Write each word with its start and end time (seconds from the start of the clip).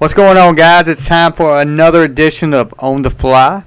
What's 0.00 0.14
going 0.14 0.38
on, 0.38 0.54
guys? 0.54 0.88
It's 0.88 1.06
time 1.06 1.34
for 1.34 1.60
another 1.60 2.04
edition 2.04 2.54
of 2.54 2.72
On 2.78 3.02
the 3.02 3.10
Fly. 3.10 3.64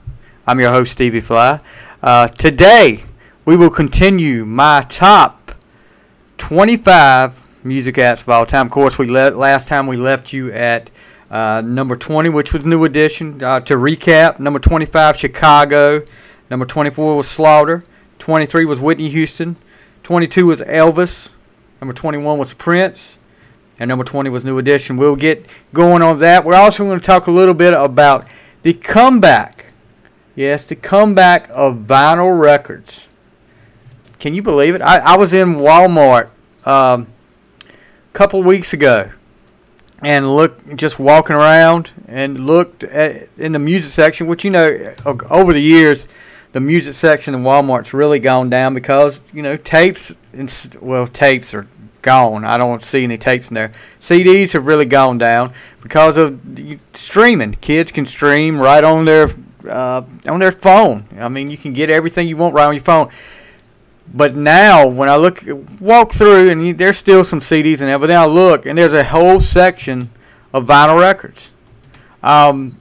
I'm 0.48 0.60
your 0.60 0.72
host, 0.72 0.94
Stevie 0.94 1.22
Fly. 1.22 1.60
Uh, 2.02 2.28
today, 2.28 3.04
we 3.46 3.56
will 3.56 3.70
continue 3.70 4.44
my 4.44 4.84
top 4.90 5.52
25 6.40 7.40
music 7.64 8.00
acts 8.00 8.22
of 8.24 8.30
all 8.30 8.48
time. 8.48 8.66
Of 8.66 8.72
course, 8.72 8.98
we 8.98 9.06
le- 9.06 9.30
last 9.30 9.68
time 9.68 9.86
we 9.86 9.96
left 9.96 10.34
you 10.34 10.52
at 10.52 10.90
uh, 11.30 11.62
number 11.64 11.96
20, 11.96 12.30
which 12.30 12.52
was 12.52 12.66
New 12.66 12.84
Edition. 12.84 13.44
Uh, 13.44 13.60
to 13.60 13.76
recap, 13.76 14.40
number 14.40 14.58
25, 14.58 15.16
Chicago. 15.16 16.04
Number 16.50 16.66
24 16.66 17.16
was 17.16 17.28
Slaughter. 17.28 17.84
23 18.18 18.66
was 18.66 18.82
Whitney 18.82 19.10
Houston. 19.10 19.56
22 20.02 20.48
was 20.48 20.62
Elvis. 20.62 21.30
Number 21.80 21.94
21 21.94 22.40
was 22.40 22.56
Prince. 22.56 23.20
And 23.80 23.90
number 23.90 24.04
20 24.04 24.30
was 24.30 24.44
New 24.44 24.58
Edition. 24.60 24.98
We'll 24.98 25.16
get 25.16 25.46
going 25.74 26.02
on 26.02 26.20
that. 26.20 26.46
We're 26.46 26.56
also 26.56 26.86
going 26.86 27.00
to 27.00 27.06
talk 27.06 27.28
a 27.28 27.32
little 27.32 27.54
bit 27.54 27.74
about 27.74 28.28
the 28.62 28.74
comeback. 28.74 29.74
Yes, 30.36 30.66
the 30.66 30.76
comeback 30.76 31.50
of 31.50 31.78
vinyl 31.80 32.40
records. 32.40 33.10
Can 34.20 34.34
you 34.34 34.42
believe 34.42 34.76
it? 34.76 34.82
I, 34.82 35.00
I 35.00 35.18
was 35.18 35.34
in 35.34 35.56
Walmart 35.56 36.30
um, 36.66 37.08
a 37.68 38.14
couple 38.14 38.42
weeks 38.42 38.74
ago 38.74 39.12
and 40.02 40.36
looked, 40.36 40.76
just 40.76 41.00
walking 41.00 41.36
around 41.36 41.92
and 42.08 42.40
looked 42.46 42.84
at 42.84 43.28
in 43.38 43.52
the 43.52 43.60
music 43.60 43.92
section, 43.92 44.28
which 44.28 44.44
you 44.44 44.50
know, 44.50 44.96
over 45.30 45.54
the 45.54 45.62
years, 45.62 46.08
the 46.52 46.60
music 46.60 46.96
section 46.96 47.34
in 47.34 47.42
Walmart's 47.42 47.94
really 47.94 48.20
gone 48.20 48.50
down 48.50 48.74
because 48.74 49.20
you 49.34 49.42
know 49.42 49.58
tapes 49.58 50.14
and 50.32 50.78
well 50.80 51.08
tapes 51.08 51.54
are 51.54 51.68
gone. 52.04 52.46
I 52.46 52.58
don't 52.58 52.84
see 52.84 53.04
any 53.04 53.18
tapes 53.18 53.50
in 53.50 53.56
there. 53.56 53.72
CDs 54.00 54.52
have 54.52 54.68
really 54.68 54.86
gone 54.86 55.18
down 55.18 55.54
because 55.82 56.18
of 56.18 56.40
streaming. 56.94 57.54
Kids 57.56 57.92
can 57.92 58.06
stream 58.06 58.60
right 58.60 58.84
on 58.84 59.06
their 59.06 59.30
uh, 59.68 60.04
on 60.28 60.40
their 60.40 60.52
phone. 60.52 61.06
I 61.18 61.30
mean, 61.30 61.50
you 61.50 61.58
can 61.58 61.74
get 61.74 61.90
everything 61.90 62.28
you 62.28 62.38
want 62.38 62.54
right 62.54 62.66
on 62.66 62.74
your 62.76 62.84
phone. 62.84 63.10
But 64.14 64.36
now, 64.36 64.86
when 64.86 65.10
I 65.10 65.16
look, 65.16 65.42
walk 65.80 66.12
through, 66.12 66.50
and 66.50 66.68
you, 66.68 66.74
there's 66.74 66.98
still 66.98 67.24
some 67.24 67.40
CDs 67.40 67.82
and 67.82 67.90
everything, 67.90 68.18
I 68.18 68.26
look, 68.26 68.66
and 68.66 68.78
there's 68.78 68.94
a 68.94 69.04
whole 69.04 69.40
section 69.40 70.10
of 70.54 70.66
vinyl 70.66 71.00
records. 71.00 71.52
Um, 72.22 72.80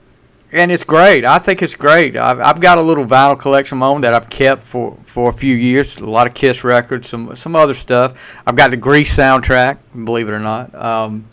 and 0.52 0.70
it's 0.70 0.84
great. 0.84 1.24
I 1.24 1.38
think 1.38 1.62
it's 1.62 1.74
great. 1.74 2.16
I've, 2.16 2.38
I've 2.38 2.60
got 2.60 2.76
a 2.78 2.82
little 2.82 3.06
vinyl 3.06 3.38
collection 3.38 3.76
of 3.76 3.80
my 3.80 3.86
own 3.86 4.02
that 4.02 4.14
I've 4.14 4.28
kept 4.28 4.62
for, 4.62 4.96
for 5.04 5.30
a 5.30 5.32
few 5.32 5.54
years. 5.56 5.96
A 5.96 6.06
lot 6.06 6.26
of 6.26 6.34
Kiss 6.34 6.62
records, 6.62 7.08
some 7.08 7.34
some 7.34 7.56
other 7.56 7.74
stuff. 7.74 8.20
I've 8.46 8.56
got 8.56 8.70
the 8.70 8.76
Grease 8.76 9.16
soundtrack, 9.16 9.78
believe 10.04 10.28
it 10.28 10.32
or 10.32 10.40
not, 10.40 10.74
um, 10.74 11.26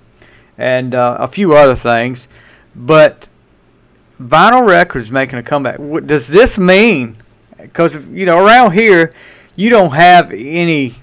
and 0.57 0.95
uh, 0.95 1.17
a 1.19 1.27
few 1.27 1.53
other 1.53 1.75
things. 1.75 2.27
But 2.75 3.27
vinyl 4.21 4.65
records 4.65 5.11
making 5.11 5.39
a 5.39 5.43
comeback. 5.43 5.79
What 5.79 6.07
does 6.07 6.27
this 6.27 6.57
mean? 6.57 7.17
Because 7.57 7.95
you 8.07 8.25
know 8.25 8.45
around 8.45 8.71
here, 8.71 9.13
you 9.55 9.69
don't 9.69 9.91
have 9.91 10.31
any 10.31 10.95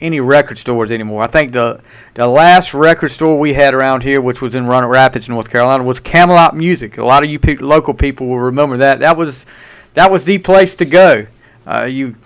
any 0.00 0.20
record 0.20 0.58
stores 0.58 0.90
anymore. 0.90 1.22
I 1.22 1.26
think 1.26 1.52
the 1.52 1.80
the 2.14 2.26
last 2.26 2.74
record 2.74 3.10
store 3.10 3.38
we 3.38 3.52
had 3.52 3.74
around 3.74 4.02
here, 4.02 4.20
which 4.20 4.40
was 4.40 4.54
in 4.54 4.66
Roanoke 4.66 4.90
Rapids, 4.90 5.28
North 5.28 5.50
Carolina, 5.50 5.84
was 5.84 6.00
Camelot 6.00 6.56
Music. 6.56 6.98
A 6.98 7.04
lot 7.04 7.22
of 7.22 7.30
you 7.30 7.38
pe- 7.38 7.56
local 7.56 7.94
people 7.94 8.26
will 8.26 8.40
remember 8.40 8.76
that. 8.78 9.00
That 9.00 9.16
was 9.16 9.46
that 9.94 10.10
was 10.10 10.24
the 10.24 10.38
place 10.38 10.74
to 10.76 10.84
go. 10.84 11.26
Uh, 11.66 11.84
you 11.84 12.16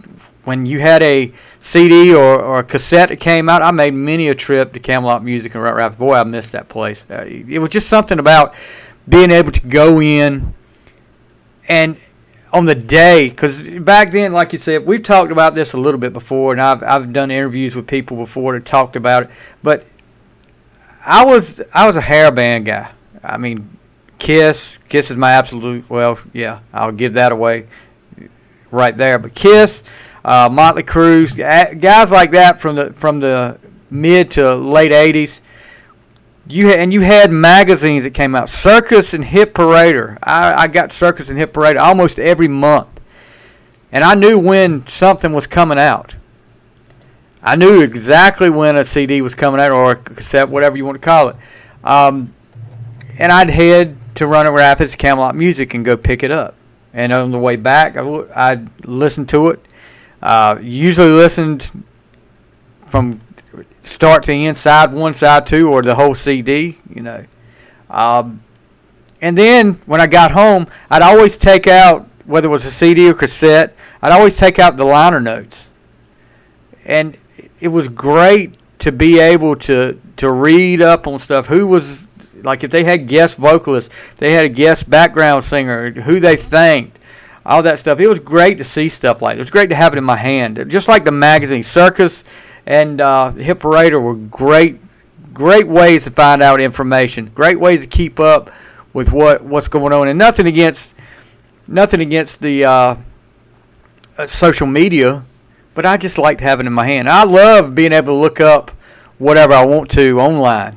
when 0.45 0.67
you 0.67 0.79
had 0.79 1.03
a 1.03 1.33
CD 1.59 2.15
or, 2.15 2.41
or 2.41 2.59
a 2.61 2.65
cassette 2.65 3.09
that 3.09 3.19
came 3.19 3.49
out, 3.49 3.63
I 3.63 3.71
made 3.71 3.95
many 3.95 4.29
a 4.29 4.35
trip 4.35 4.75
to 4.75 4.81
Camelot 4.81 5.25
Music 5.25 5.55
in 5.55 5.61
Roanoke 5.61 5.79
Rapids. 5.79 5.99
Boy, 5.99 6.15
I 6.15 6.25
missed 6.25 6.53
that 6.53 6.69
place. 6.69 7.03
Uh, 7.11 7.25
it 7.27 7.59
was 7.59 7.71
just 7.71 7.89
something 7.89 8.19
about 8.19 8.55
being 9.09 9.31
able 9.31 9.53
to 9.53 9.67
go 9.67 10.01
in 10.01 10.55
and 11.69 11.99
on 12.55 12.67
the 12.67 12.75
day, 12.75 13.29
because 13.29 13.61
back 13.81 14.13
then, 14.13 14.33
like 14.33 14.53
you 14.53 14.61
said, 14.61 14.87
we've 14.87 15.03
talked 15.03 15.33
about 15.33 15.57
this 15.57 15.73
a 15.73 15.77
little 15.77 15.99
bit 15.99 16.13
before, 16.13 16.53
and 16.53 16.63
I've 16.63 16.85
I've 16.85 17.13
done 17.13 17.33
interviews 17.33 17.75
with 17.75 17.89
people 17.89 18.17
before 18.17 18.53
that 18.53 18.65
talked 18.65 18.95
about 18.95 19.25
it. 19.25 19.31
But 19.63 19.85
I 21.05 21.25
was 21.25 21.61
I 21.75 21.87
was 21.89 21.97
a 21.97 22.01
hair 22.01 22.31
band 22.31 22.67
guy. 22.67 22.93
I 23.25 23.39
mean, 23.39 23.77
Kiss 24.21 24.79
Kiss 24.89 25.11
is 25.11 25.17
my 25.17 25.33
absolute 25.33 25.91
well, 25.91 26.17
yeah, 26.33 26.61
I'll 26.73 26.93
give 26.93 27.15
that 27.15 27.33
away 27.33 27.67
right 28.71 28.97
there. 28.97 29.19
But 29.19 29.35
Kiss, 29.35 29.83
uh, 30.25 30.49
Motley 30.51 30.85
Crue, 30.85 31.37
guys 31.81 32.11
like 32.13 32.31
that 32.31 32.61
from 32.61 32.77
the 32.77 32.93
from 32.93 33.19
the 33.19 33.59
mid 33.91 34.31
to 34.33 34.55
late 34.55 34.93
'80s 34.93 35.41
you 36.47 36.71
and 36.71 36.93
you 36.93 37.01
had 37.01 37.31
magazines 37.31 38.05
that 38.05 38.13
came 38.13 38.35
out. 38.35 38.49
Circus 38.49 39.15
and 39.15 39.25
Hit 39.25 39.55
Parader. 39.55 40.19
I, 40.23 40.65
I 40.65 40.69
got 40.69 40.93
Circus 40.93 41.29
and 41.31 41.39
Hit 41.39 41.53
Parader 41.53 41.79
almost 41.79 42.19
every 42.19 42.49
month, 42.49 42.89
and 43.93 44.05
I 44.05 44.15
knew 44.15 44.39
when 44.39 44.87
something 44.87 45.33
was 45.33 45.47
coming 45.47 45.79
out. 45.79 46.17
I 47.43 47.57
knew 47.57 47.83
exactly 47.83 48.49
when 48.49 48.77
a 48.77 48.85
CD 48.85 49.21
was 49.21 49.35
coming 49.35 49.61
out 49.61 49.71
or 49.71 49.93
a 49.93 49.97
cassette, 49.97 50.49
whatever 50.49 50.79
you 50.79 50.85
want 50.87 50.97
to 50.97 51.05
call 51.05 51.29
it. 51.29 51.37
Um, 51.85 52.35
and 53.19 53.31
I'd 53.31 53.51
head 53.51 53.99
to 54.15 54.27
Roanoke 54.27 54.55
Rapids 54.55 54.97
Camelot 54.97 55.37
Music 55.37 55.75
and 55.75 55.85
go 55.85 55.97
pick 55.97 56.23
it 56.23 56.31
up. 56.31 56.57
And 56.95 57.13
on 57.13 57.33
the 57.33 57.39
way 57.39 57.57
back, 57.57 57.95
I 57.97 58.01
w- 58.01 58.29
I'd 58.35 58.87
listen 58.87 59.27
to 59.27 59.49
it. 59.49 59.61
Uh, 60.23 60.59
usually 60.63 61.11
listened 61.11 61.71
from 62.87 63.21
start 63.85 64.25
to 64.25 64.33
end, 64.33 64.57
side 64.57 64.93
one, 64.93 65.15
side 65.15 65.47
two, 65.47 65.71
or 65.71 65.83
the 65.83 65.95
whole 65.95 66.15
CD, 66.15 66.79
you 66.93 67.03
know. 67.03 67.25
Um, 67.89 68.43
and 69.21 69.39
then 69.39 69.75
when 69.87 70.01
I 70.01 70.07
got 70.07 70.33
home, 70.33 70.67
I'd 70.91 71.03
always 71.03 71.37
take 71.37 71.67
out, 71.67 72.09
whether 72.27 72.49
it 72.49 72.51
was 72.51 72.65
a 72.65 72.71
CD 72.71 73.09
or 73.09 73.15
cassette, 73.15 73.77
I'd 74.03 74.13
always 74.13 74.37
take 74.37 74.59
out 74.59 74.77
the 74.77 74.85
liner 74.85 75.21
notes. 75.21 75.71
And 76.85 77.17
it 77.61 77.69
was 77.69 77.89
great 77.89 78.57
to 78.81 78.93
be 78.93 79.19
able 79.19 79.57
to, 79.57 79.99
to 80.17 80.31
read 80.31 80.83
up 80.83 81.07
on 81.07 81.19
stuff. 81.19 81.47
Who 81.47 81.67
was, 81.67 82.07
like, 82.43 82.65
if 82.65 82.71
they 82.71 82.85
had 82.85 83.09
guest 83.09 83.39
vocalists, 83.39 83.95
they 84.19 84.33
had 84.33 84.45
a 84.45 84.51
guest 84.51 84.91
background 84.91 85.45
singer, 85.45 85.91
who 85.91 86.21
they 86.21 86.37
thanked, 86.37 86.99
all 87.47 87.63
that 87.63 87.79
stuff. 87.79 88.01
It 88.01 88.09
was 88.09 88.21
great 88.21 88.59
to 88.59 88.65
see 88.65 88.89
stuff 88.89 89.23
like 89.23 89.35
it. 89.35 89.39
It 89.39 89.43
was 89.43 89.51
great 89.51 89.71
to 89.71 89.75
have 89.75 89.95
it 89.95 89.99
in 89.99 90.05
my 90.05 90.17
hand. 90.17 90.63
Just 90.69 90.89
like 90.89 91.05
the 91.05 91.13
magazine, 91.13 91.63
Circus 91.63 92.25
and 92.67 93.01
uh, 93.01 93.31
Hit 93.33 93.59
Parader 93.59 94.03
were 94.03 94.15
great, 94.15 94.81
great 95.33 95.67
ways 95.67 96.05
to 96.05 96.11
find 96.11 96.43
out 96.43 96.61
information. 96.61 97.27
Great 97.35 97.61
ways 97.61 97.81
to 97.81 97.87
keep 97.87 98.19
up 98.19 98.51
with 98.93 99.13
what 99.13 99.43
what's 99.43 99.69
going 99.69 99.93
on. 99.93 100.09
And 100.09 100.19
nothing 100.19 100.47
against 100.47 100.95
nothing 101.67 102.01
against 102.01 102.41
the 102.41 102.65
uh, 102.65 102.97
uh, 104.17 104.27
social 104.27 104.67
media, 104.67 105.25
but 105.75 105.85
I 105.87 105.97
just 105.97 106.19
liked 106.19 106.41
having 106.41 106.67
it 106.67 106.69
in 106.69 106.73
my 106.73 106.87
hand. 106.87 107.09
I 107.09 107.25
love 107.25 107.75
being 107.75 107.93
able 107.93 108.15
to 108.15 108.19
look 108.19 108.41
up 108.41 108.71
whatever 109.19 109.53
I 109.53 109.65
want 109.65 109.91
to 109.93 110.21
online. 110.21 110.77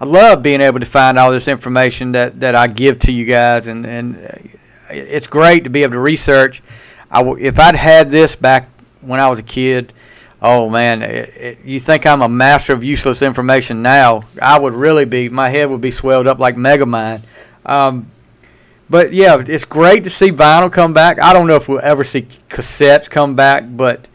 I 0.00 0.06
love 0.06 0.42
being 0.42 0.62
able 0.62 0.80
to 0.80 0.86
find 0.86 1.18
all 1.18 1.30
this 1.30 1.46
information 1.46 2.12
that, 2.12 2.40
that 2.40 2.54
I 2.54 2.68
give 2.68 3.00
to 3.00 3.12
you 3.12 3.26
guys, 3.26 3.66
and, 3.66 3.84
and 3.84 4.56
it's 4.88 5.26
great 5.26 5.64
to 5.64 5.70
be 5.70 5.82
able 5.82 5.92
to 5.92 6.00
research. 6.00 6.62
I 7.10 7.18
w- 7.18 7.44
if 7.44 7.58
I'd 7.58 7.76
had 7.76 8.10
this 8.10 8.34
back 8.34 8.70
when 9.02 9.20
I 9.20 9.28
was 9.28 9.38
a 9.38 9.42
kid, 9.42 9.92
oh 10.42 10.68
man, 10.70 11.02
it, 11.02 11.32
it, 11.36 11.58
you 11.64 11.80
think 11.80 12.06
I'm 12.06 12.22
a 12.22 12.28
master 12.28 12.72
of 12.72 12.82
useless 12.82 13.22
information 13.22 13.82
now? 13.82 14.22
I 14.40 14.58
would 14.58 14.72
really 14.72 15.04
be. 15.04 15.28
My 15.28 15.50
head 15.50 15.70
would 15.70 15.80
be 15.80 15.90
swelled 15.90 16.26
up 16.26 16.38
like 16.38 16.56
Megamind. 16.56 17.22
Um, 17.64 18.10
but 18.88 19.12
yeah, 19.12 19.42
it's 19.46 19.64
great 19.64 20.04
to 20.04 20.10
see 20.10 20.32
vinyl 20.32 20.72
come 20.72 20.92
back. 20.92 21.20
I 21.20 21.32
don't 21.32 21.46
know 21.46 21.56
if 21.56 21.68
we'll 21.68 21.80
ever 21.80 22.02
see 22.02 22.26
cassettes 22.48 23.08
come 23.08 23.36
back, 23.36 23.64
but 23.68 24.08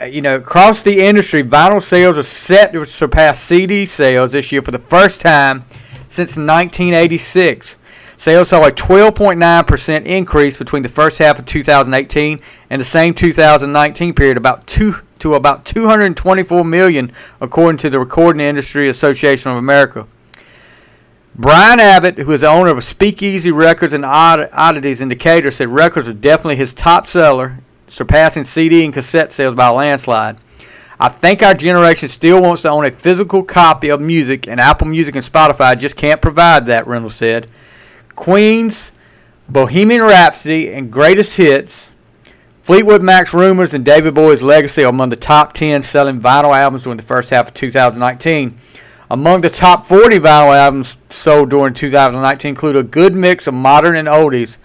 uh, 0.00 0.04
you 0.04 0.20
know, 0.20 0.36
across 0.36 0.82
the 0.82 1.00
industry, 1.00 1.42
vinyl 1.42 1.82
sales 1.82 2.18
are 2.18 2.22
set 2.22 2.72
to 2.72 2.84
surpass 2.84 3.40
CD 3.40 3.86
sales 3.86 4.32
this 4.32 4.52
year 4.52 4.62
for 4.62 4.70
the 4.70 4.78
first 4.78 5.20
time 5.20 5.64
since 6.08 6.36
1986. 6.36 7.76
Sales 8.18 8.48
saw 8.48 8.64
a 8.64 8.70
12.9% 8.70 10.04
increase 10.04 10.56
between 10.56 10.82
the 10.82 10.88
first 10.88 11.18
half 11.18 11.38
of 11.38 11.46
2018 11.46 12.40
and 12.70 12.80
the 12.80 12.84
same 12.84 13.14
2019 13.14 14.14
period, 14.14 14.36
about 14.36 14.66
two 14.66 14.96
to 15.26 15.34
about 15.34 15.64
224 15.64 16.64
million, 16.64 17.10
according 17.40 17.78
to 17.78 17.90
the 17.90 17.98
Recording 17.98 18.40
Industry 18.40 18.88
Association 18.88 19.50
of 19.50 19.56
America. 19.56 20.06
Brian 21.34 21.80
Abbott, 21.80 22.16
who 22.18 22.30
is 22.30 22.42
the 22.42 22.48
owner 22.48 22.70
of 22.70 22.84
Speakeasy 22.84 23.50
Records 23.50 23.92
and 23.92 24.04
Oddities 24.04 25.00
in 25.00 25.08
said 25.50 25.68
records 25.68 26.08
are 26.08 26.12
definitely 26.12 26.54
his 26.54 26.72
top 26.72 27.08
seller, 27.08 27.58
surpassing 27.88 28.44
CD 28.44 28.84
and 28.84 28.94
cassette 28.94 29.32
sales 29.32 29.56
by 29.56 29.66
a 29.66 29.72
landslide. 29.72 30.36
I 31.00 31.08
think 31.08 31.42
our 31.42 31.54
generation 31.54 32.08
still 32.08 32.40
wants 32.40 32.62
to 32.62 32.70
own 32.70 32.86
a 32.86 32.92
physical 32.92 33.42
copy 33.42 33.88
of 33.88 34.00
music, 34.00 34.46
and 34.46 34.60
Apple 34.60 34.86
Music 34.86 35.16
and 35.16 35.24
Spotify 35.24 35.76
just 35.76 35.96
can't 35.96 36.22
provide 36.22 36.66
that, 36.66 36.86
Reynolds 36.86 37.16
said. 37.16 37.50
Queen's 38.14 38.92
Bohemian 39.48 40.02
Rhapsody 40.02 40.72
and 40.72 40.92
Greatest 40.92 41.36
Hits 41.36 41.95
Fleetwood 42.66 43.00
Mac's 43.00 43.32
Rumours 43.32 43.74
and 43.74 43.84
David 43.84 44.14
Bowie's 44.14 44.42
Legacy 44.42 44.82
are 44.82 44.88
among 44.88 45.10
the 45.10 45.14
top 45.14 45.52
10 45.52 45.82
selling 45.82 46.20
vinyl 46.20 46.52
albums 46.52 46.82
during 46.82 46.96
the 46.96 47.04
first 47.04 47.30
half 47.30 47.46
of 47.46 47.54
2019. 47.54 48.58
Among 49.08 49.40
the 49.40 49.50
top 49.50 49.86
40 49.86 50.18
vinyl 50.18 50.52
albums 50.52 50.98
sold 51.08 51.50
during 51.50 51.74
2019 51.74 52.48
include 52.48 52.74
a 52.74 52.82
good 52.82 53.14
mix 53.14 53.46
of 53.46 53.54
modern 53.54 53.94
and 53.94 54.08
oldies, 54.08 54.56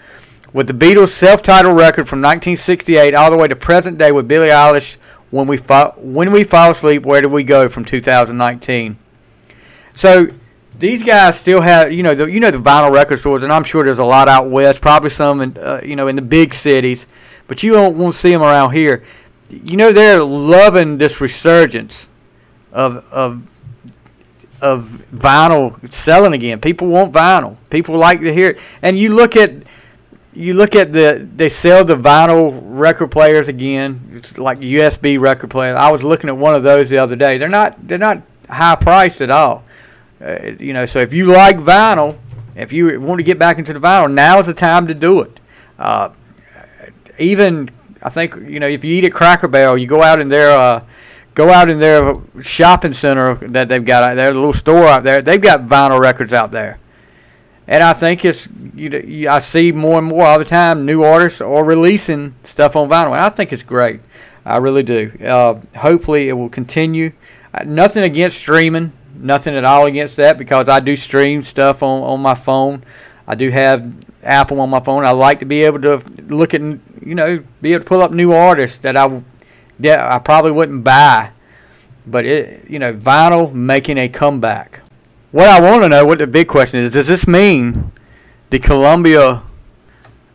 with 0.52 0.66
the 0.66 0.74
Beatles' 0.74 1.10
self-titled 1.10 1.78
record 1.78 2.10
from 2.10 2.24
1968 2.24 3.14
all 3.14 3.30
the 3.30 3.38
way 3.38 3.48
to 3.48 3.56
present 3.56 4.00
day 4.00 4.12
with 4.12 4.28
Billie 4.28 4.50
Eilish 4.50 4.98
when 5.30 5.46
we 5.46 5.58
fall, 5.58 5.92
when 5.98 6.32
we 6.32 6.44
fall 6.44 6.72
asleep 6.72 7.06
where 7.06 7.22
do 7.22 7.30
we 7.30 7.44
go 7.44 7.70
from 7.70 7.86
2019 7.86 8.98
so 9.94 10.26
these 10.80 11.04
guys 11.04 11.38
still 11.38 11.62
have 11.62 11.94
you 11.94 12.02
know 12.02 12.16
the 12.16 12.26
you 12.26 12.40
know 12.40 12.50
the 12.50 12.58
vinyl 12.58 12.92
record 12.92 13.20
stores 13.20 13.44
and 13.44 13.54
I'm 13.54 13.64
sure 13.64 13.84
there's 13.84 14.00
a 14.00 14.04
lot 14.04 14.28
out 14.28 14.50
west 14.50 14.82
probably 14.82 15.12
some 15.12 15.40
in 15.42 15.58
uh, 15.60 15.82
you 15.84 15.96
know 15.96 16.08
in 16.08 16.16
the 16.16 16.24
big 16.24 16.56
cities 16.56 17.06
but 17.52 17.62
you 17.64 17.74
don't 17.74 17.98
won't 17.98 18.16
see 18.16 18.32
them 18.32 18.42
around 18.42 18.72
here 18.72 19.04
you 19.50 19.76
know 19.76 19.92
they're 19.92 20.24
loving 20.24 20.98
this 20.98 21.20
resurgence 21.20 22.08
of 22.72 23.04
of 23.12 23.44
of 24.62 25.04
vinyl 25.14 25.92
selling 25.92 26.32
again 26.32 26.62
people 26.62 26.88
want 26.88 27.12
vinyl 27.12 27.58
people 27.70 27.98
like 27.98 28.22
to 28.22 28.34
hear 28.34 28.52
it 28.52 28.60
and 28.82 28.98
you 28.98 29.14
look 29.14 29.36
at 29.36 29.52
you 30.32 30.54
look 30.54 30.76
at 30.76 30.94
the 30.94 31.28
they 31.36 31.50
sell 31.50 31.84
the 31.84 31.98
vinyl 31.98 32.58
record 32.64 33.12
players 33.12 33.50
again. 33.50 34.12
It's 34.14 34.38
like 34.38 34.60
USB 34.60 35.20
record 35.20 35.50
player. 35.50 35.76
I 35.76 35.92
was 35.92 36.06
looking 36.06 36.30
at 36.30 36.38
one 36.38 36.56
of 36.56 36.64
those 36.64 36.90
the 36.90 37.00
other 37.00 37.18
day. 37.18 37.38
They're 37.38 37.50
not 37.50 37.86
they're 37.86 37.98
not 37.98 38.22
high 38.50 38.76
priced 38.76 39.20
at 39.20 39.30
all. 39.30 39.66
Uh, 40.22 40.52
you 40.58 40.72
know, 40.72 40.86
so 40.86 41.00
if 41.00 41.12
you 41.12 41.26
like 41.26 41.58
vinyl, 41.58 42.18
if 42.56 42.72
you 42.72 43.02
want 43.02 43.20
to 43.20 43.24
get 43.24 43.38
back 43.38 43.58
into 43.58 43.74
the 43.74 43.80
vinyl, 43.82 44.10
now 44.10 44.40
is 44.40 44.46
the 44.46 44.54
time 44.54 44.88
to 44.88 44.94
do 44.94 45.20
it. 45.20 45.40
Uh, 45.78 46.12
even 47.20 47.70
I 48.02 48.10
think 48.10 48.36
you 48.36 48.60
know 48.60 48.68
if 48.68 48.84
you 48.84 48.96
eat 48.96 49.06
at 49.06 49.14
Cracker 49.14 49.48
Barrel, 49.48 49.78
you 49.78 49.88
go 49.88 50.02
out 50.02 50.20
in 50.20 50.30
their 50.30 50.52
uh, 50.52 50.84
go 51.36 51.50
out 51.50 51.70
in 51.70 51.80
their 51.80 52.16
shopping 52.42 52.94
center 52.94 53.36
that 53.50 53.68
they've 53.68 53.84
got 53.86 54.04
out 54.04 54.16
there, 54.16 54.32
the 54.32 54.40
little 54.40 54.54
store 54.54 54.88
out 54.88 55.04
there. 55.04 55.22
They've 55.22 55.42
got 55.42 55.62
vinyl 55.62 56.00
records 56.00 56.34
out 56.34 56.52
there 56.52 56.80
and 57.72 57.84
I 57.84 57.94
think 57.94 58.26
it's 58.26 58.50
you, 58.76 59.30
I 59.30 59.40
see 59.40 59.72
more 59.72 59.98
and 59.98 60.08
more 60.08 60.26
all 60.26 60.40
the 60.40 60.46
time 60.46 60.86
new 60.86 61.04
artists 61.04 61.40
are 61.40 61.64
releasing 61.64 62.36
stuff 62.44 62.76
on 62.76 62.90
vinyl, 62.90 63.14
and 63.14 63.22
I 63.22 63.30
think 63.30 63.54
it's 63.54 63.64
great. 63.64 64.02
I 64.44 64.58
really 64.58 64.84
do. 64.84 65.12
Uh, 65.24 65.62
hopefully, 65.78 66.28
it 66.28 66.34
will 66.34 66.50
continue. 66.50 67.14
Uh, 67.54 67.64
nothing 67.64 68.04
against 68.04 68.38
streaming, 68.38 68.92
nothing 69.16 69.56
at 69.56 69.64
all 69.64 69.86
against 69.86 70.18
that 70.18 70.38
because 70.38 70.68
I 70.68 70.82
do 70.82 70.98
stream 70.98 71.44
stuff 71.44 71.82
on 71.82 72.04
on 72.04 72.20
my 72.20 72.36
phone. 72.36 72.84
I 73.26 73.36
do 73.36 73.50
have 73.52 73.94
Apple 74.22 74.60
on 74.60 74.70
my 74.70 74.82
phone. 74.82 75.06
I 75.06 75.12
like 75.12 75.40
to 75.40 75.46
be 75.46 75.64
able 75.64 75.82
to 75.82 76.04
look 76.28 76.54
at 76.54 76.62
you 77.04 77.16
know 77.16 77.44
be 77.62 77.74
able 77.74 77.84
to 77.84 77.88
pull 77.88 78.02
up 78.02 78.12
new 78.12 78.32
artists 78.32 78.78
that 78.80 78.96
I 78.96 79.22
that 79.80 80.00
I 80.00 80.20
probably 80.20 80.52
wouldn't 80.52 80.84
buy, 80.84 81.32
but 82.06 82.26
it 82.26 82.70
you 82.70 82.80
know 82.80 82.94
vinyl 82.94 83.54
making 83.54 83.98
a 83.98 84.08
comeback 84.08 84.82
what 85.32 85.48
I 85.48 85.62
want 85.62 85.84
to 85.84 85.90
know, 85.90 86.06
what 86.06 86.20
the 86.20 86.28
big 86.28 86.48
question 86.48 86.82
is, 86.82 86.92
does 86.92 87.08
this 87.08 87.26
mean 87.26 87.92
the 88.50 88.60
Columbia 88.60 89.44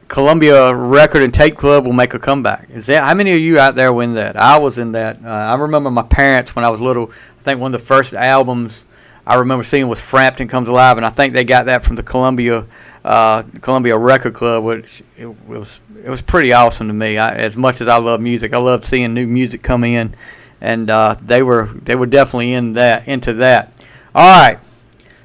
Columbia 0.08 0.74
Record 0.74 1.22
and 1.22 1.34
Tape 1.34 1.56
Club 1.56 1.84
will 1.84 1.92
make 1.92 2.14
a 2.14 2.18
comeback? 2.18 2.70
Is 2.70 2.86
that 2.86 3.02
how 3.02 3.12
many 3.14 3.32
of 3.32 3.40
you 3.40 3.58
out 3.58 3.74
there 3.74 3.92
win 3.92 4.14
that? 4.14 4.36
I 4.36 4.58
was 4.58 4.78
in 4.78 4.92
that. 4.92 5.22
Uh, 5.22 5.28
I 5.28 5.54
remember 5.56 5.90
my 5.90 6.02
parents 6.02 6.56
when 6.56 6.64
I 6.64 6.70
was 6.70 6.80
little. 6.80 7.10
I 7.40 7.42
think 7.42 7.60
one 7.60 7.74
of 7.74 7.80
the 7.80 7.86
first 7.86 8.14
albums 8.14 8.84
I 9.26 9.34
remember 9.34 9.64
seeing 9.64 9.88
was 9.88 10.00
Frampton 10.00 10.48
Comes 10.48 10.68
Alive, 10.68 10.96
and 10.96 11.04
I 11.04 11.10
think 11.10 11.32
they 11.32 11.44
got 11.44 11.66
that 11.66 11.84
from 11.84 11.96
the 11.96 12.02
Columbia 12.02 12.66
uh, 13.06 13.44
Columbia 13.60 13.96
Record 13.96 14.34
Club, 14.34 14.64
which 14.64 15.02
it 15.16 15.26
was 15.46 15.80
it 16.04 16.10
was 16.10 16.20
pretty 16.20 16.52
awesome 16.52 16.88
to 16.88 16.92
me. 16.92 17.18
I, 17.18 17.28
as 17.28 17.56
much 17.56 17.80
as 17.80 17.86
I 17.86 17.98
love 17.98 18.20
music, 18.20 18.52
I 18.52 18.58
love 18.58 18.84
seeing 18.84 19.14
new 19.14 19.28
music 19.28 19.62
come 19.62 19.84
in, 19.84 20.16
and 20.60 20.90
uh, 20.90 21.16
they 21.22 21.42
were 21.42 21.66
they 21.66 21.94
were 21.94 22.06
definitely 22.06 22.52
in 22.52 22.72
that 22.72 23.06
into 23.06 23.34
that. 23.34 23.72
All 24.12 24.42
right. 24.42 24.58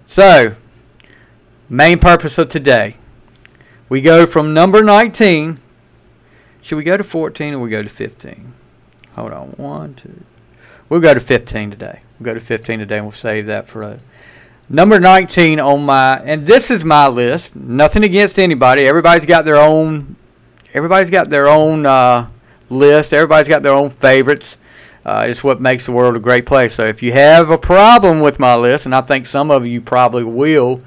So, 0.05 0.55
main 1.69 1.97
purpose 1.97 2.37
of 2.37 2.49
today. 2.49 2.97
We 3.89 3.99
go 4.01 4.25
from 4.25 4.53
number 4.53 4.83
19. 4.83 5.59
Should 6.61 6.75
we 6.75 6.83
go 6.83 6.97
to 6.97 7.03
14 7.03 7.55
or 7.55 7.59
we 7.59 7.69
go 7.71 7.81
to 7.81 7.89
15? 7.89 8.53
Hold 9.15 9.33
on. 9.33 9.47
One, 9.51 9.95
two. 9.95 10.23
We'll 10.87 10.99
go 10.99 11.13
to 11.13 11.19
15 11.19 11.71
today. 11.71 11.99
We'll 12.19 12.25
go 12.25 12.33
to 12.33 12.39
15 12.39 12.79
today 12.79 12.97
and 12.97 13.05
we'll 13.05 13.11
save 13.11 13.47
that 13.47 13.67
for 13.67 13.81
a 13.81 13.99
number 14.71 14.99
19 14.99 15.59
on 15.59 15.85
my 15.85 16.19
and 16.19 16.43
this 16.43 16.71
is 16.71 16.83
my 16.83 17.07
list. 17.07 17.55
Nothing 17.55 18.03
against 18.03 18.39
anybody. 18.39 18.85
Everybody's 18.85 19.25
got 19.25 19.45
their 19.45 19.57
own 19.57 20.15
everybody's 20.73 21.09
got 21.09 21.29
their 21.29 21.47
own 21.47 21.85
uh, 21.85 22.29
list. 22.69 23.13
Everybody's 23.13 23.47
got 23.47 23.63
their 23.63 23.73
own 23.73 23.89
favorites 23.89 24.57
uh, 25.05 25.25
it's 25.27 25.43
what 25.43 25.59
makes 25.59 25.85
the 25.85 25.91
world 25.91 26.15
a 26.15 26.19
great 26.19 26.45
place. 26.45 26.75
So 26.75 26.85
if 26.85 27.01
you 27.01 27.11
have 27.13 27.49
a 27.49 27.57
problem 27.57 28.21
with 28.21 28.39
my 28.39 28.55
list, 28.55 28.85
and 28.85 28.93
I 28.93 29.01
think 29.01 29.25
some 29.25 29.49
of 29.49 29.65
you 29.65 29.81
probably 29.81 30.23
will, 30.23 30.79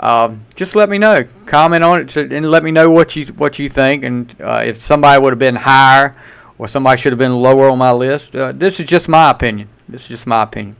um, 0.00 0.46
just 0.54 0.74
let 0.74 0.88
me 0.88 0.98
know. 0.98 1.24
Comment 1.46 1.84
on 1.84 2.00
it 2.00 2.16
and 2.16 2.50
let 2.50 2.64
me 2.64 2.70
know 2.70 2.90
what 2.90 3.14
you 3.14 3.26
what 3.34 3.58
you 3.58 3.68
think, 3.68 4.04
and 4.04 4.34
uh, 4.40 4.62
if 4.64 4.80
somebody 4.80 5.20
would 5.20 5.32
have 5.32 5.38
been 5.38 5.56
higher 5.56 6.16
or 6.56 6.66
somebody 6.66 7.00
should 7.00 7.12
have 7.12 7.18
been 7.18 7.36
lower 7.36 7.70
on 7.70 7.78
my 7.78 7.92
list. 7.92 8.34
Uh, 8.34 8.52
this 8.52 8.80
is 8.80 8.86
just 8.86 9.08
my 9.08 9.30
opinion. 9.30 9.68
This 9.88 10.02
is 10.02 10.08
just 10.08 10.26
my 10.26 10.44
opinion. 10.44 10.76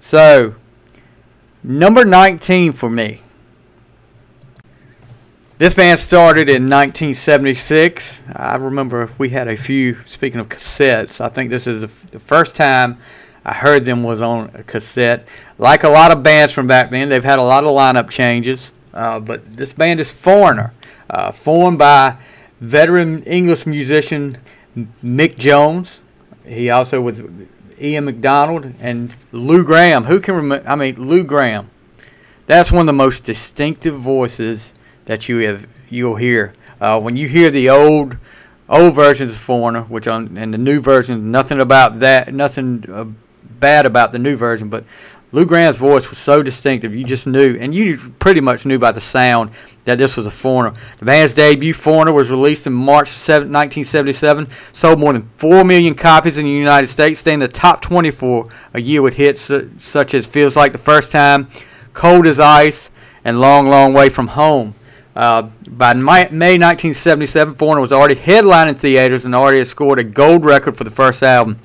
So 0.00 0.54
number 1.62 2.04
19 2.04 2.72
for 2.72 2.90
me 2.90 3.22
this 5.58 5.74
band 5.74 5.98
started 5.98 6.48
in 6.48 6.70
1976. 6.70 8.20
I 8.32 8.54
remember 8.54 9.10
we 9.18 9.30
had 9.30 9.48
a 9.48 9.56
few, 9.56 9.96
speaking 10.06 10.38
of 10.38 10.48
cassettes, 10.48 11.20
I 11.20 11.28
think 11.28 11.50
this 11.50 11.66
is 11.66 11.80
the 11.80 12.20
first 12.20 12.54
time 12.54 12.98
I 13.44 13.54
heard 13.54 13.84
them 13.84 14.04
was 14.04 14.20
on 14.20 14.52
a 14.54 14.62
cassette. 14.62 15.26
Like 15.58 15.82
a 15.82 15.88
lot 15.88 16.12
of 16.12 16.22
bands 16.22 16.52
from 16.52 16.68
back 16.68 16.90
then, 16.90 17.08
they've 17.08 17.24
had 17.24 17.40
a 17.40 17.42
lot 17.42 17.64
of 17.64 17.70
lineup 17.70 18.08
changes. 18.08 18.70
Uh, 18.94 19.18
but 19.18 19.56
this 19.56 19.72
band 19.72 19.98
is 19.98 20.12
Foreigner, 20.12 20.72
uh, 21.10 21.32
formed 21.32 21.78
by 21.78 22.18
veteran 22.60 23.24
English 23.24 23.66
musician 23.66 24.38
Mick 25.02 25.38
Jones. 25.38 25.98
He 26.46 26.70
also 26.70 27.00
was 27.00 27.20
Ian 27.80 28.04
McDonald 28.04 28.72
and 28.80 29.14
Lou 29.32 29.64
Gramm. 29.64 30.04
Who 30.04 30.20
can 30.20 30.34
remember? 30.34 30.68
I 30.68 30.74
mean, 30.76 30.96
Lou 30.96 31.24
Gramm. 31.24 31.70
That's 32.46 32.72
one 32.72 32.80
of 32.80 32.86
the 32.86 32.92
most 32.92 33.24
distinctive 33.24 33.94
voices 33.94 34.74
that 35.04 35.28
you 35.28 35.38
have 35.38 35.66
you'll 35.90 36.16
hear 36.16 36.54
uh, 36.80 37.00
when 37.00 37.16
you 37.16 37.28
hear 37.28 37.50
the 37.50 37.70
old 37.70 38.16
old 38.68 38.94
versions 38.94 39.34
of 39.34 39.40
Foreigner, 39.40 39.82
which 39.82 40.06
on 40.06 40.36
and 40.36 40.52
the 40.52 40.58
new 40.58 40.80
version, 40.80 41.30
nothing 41.30 41.60
about 41.60 42.00
that, 42.00 42.32
nothing 42.34 42.84
uh, 42.90 43.04
bad 43.58 43.86
about 43.86 44.12
the 44.12 44.18
new 44.18 44.36
version, 44.36 44.68
but 44.68 44.84
Lou 45.32 45.44
Gramm's 45.44 45.76
voice 45.76 46.08
was 46.08 46.18
so 46.18 46.42
distinctive, 46.42 46.94
you 46.94 47.04
just 47.04 47.26
knew, 47.26 47.56
and 47.58 47.74
you 47.74 47.98
pretty 48.18 48.40
much 48.40 48.64
knew 48.64 48.78
by 48.78 48.92
the 48.92 49.00
sound 49.00 49.50
that 49.88 49.98
this 49.98 50.16
was 50.16 50.26
a 50.26 50.30
Foreigner. 50.30 50.78
The 50.98 51.04
band's 51.04 51.34
debut, 51.34 51.72
Foreigner, 51.72 52.12
was 52.12 52.30
released 52.30 52.66
in 52.66 52.72
March 52.72 53.08
7, 53.08 53.48
1977, 53.48 54.48
sold 54.72 54.98
more 55.00 55.12
than 55.12 55.28
4 55.36 55.64
million 55.64 55.94
copies 55.94 56.36
in 56.36 56.44
the 56.44 56.50
United 56.50 56.88
States, 56.88 57.20
staying 57.20 57.36
in 57.36 57.40
the 57.40 57.48
top 57.48 57.80
20 57.80 58.10
for 58.10 58.48
a 58.74 58.80
year 58.80 59.02
with 59.02 59.14
hits 59.14 59.50
such 59.78 60.14
as 60.14 60.26
Feels 60.26 60.56
Like 60.56 60.72
the 60.72 60.78
First 60.78 61.10
Time, 61.10 61.48
Cold 61.94 62.26
as 62.26 62.38
Ice, 62.38 62.90
and 63.24 63.40
Long, 63.40 63.68
Long 63.68 63.94
Way 63.94 64.08
from 64.10 64.28
Home. 64.28 64.74
Uh, 65.16 65.50
by 65.68 65.94
May, 65.94 66.28
1977, 66.58 67.54
Foreigner 67.54 67.80
was 67.80 67.92
already 67.92 68.14
headlining 68.14 68.78
theaters 68.78 69.24
and 69.24 69.34
already 69.34 69.58
had 69.58 69.66
scored 69.66 69.98
a 69.98 70.04
gold 70.04 70.44
record 70.44 70.76
for 70.76 70.84
the 70.84 70.90
first 70.90 71.22
album. 71.22 71.58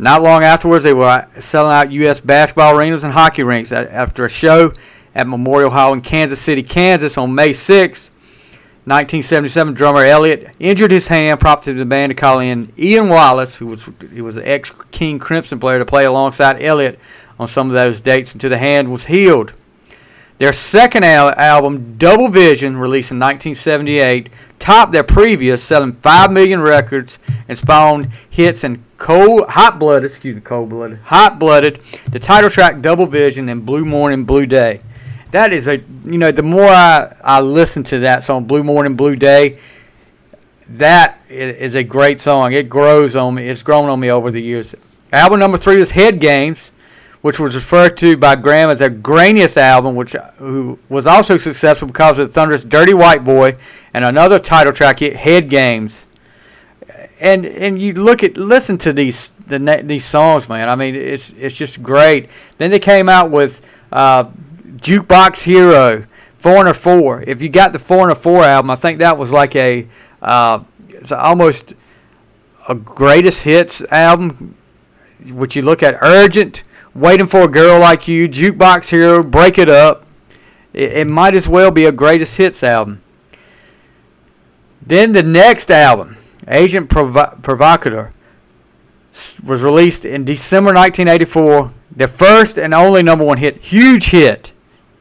Not 0.00 0.22
long 0.22 0.42
afterwards, 0.42 0.84
they 0.84 0.94
were 0.94 1.26
selling 1.38 1.72
out 1.72 1.92
U.S. 1.92 2.20
basketball 2.20 2.76
arenas 2.76 3.04
and 3.04 3.12
hockey 3.12 3.42
rinks. 3.42 3.72
After 3.72 4.24
a 4.24 4.28
show 4.28 4.72
at 5.18 5.26
Memorial 5.26 5.70
Hall 5.70 5.92
in 5.92 6.00
Kansas 6.00 6.38
City, 6.38 6.62
Kansas 6.62 7.18
on 7.18 7.34
May 7.34 7.52
6, 7.52 8.10
1977, 8.84 9.74
drummer 9.74 10.04
Elliott 10.04 10.54
injured 10.60 10.92
his 10.92 11.08
hand, 11.08 11.40
prompted 11.40 11.74
the 11.74 11.84
band 11.84 12.10
to 12.10 12.14
call 12.14 12.38
in 12.38 12.72
Ian 12.78 13.08
Wallace, 13.08 13.56
who 13.56 13.66
was 13.66 13.90
he 14.12 14.22
was 14.22 14.36
an 14.36 14.44
ex-King 14.44 15.18
Crimson 15.18 15.58
player, 15.58 15.80
to 15.80 15.84
play 15.84 16.04
alongside 16.04 16.62
Elliott 16.62 17.00
on 17.36 17.48
some 17.48 17.66
of 17.66 17.72
those 17.72 18.00
dates 18.00 18.32
until 18.32 18.48
the 18.48 18.58
hand 18.58 18.92
was 18.92 19.06
healed. 19.06 19.52
Their 20.38 20.52
second 20.52 21.04
al- 21.04 21.34
album, 21.34 21.98
Double 21.98 22.28
Vision, 22.28 22.76
released 22.76 23.10
in 23.10 23.18
1978, 23.18 24.28
topped 24.60 24.92
their 24.92 25.02
previous, 25.02 25.64
selling 25.64 25.94
5 25.94 26.30
million 26.30 26.60
records 26.60 27.18
and 27.48 27.58
spawned 27.58 28.10
hits 28.30 28.62
in 28.62 28.84
Cold, 28.98 29.48
Hot 29.48 29.80
Blooded, 29.80 30.08
excuse 30.08 30.36
me, 30.36 30.40
Cold 30.40 30.68
Blooded, 30.68 30.98
Hot 30.98 31.40
Blooded, 31.40 31.80
the 32.08 32.20
title 32.20 32.48
track 32.48 32.80
Double 32.80 33.06
Vision, 33.06 33.48
and 33.48 33.66
Blue 33.66 33.84
Morning, 33.84 34.24
Blue 34.24 34.46
Day. 34.46 34.80
That 35.30 35.52
is 35.52 35.68
a, 35.68 35.76
you 36.04 36.18
know, 36.18 36.32
the 36.32 36.42
more 36.42 36.68
I, 36.68 37.14
I 37.22 37.40
listen 37.40 37.82
to 37.84 38.00
that 38.00 38.24
song, 38.24 38.44
Blue 38.44 38.64
Morning, 38.64 38.96
Blue 38.96 39.14
Day, 39.16 39.58
that 40.70 41.20
is 41.28 41.74
a 41.74 41.82
great 41.84 42.20
song. 42.20 42.52
It 42.52 42.68
grows 42.68 43.14
on 43.14 43.34
me. 43.34 43.48
It's 43.48 43.62
grown 43.62 43.88
on 43.88 44.00
me 44.00 44.10
over 44.10 44.30
the 44.30 44.42
years. 44.42 44.74
Album 45.12 45.40
number 45.40 45.58
three 45.58 45.80
is 45.80 45.90
Head 45.90 46.20
Games 46.20 46.72
which 47.20 47.40
was 47.40 47.54
referred 47.54 47.96
to 47.96 48.16
by 48.16 48.36
Gramm 48.36 48.70
as 48.70 48.78
their 48.78 48.90
grainiest 48.90 49.56
album, 49.56 49.94
which 49.96 50.12
who 50.36 50.78
was 50.88 51.06
also 51.06 51.36
successful 51.36 51.88
because 51.88 52.18
of 52.18 52.32
Thunder's 52.32 52.64
"Dirty 52.64 52.94
White 52.94 53.24
Boy" 53.24 53.56
and 53.92 54.04
another 54.04 54.38
title 54.38 54.72
track, 54.72 55.00
"Head 55.00 55.50
Games." 55.50 56.06
And 57.20 57.44
and 57.44 57.80
you 57.80 57.94
look 57.94 58.22
at 58.22 58.36
listen 58.36 58.78
to 58.78 58.92
these 58.92 59.30
the 59.48 59.82
these 59.84 60.04
songs, 60.04 60.48
man. 60.48 60.68
I 60.68 60.76
mean, 60.76 60.94
it's 60.94 61.30
it's 61.30 61.56
just 61.56 61.82
great. 61.82 62.28
Then 62.58 62.70
they 62.70 62.78
came 62.78 63.08
out 63.08 63.30
with 63.30 63.66
Uh, 63.90 64.24
Jukebox 64.78 65.42
Hero, 65.42 66.04
Foreigner 66.38 66.74
4. 66.74 67.24
If 67.26 67.42
you 67.42 67.48
got 67.48 67.72
the 67.72 67.78
Foreigner 67.78 68.14
4 68.14 68.44
album, 68.44 68.70
I 68.70 68.76
think 68.76 68.98
that 69.00 69.18
was 69.18 69.30
like 69.30 69.56
a, 69.56 69.86
uh, 70.22 70.62
it's 70.88 71.12
almost 71.12 71.74
a 72.68 72.74
greatest 72.74 73.44
hits 73.44 73.82
album, 73.90 74.54
which 75.30 75.56
you 75.56 75.62
look 75.62 75.82
at 75.82 75.98
Urgent, 76.00 76.62
Waiting 76.94 77.26
for 77.26 77.42
a 77.42 77.48
Girl 77.48 77.78
Like 77.78 78.08
You, 78.08 78.28
Jukebox 78.28 78.90
Hero, 78.90 79.22
Break 79.22 79.58
It 79.58 79.68
Up. 79.68 80.06
It, 80.72 80.92
it 80.92 81.06
might 81.06 81.34
as 81.34 81.46
well 81.46 81.70
be 81.70 81.84
a 81.84 81.92
greatest 81.92 82.36
hits 82.36 82.62
album. 82.62 83.02
Then 84.84 85.12
the 85.12 85.22
next 85.22 85.70
album, 85.70 86.16
Agent 86.48 86.88
Provo- 86.88 87.38
Provocateur, 87.42 88.12
was 89.44 89.62
released 89.62 90.04
in 90.04 90.24
December 90.24 90.72
1984. 90.72 91.72
The 91.94 92.08
first 92.08 92.58
and 92.58 92.72
only 92.74 93.02
number 93.02 93.24
one 93.24 93.38
hit, 93.38 93.58
huge 93.58 94.06
hit, 94.06 94.52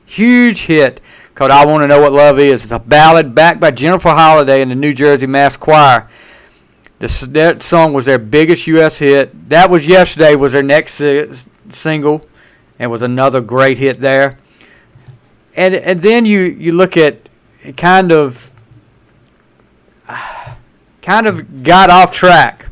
huge 0.07 0.65
hit, 0.65 1.01
called 1.35 1.51
"I 1.51 1.65
Want 1.65 1.83
to 1.83 1.87
Know 1.87 2.01
What 2.01 2.13
Love 2.13 2.39
Is." 2.39 2.63
It's 2.63 2.73
a 2.73 2.79
ballad 2.79 3.35
backed 3.35 3.59
by 3.59 3.71
Jennifer 3.71 4.09
Holliday 4.09 4.61
and 4.61 4.71
the 4.71 4.75
New 4.75 4.93
Jersey 4.93 5.27
Mass 5.27 5.55
Choir. 5.55 6.09
This, 6.99 7.21
that 7.21 7.61
song 7.61 7.93
was 7.93 8.05
their 8.05 8.17
biggest 8.17 8.65
U.S. 8.65 8.97
hit. 8.97 9.49
That 9.49 9.69
was 9.69 9.85
yesterday. 9.85 10.35
Was 10.35 10.53
their 10.53 10.63
next 10.63 11.01
single, 11.69 12.25
and 12.79 12.89
was 12.89 13.03
another 13.03 13.41
great 13.41 13.77
hit 13.77 14.01
there. 14.01 14.39
And 15.55 15.75
and 15.75 16.01
then 16.01 16.25
you 16.25 16.41
you 16.41 16.71
look 16.71 16.97
at 16.97 17.29
kind 17.75 18.11
of 18.11 18.51
kind 21.01 21.27
of 21.27 21.63
got 21.63 21.89
off 21.89 22.11
track. 22.11 22.67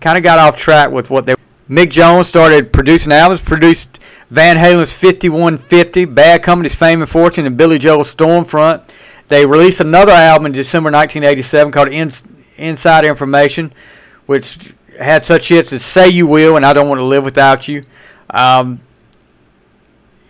Kind 0.00 0.16
of 0.16 0.24
got 0.24 0.38
off 0.38 0.58
track 0.58 0.90
with 0.90 1.10
what 1.10 1.26
they. 1.26 1.34
Mick 1.68 1.90
Jones 1.90 2.26
started 2.26 2.72
producing 2.72 3.12
albums. 3.12 3.42
Produced 3.42 3.99
Van 4.30 4.56
Halen's 4.56 4.92
5150, 4.94 6.04
Bad 6.04 6.42
Company's 6.42 6.74
Fame 6.74 7.02
and 7.02 7.10
Fortune, 7.10 7.46
and 7.46 7.56
Billy 7.56 7.78
Joel's 7.78 8.14
Stormfront. 8.14 8.88
They 9.28 9.44
released 9.44 9.80
another 9.80 10.12
album 10.12 10.46
in 10.46 10.52
December 10.52 10.90
1987 10.90 11.72
called 11.72 11.88
In- 11.88 12.12
Inside 12.56 13.04
Information, 13.04 13.72
which 14.26 14.72
had 14.98 15.24
such 15.24 15.48
hits 15.48 15.72
as 15.72 15.84
"Say 15.84 16.08
You 16.08 16.26
Will" 16.26 16.56
and 16.56 16.64
"I 16.64 16.72
Don't 16.72 16.88
Want 16.88 17.00
to 17.00 17.04
Live 17.04 17.24
Without 17.24 17.66
You." 17.66 17.84
Um, 18.28 18.80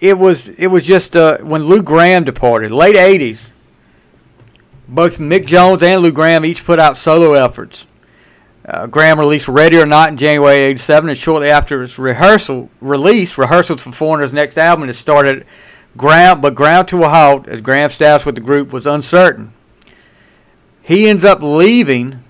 it 0.00 0.16
was 0.16 0.48
it 0.48 0.68
was 0.68 0.86
just 0.86 1.14
uh, 1.14 1.38
when 1.38 1.64
Lou 1.64 1.82
Gramm 1.82 2.24
departed, 2.24 2.70
late 2.70 2.96
'80s. 2.96 3.50
Both 4.88 5.18
Mick 5.18 5.46
Jones 5.46 5.82
and 5.82 6.02
Lou 6.02 6.10
Gramm 6.10 6.44
each 6.44 6.64
put 6.64 6.78
out 6.78 6.96
solo 6.96 7.34
efforts. 7.34 7.86
Uh, 8.70 8.86
Gramm 8.86 9.18
released 9.18 9.48
"Ready 9.48 9.78
or 9.78 9.86
Not" 9.86 10.10
in 10.10 10.16
January 10.16 10.58
'87, 10.58 11.08
and 11.08 11.18
shortly 11.18 11.50
after 11.50 11.82
its 11.82 11.98
rehearsal 11.98 12.70
release, 12.80 13.36
rehearsals 13.36 13.82
for 13.82 13.90
Foreigner's 13.90 14.32
next 14.32 14.56
album 14.56 14.86
had 14.86 14.96
started. 14.96 15.44
Ground, 15.96 16.40
but 16.40 16.54
ground 16.54 16.86
to 16.88 17.02
a 17.02 17.08
halt 17.08 17.48
as 17.48 17.60
Gramm's 17.60 17.94
status 17.94 18.24
with 18.24 18.36
the 18.36 18.40
group 18.40 18.72
was 18.72 18.86
uncertain. 18.86 19.52
He 20.82 21.08
ends 21.08 21.24
up 21.24 21.42
leaving 21.42 22.22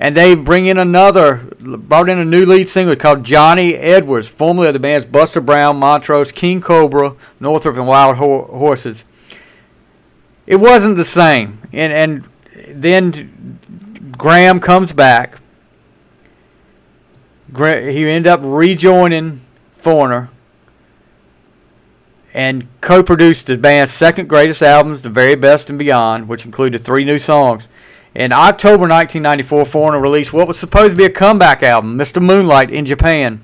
and 0.00 0.16
they 0.16 0.34
bring 0.34 0.64
in 0.66 0.78
another, 0.78 1.48
brought 1.60 2.08
in 2.08 2.18
a 2.18 2.24
new 2.24 2.46
lead 2.46 2.68
singer 2.70 2.96
called 2.96 3.22
Johnny 3.22 3.74
Edwards, 3.76 4.28
formerly 4.28 4.68
of 4.68 4.72
the 4.72 4.80
bands 4.80 5.06
Buster 5.06 5.42
Brown, 5.42 5.76
Montrose, 5.76 6.32
King 6.32 6.62
Kobra, 6.62 7.16
Northrup, 7.38 7.76
and 7.76 7.86
Wild 7.86 8.16
Ho- 8.16 8.48
Horses. 8.50 9.04
It 10.46 10.56
wasn't 10.56 10.96
the 10.96 11.04
same, 11.04 11.60
and 11.70 11.92
and 11.92 12.28
then 12.74 13.58
Gramm 14.20 14.60
comes 14.60 14.92
back. 14.92 15.38
He 17.56 18.06
ended 18.06 18.26
up 18.26 18.40
rejoining 18.42 19.40
Foreigner 19.72 20.28
and 22.34 22.68
co-produced 22.82 23.46
the 23.46 23.56
band's 23.56 23.92
second 23.92 24.28
greatest 24.28 24.60
albums, 24.60 25.00
The 25.00 25.08
Very 25.08 25.36
Best 25.36 25.70
and 25.70 25.78
Beyond, 25.78 26.28
which 26.28 26.44
included 26.44 26.84
three 26.84 27.02
new 27.02 27.18
songs. 27.18 27.66
In 28.14 28.30
October 28.30 28.82
1994, 28.82 29.64
Foreigner 29.64 30.00
released 30.00 30.34
what 30.34 30.46
was 30.46 30.58
supposed 30.58 30.90
to 30.90 30.96
be 30.98 31.06
a 31.06 31.10
comeback 31.10 31.62
album, 31.62 31.96
Mr. 31.96 32.20
Moonlight, 32.20 32.70
in 32.70 32.84
Japan. 32.84 33.42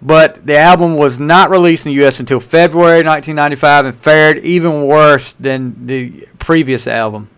But 0.00 0.46
the 0.46 0.56
album 0.56 0.96
was 0.96 1.18
not 1.18 1.50
released 1.50 1.84
in 1.84 1.90
the 1.90 1.96
U.S. 1.96 2.18
until 2.18 2.40
February 2.40 3.04
1995 3.04 3.84
and 3.84 3.94
fared 3.94 4.38
even 4.38 4.86
worse 4.86 5.34
than 5.34 5.86
the 5.86 6.26
previous 6.38 6.86
album. 6.86 7.28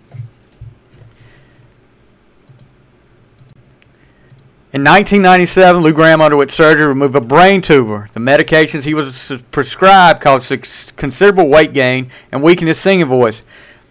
In 4.74 4.84
1997, 4.84 5.82
Lou 5.82 5.92
Gramm 5.92 6.22
underwent 6.22 6.50
surgery 6.50 6.84
to 6.84 6.88
remove 6.88 7.14
a 7.14 7.20
brain 7.20 7.60
tumor. 7.60 8.08
The 8.14 8.20
medications 8.20 8.84
he 8.84 8.94
was 8.94 9.30
prescribed 9.50 10.22
caused 10.22 10.48
considerable 10.96 11.50
weight 11.50 11.74
gain 11.74 12.10
and 12.30 12.42
weakened 12.42 12.68
his 12.68 12.78
singing 12.78 13.04
voice. 13.04 13.42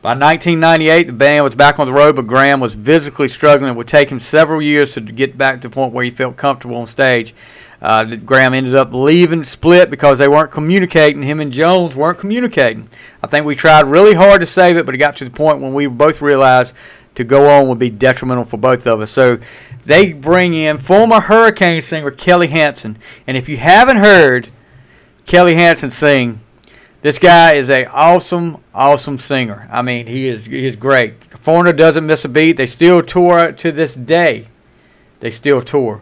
By 0.02 0.16
1998, 0.16 1.04
the 1.04 1.14
band 1.14 1.44
was 1.44 1.54
back 1.54 1.78
on 1.78 1.86
the 1.86 1.94
road, 1.94 2.16
but 2.16 2.26
Gramm 2.26 2.60
was 2.60 2.74
physically 2.74 3.28
struggling. 3.28 3.70
It 3.70 3.76
would 3.76 3.88
take 3.88 4.10
him 4.10 4.20
several 4.20 4.60
years 4.60 4.96
to 4.96 5.02
get 5.02 5.38
back 5.38 5.62
to 5.62 5.70
the 5.70 5.72
point 5.72 5.94
where 5.94 6.04
he 6.04 6.10
felt 6.10 6.36
comfortable 6.36 6.78
on 6.78 6.88
stage. 6.88 7.36
Uh, 7.80 8.16
Gramm 8.16 8.56
ended 8.56 8.74
up 8.74 8.92
leaving, 8.92 9.44
split 9.44 9.92
because 9.92 10.18
they 10.18 10.28
weren't 10.28 10.50
communicating. 10.50 11.22
Him 11.22 11.40
and 11.40 11.52
Jones 11.52 11.96
weren't 11.96 12.18
communicating. 12.18 12.90
I 13.22 13.28
think 13.28 13.46
we 13.46 13.54
tried 13.54 13.86
really 13.86 14.16
hard 14.16 14.42
to 14.42 14.48
save 14.48 14.78
it, 14.78 14.88
but 14.88 14.96
it 14.96 14.98
got 14.98 15.16
to 15.18 15.26
the 15.26 15.30
point 15.30 15.62
when 15.62 15.76
we 15.76 15.86
both 15.86 16.24
realized 16.24 16.74
to 17.16 17.24
go 17.24 17.50
on 17.50 17.68
would 17.68 17.80
be 17.80 17.90
detrimental 17.90 18.46
for 18.46 18.58
both 18.58 18.88
of 18.88 19.02
us. 19.02 19.12
So 19.12 19.38
they 19.86 20.14
bring 20.14 20.54
in 20.54 20.78
former 20.78 21.20
Hurricane 21.20 21.82
singer 21.82 22.12
Kelly 22.12 22.48
Hansen. 22.48 22.98
And 23.28 23.38
if 23.38 23.50
you 23.50 23.58
haven't 23.58 23.98
heard 23.98 24.50
Kelly 25.26 25.56
Hansen 25.56 25.92
sing, 25.92 26.40
this 27.02 27.18
guy 27.18 27.54
is 27.54 27.70
a 27.70 27.86
awesome, 27.86 28.58
awesome 28.74 29.18
singer. 29.18 29.68
I 29.72 29.82
mean, 29.82 30.06
he 30.08 30.28
is 30.28 30.46
he 30.46 30.68
is 30.68 30.76
great. 30.76 31.24
Foreigner 31.40 31.74
doesn't 31.74 32.06
miss 32.06 32.24
a 32.26 32.30
beat. 32.30 32.58
They 32.58 32.68
still 32.68 33.02
tour 33.02 33.52
to 33.52 33.72
this 33.72 33.96
day. 33.96 34.48
They 35.20 35.32
still 35.32 35.62
tour. 35.62 36.02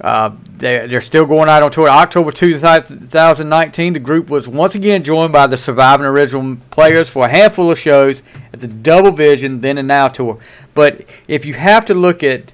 Uh, 0.00 0.34
they, 0.56 0.86
they're 0.88 1.00
still 1.00 1.26
going 1.26 1.48
out 1.48 1.62
on 1.62 1.70
tour. 1.70 1.88
October 1.88 2.32
2019, 2.32 3.92
the 3.92 4.00
group 4.00 4.30
was 4.30 4.48
once 4.48 4.74
again 4.74 5.04
joined 5.04 5.32
by 5.32 5.46
the 5.46 5.56
surviving 5.56 6.06
original 6.06 6.56
players 6.70 7.08
for 7.08 7.26
a 7.26 7.28
handful 7.28 7.70
of 7.70 7.78
shows 7.78 8.22
at 8.52 8.60
the 8.60 8.66
Double 8.66 9.12
Vision 9.12 9.60
Then 9.60 9.78
and 9.78 9.86
Now 9.86 10.08
tour. 10.08 10.38
But 10.74 11.04
if 11.28 11.44
you 11.44 11.54
have 11.54 11.84
to 11.84 11.94
look 11.94 12.24
at 12.24 12.52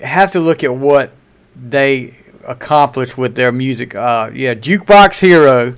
have 0.00 0.32
to 0.32 0.40
look 0.40 0.64
at 0.64 0.74
what 0.74 1.12
they 1.56 2.16
accomplished 2.46 3.18
with 3.18 3.34
their 3.34 3.52
music, 3.52 3.94
uh, 3.94 4.30
yeah, 4.32 4.54
Jukebox 4.54 5.20
Hero 5.20 5.76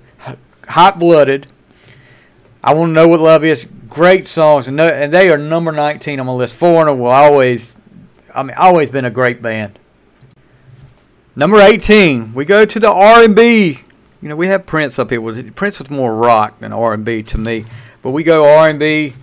hot 0.70 0.98
blooded. 0.98 1.46
I 2.62 2.74
want 2.74 2.90
to 2.90 2.92
know 2.92 3.08
what 3.08 3.20
love 3.20 3.44
is. 3.44 3.66
Great 3.88 4.28
songs, 4.28 4.68
and, 4.68 4.76
no, 4.76 4.86
and 4.86 5.12
they 5.12 5.30
are 5.30 5.36
number 5.36 5.72
19 5.72 6.20
on 6.20 6.26
my 6.26 6.32
list. 6.32 6.54
Foreigner 6.54 6.94
will 6.94 7.10
always, 7.10 7.74
I 8.32 8.44
mean, 8.44 8.56
always 8.56 8.88
been 8.88 9.04
a 9.04 9.10
great 9.10 9.42
band. 9.42 9.78
Number 11.34 11.60
18, 11.60 12.34
we 12.34 12.44
go 12.44 12.64
to 12.64 12.78
the 12.78 12.90
R&B. 12.90 13.80
You 14.22 14.28
know, 14.28 14.36
we 14.36 14.46
have 14.46 14.64
Prince 14.66 14.98
up 14.98 15.10
here. 15.10 15.20
Prince 15.52 15.80
was 15.80 15.90
more 15.90 16.14
rock 16.14 16.60
than 16.60 16.72
R&B 16.72 17.24
to 17.24 17.38
me, 17.38 17.64
but 18.02 18.10
we 18.10 18.22
go 18.22 18.44
R&B. 18.58 19.14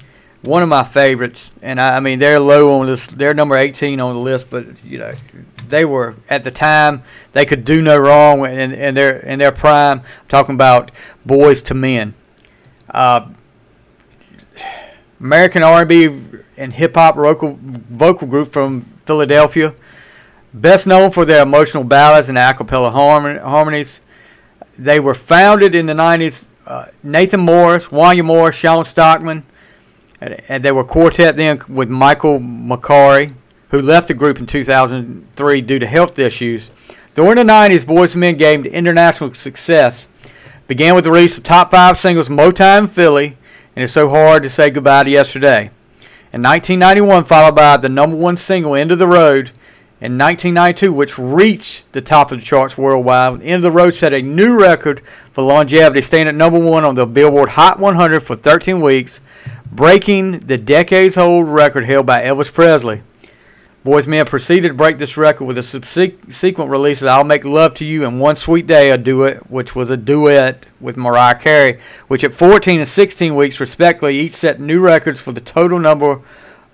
One 0.47 0.63
of 0.63 0.69
my 0.69 0.83
favorites, 0.83 1.51
and 1.61 1.79
I, 1.79 1.97
I 1.97 1.99
mean 1.99 2.19
they're 2.19 2.39
low 2.39 2.79
on 2.79 2.87
this. 2.87 3.05
They're 3.07 3.33
number 3.33 3.57
18 3.57 3.99
on 3.99 4.13
the 4.13 4.19
list, 4.19 4.49
but 4.49 4.65
you 4.83 4.97
know 4.97 5.13
they 5.67 5.83
were 5.83 6.15
at 6.29 6.43
the 6.45 6.51
time 6.51 7.03
they 7.33 7.45
could 7.45 7.65
do 7.65 7.81
no 7.81 7.97
wrong 7.97 8.45
in, 8.45 8.71
in 8.71 8.95
their 8.95 9.17
in 9.17 9.39
their 9.39 9.51
prime. 9.51 9.99
I'm 9.99 10.27
talking 10.29 10.55
about 10.55 10.91
Boyz 11.27 11.69
II 11.69 11.77
Men, 11.77 12.13
uh, 12.89 13.27
American 15.19 15.63
R&B 15.63 16.05
and 16.57 16.73
hip 16.73 16.95
hop 16.95 17.15
vocal 17.15 17.57
vocal 17.61 18.27
group 18.27 18.53
from 18.53 18.85
Philadelphia, 19.05 19.73
best 20.53 20.87
known 20.87 21.11
for 21.11 21.25
their 21.25 21.43
emotional 21.43 21.83
ballads 21.83 22.29
and 22.29 22.37
a 22.37 22.53
harmonies. 22.53 23.99
They 24.77 24.99
were 24.99 25.15
founded 25.15 25.75
in 25.75 25.87
the 25.87 25.93
90s. 25.93 26.47
Uh, 26.65 26.87
Nathan 27.01 27.39
Morris, 27.39 27.87
Wanya 27.87 28.23
Morris, 28.23 28.55
Shawn 28.55 28.85
Stockman, 28.85 29.43
and, 30.21 30.39
and 30.49 30.63
they 30.63 30.71
were 30.71 30.83
quartet 30.83 31.37
then 31.37 31.61
with 31.67 31.89
Michael 31.89 32.39
McCary, 32.39 33.33
who 33.69 33.81
left 33.81 34.07
the 34.07 34.13
group 34.13 34.39
in 34.39 34.45
2003 34.45 35.61
due 35.61 35.79
to 35.79 35.87
health 35.87 36.17
issues. 36.19 36.69
During 37.15 37.35
the 37.35 37.43
90s, 37.43 37.83
Boyz 37.83 38.15
II 38.15 38.21
Men 38.21 38.37
gained 38.37 38.65
international 38.65 39.33
success. 39.33 40.07
Began 40.67 40.95
with 40.95 41.05
the 41.05 41.11
release 41.11 41.37
of 41.37 41.43
top 41.43 41.71
five 41.71 41.97
singles 41.97 42.29
Motown 42.29 42.89
Philly, 42.89 43.37
and 43.75 43.83
It's 43.83 43.93
So 43.93 44.09
Hard 44.09 44.43
to 44.43 44.49
Say 44.49 44.69
Goodbye 44.69 45.05
to 45.05 45.09
Yesterday. 45.09 45.71
In 46.33 46.41
1991, 46.43 47.23
followed 47.23 47.55
by 47.55 47.77
the 47.77 47.89
number 47.89 48.15
one 48.15 48.37
single, 48.37 48.75
End 48.75 48.91
of 48.91 48.99
the 48.99 49.07
Road, 49.07 49.51
in 49.99 50.17
1992, 50.17 50.93
which 50.93 51.17
reached 51.17 51.91
the 51.93 52.01
top 52.01 52.31
of 52.31 52.39
the 52.39 52.45
charts 52.45 52.77
worldwide. 52.77 53.41
End 53.41 53.55
of 53.55 53.61
the 53.63 53.71
Road 53.71 53.95
set 53.95 54.13
a 54.13 54.21
new 54.21 54.59
record 54.59 55.01
for 55.31 55.43
longevity, 55.43 56.01
staying 56.01 56.27
at 56.27 56.35
number 56.35 56.59
one 56.59 56.83
on 56.83 56.95
the 56.95 57.07
Billboard 57.07 57.49
Hot 57.49 57.79
100 57.79 58.19
for 58.19 58.35
13 58.35 58.79
weeks, 58.79 59.19
breaking 59.77 60.39
the 60.39 60.57
decades 60.57 61.19
old 61.19 61.47
record 61.47 61.85
held 61.85 62.07
by 62.07 62.19
Elvis 62.21 62.51
Presley. 62.51 63.03
Boys 63.83 64.07
Men 64.07 64.25
proceeded 64.25 64.69
to 64.69 64.73
break 64.73 64.97
this 64.97 65.15
record 65.15 65.45
with 65.45 65.55
a 65.55 65.61
subsequent 65.61 66.71
release 66.71 67.03
of 67.03 67.07
I'll 67.07 67.23
Make 67.23 67.45
Love 67.45 67.75
to 67.75 67.85
You 67.85 68.03
and 68.03 68.19
One 68.19 68.37
Sweet 68.37 68.65
Day, 68.65 68.89
a 68.89 68.97
duet, 68.97 69.51
which 69.51 69.75
was 69.75 69.91
a 69.91 69.95
duet 69.95 70.65
with 70.81 70.97
Mariah 70.97 71.35
Carey, 71.35 71.77
which 72.07 72.23
at 72.23 72.33
14 72.33 72.79
and 72.79 72.89
16 72.89 73.35
weeks, 73.35 73.59
respectively, 73.59 74.19
each 74.19 74.31
set 74.31 74.59
new 74.59 74.79
records 74.79 75.21
for 75.21 75.31
the 75.31 75.39
total 75.39 75.77
number 75.79 76.21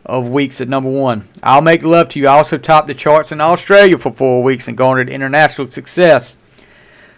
of 0.05 0.29
weeks 0.29 0.61
at 0.61 0.69
number 0.69 0.89
one. 0.89 1.27
I'll 1.43 1.61
Make 1.61 1.83
Love 1.83 2.07
to 2.09 2.19
You 2.19 2.29
also 2.29 2.57
topped 2.57 2.87
the 2.87 2.93
charts 2.93 3.33
in 3.33 3.41
Australia 3.41 3.97
for 3.97 4.13
four 4.13 4.41
weeks 4.41 4.69
and 4.69 4.77
garnered 4.77 5.09
international 5.09 5.69
success. 5.69 6.37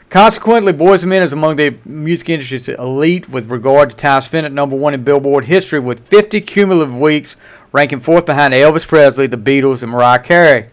Consequently, 0.09 0.71
Boys 0.71 1.03
and 1.03 1.09
Men 1.09 1.23
is 1.23 1.33
among 1.33 1.55
the 1.55 1.77
music 1.83 2.29
industry's 2.29 2.69
elite 2.69 3.27
with 3.27 3.49
regard 3.49 3.89
to 3.89 3.95
time 3.95 4.21
spent 4.21 4.45
at 4.45 4.51
number 4.51 4.75
one 4.75 4.93
in 4.93 5.03
Billboard 5.03 5.45
history 5.45 5.79
with 5.79 6.07
50 6.07 6.41
cumulative 6.41 6.95
weeks 6.95 7.35
ranking 7.71 7.99
fourth 7.99 8.25
behind 8.25 8.53
Elvis 8.53 8.87
Presley, 8.87 9.27
the 9.27 9.37
Beatles, 9.37 9.81
and 9.81 9.91
Mariah 9.91 10.19
Carey. 10.19 10.69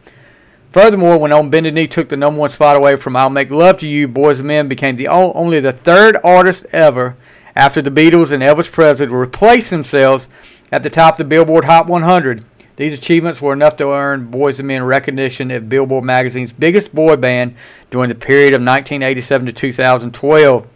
Furthermore, 0.71 1.19
when 1.19 1.33
On 1.33 1.51
Bended 1.51 1.75
Knee 1.75 1.87
took 1.89 2.09
the 2.09 2.17
number 2.17 2.41
one 2.41 2.51
spot 2.51 2.77
away 2.77 2.97
from 2.97 3.17
I'll 3.17 3.29
Make 3.31 3.51
Love 3.51 3.79
to 3.79 3.89
You, 3.89 4.07
Boys 4.07 4.39
and 4.39 4.49
Men 4.49 4.69
became 4.69 4.97
the 4.97 5.09
only 5.09 5.61
the 5.61 5.73
third 5.73 6.17
artist 6.23 6.65
ever 6.73 7.17
after 7.57 7.83
the 7.83 7.91
Beatles 7.91 8.33
and 8.33 8.43
Elvis 8.43 8.71
Presley 8.71 9.07
to 9.07 9.15
replace 9.15 9.71
themselves 9.71 10.29
at 10.71 10.83
the 10.83 10.91
top 10.91 11.15
of 11.15 11.19
the 11.19 11.25
Billboard 11.25 11.65
Hot 11.65 11.87
100. 11.87 12.45
These 12.76 12.99
achievements 12.99 13.43
were 13.43 13.52
enough 13.52 13.76
to 13.76 13.91
earn 13.91 14.31
Boys 14.31 14.59
and 14.59 14.69
Men 14.69 14.83
recognition 14.85 15.50
at 15.50 15.69
Billboard 15.69 16.05
magazine's 16.05 16.52
biggest 16.52 16.95
boy 16.95 17.17
band 17.17 17.55
during 17.91 18.09
the 18.09 18.14
period 18.14 18.55
of 18.55 18.62
1987 18.62 19.47
to 19.47 19.52
2012. 19.52 20.69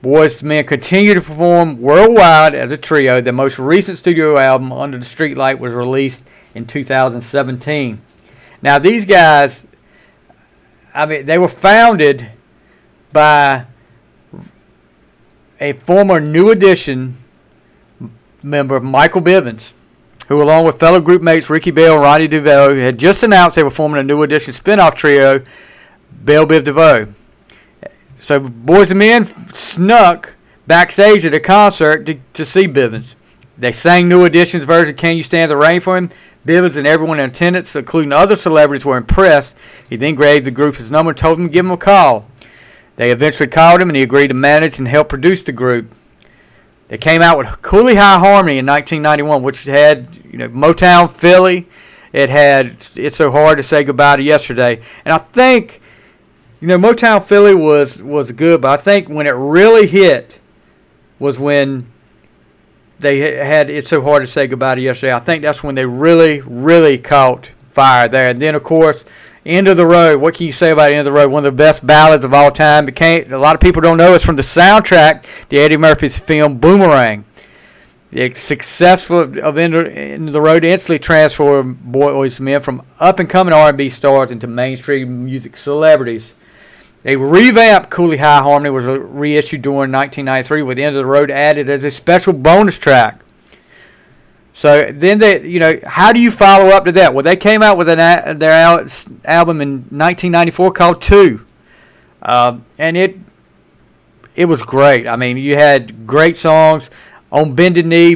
Boys 0.00 0.40
and 0.40 0.48
Men 0.48 0.64
continue 0.64 1.14
to 1.14 1.20
perform 1.20 1.80
worldwide 1.80 2.54
as 2.54 2.70
a 2.70 2.76
trio. 2.76 3.20
Their 3.20 3.32
most 3.32 3.58
recent 3.58 3.98
studio 3.98 4.38
album, 4.38 4.72
Under 4.72 4.96
the 4.96 5.04
Streetlight, 5.04 5.58
was 5.58 5.74
released 5.74 6.22
in 6.54 6.66
2017. 6.66 8.00
Now, 8.62 8.78
these 8.78 9.04
guys, 9.04 9.66
I 10.94 11.04
mean, 11.06 11.26
they 11.26 11.38
were 11.38 11.48
founded 11.48 12.30
by 13.12 13.66
a 15.60 15.72
former 15.72 16.20
New 16.20 16.50
Edition 16.50 17.16
member, 18.40 18.78
Michael 18.78 19.22
Bivins, 19.22 19.72
who, 20.28 20.42
along 20.42 20.64
with 20.66 20.78
fellow 20.78 21.00
group 21.00 21.22
mates 21.22 21.50
Ricky 21.50 21.70
Bell 21.70 21.94
and 21.94 22.02
Ronnie 22.02 22.28
DeVoe, 22.28 22.76
had 22.76 22.98
just 22.98 23.22
announced 23.22 23.56
they 23.56 23.62
were 23.62 23.70
forming 23.70 23.98
a 23.98 24.02
New 24.02 24.22
Edition 24.22 24.52
spin-off 24.52 24.94
trio, 24.94 25.42
Bell 26.12 26.46
Biv 26.46 26.64
DeVoe. 26.64 27.12
So 28.18 28.38
Boys 28.40 28.90
and 28.90 28.98
Men 28.98 29.26
snuck 29.54 30.34
backstage 30.66 31.24
at 31.24 31.32
a 31.32 31.40
concert 31.40 32.04
to, 32.04 32.20
to 32.34 32.44
see 32.44 32.68
Bivins. 32.68 33.14
They 33.56 33.72
sang 33.72 34.08
New 34.08 34.24
Edition's 34.24 34.64
version 34.64 34.94
Can 34.96 35.16
You 35.16 35.22
Stand 35.22 35.50
the 35.50 35.56
Rain 35.56 35.80
for 35.80 35.96
him. 35.96 36.10
Bivins 36.46 36.76
and 36.76 36.86
everyone 36.86 37.18
in 37.18 37.30
attendance, 37.30 37.74
including 37.74 38.12
other 38.12 38.36
celebrities, 38.36 38.84
were 38.84 38.96
impressed. 38.96 39.56
He 39.88 39.96
then 39.96 40.14
gave 40.14 40.44
the 40.44 40.50
group 40.50 40.76
his 40.76 40.90
number 40.90 41.10
and 41.10 41.18
told 41.18 41.38
them 41.38 41.48
to 41.48 41.52
give 41.52 41.64
him 41.64 41.72
a 41.72 41.76
call. 41.76 42.28
They 42.96 43.10
eventually 43.10 43.48
called 43.48 43.80
him 43.80 43.88
and 43.88 43.96
he 43.96 44.02
agreed 44.02 44.28
to 44.28 44.34
manage 44.34 44.78
and 44.78 44.88
help 44.88 45.08
produce 45.08 45.42
the 45.42 45.52
group. 45.52 45.94
They 46.88 46.98
came 46.98 47.22
out 47.22 47.38
with 47.38 47.62
Cooley 47.62 47.94
High 47.94 48.18
Harmony 48.18 48.58
in 48.58 48.66
1991, 48.66 49.42
which 49.42 49.64
had 49.64 50.08
you 50.30 50.38
know 50.38 50.48
Motown 50.48 51.10
Philly. 51.10 51.66
It 52.12 52.30
had 52.30 52.76
It's 52.96 53.18
So 53.18 53.30
Hard 53.30 53.58
to 53.58 53.62
Say 53.62 53.84
Goodbye 53.84 54.16
to 54.16 54.22
Yesterday. 54.22 54.80
And 55.04 55.12
I 55.12 55.18
think 55.18 55.82
you 56.60 56.66
know, 56.66 56.78
Motown 56.78 57.24
Philly 57.24 57.54
was 57.54 58.02
was 58.02 58.32
good, 58.32 58.60
but 58.60 58.70
I 58.70 58.82
think 58.82 59.08
when 59.08 59.26
it 59.26 59.34
really 59.34 59.86
hit 59.86 60.40
was 61.18 61.38
when 61.38 61.86
they 62.98 63.36
had 63.36 63.70
"It's 63.70 63.90
So 63.90 64.02
Hard 64.02 64.22
to 64.22 64.26
Say 64.26 64.46
Goodbye 64.48 64.76
to 64.76 64.80
Yesterday." 64.80 65.12
I 65.12 65.20
think 65.20 65.42
that's 65.42 65.62
when 65.62 65.76
they 65.76 65.86
really, 65.86 66.40
really 66.40 66.98
caught 66.98 67.50
fire 67.72 68.08
there. 68.08 68.30
And 68.30 68.42
then, 68.42 68.56
of 68.56 68.64
course, 68.64 69.04
"End 69.48 69.66
of 69.66 69.76
the 69.76 69.86
Road." 69.86 70.20
What 70.20 70.34
can 70.34 70.46
you 70.46 70.52
say 70.52 70.70
about 70.70 70.92
"End 70.92 71.00
of 71.00 71.06
the 71.06 71.12
Road"? 71.12 71.32
One 71.32 71.44
of 71.44 71.56
the 71.56 71.62
best 71.64 71.84
ballads 71.84 72.24
of 72.24 72.32
all 72.32 72.52
time. 72.52 72.84
Became 72.84 73.32
a 73.32 73.38
lot 73.38 73.56
of 73.56 73.60
people 73.60 73.82
don't 73.82 73.96
know 73.96 74.14
it's 74.14 74.24
from 74.24 74.36
the 74.36 74.42
soundtrack 74.42 75.24
to 75.48 75.56
Eddie 75.56 75.76
Murphy's 75.76 76.18
film 76.18 76.58
Boomerang. 76.58 77.24
The 78.10 78.32
successful 78.34 79.20
of 79.38 79.58
"End 79.58 79.74
of 79.74 80.32
the 80.32 80.40
Road" 80.40 80.64
instantly 80.64 80.98
transformed 80.98 81.80
Boys 81.80 82.38
Men 82.40 82.60
from 82.60 82.82
up 83.00 83.18
and 83.18 83.28
coming 83.28 83.52
R&B 83.52 83.90
stars 83.90 84.30
into 84.30 84.46
mainstream 84.46 85.24
music 85.24 85.56
celebrities. 85.56 86.32
A 87.04 87.16
revamped 87.16 87.90
Cooley 87.90 88.16
High 88.16 88.40
Harmony 88.40 88.70
was 88.70 88.84
reissued 88.84 89.62
during 89.62 89.92
1993 89.92 90.62
with 90.62 90.78
End 90.78 90.96
of 90.96 91.02
the 91.02 91.06
Road 91.06 91.30
added 91.30 91.70
as 91.70 91.84
a 91.84 91.90
special 91.90 92.32
bonus 92.32 92.78
track. 92.78 93.20
So 94.58 94.90
then 94.90 95.20
they, 95.20 95.46
you 95.46 95.60
know, 95.60 95.78
how 95.86 96.12
do 96.12 96.18
you 96.18 96.32
follow 96.32 96.70
up 96.70 96.84
to 96.86 96.92
that? 96.92 97.14
Well, 97.14 97.22
they 97.22 97.36
came 97.36 97.62
out 97.62 97.78
with 97.78 97.88
an 97.88 98.40
their 98.40 98.50
album 99.24 99.60
in 99.60 99.70
1994 99.90 100.72
called 100.72 101.00
Two, 101.00 101.46
uh, 102.20 102.58
and 102.76 102.96
it 102.96 103.18
it 104.34 104.46
was 104.46 104.64
great. 104.64 105.06
I 105.06 105.14
mean, 105.14 105.36
you 105.36 105.54
had 105.54 106.08
great 106.08 106.36
songs 106.36 106.90
on 107.30 107.54
Bended 107.54 107.86
Knee, 107.86 108.14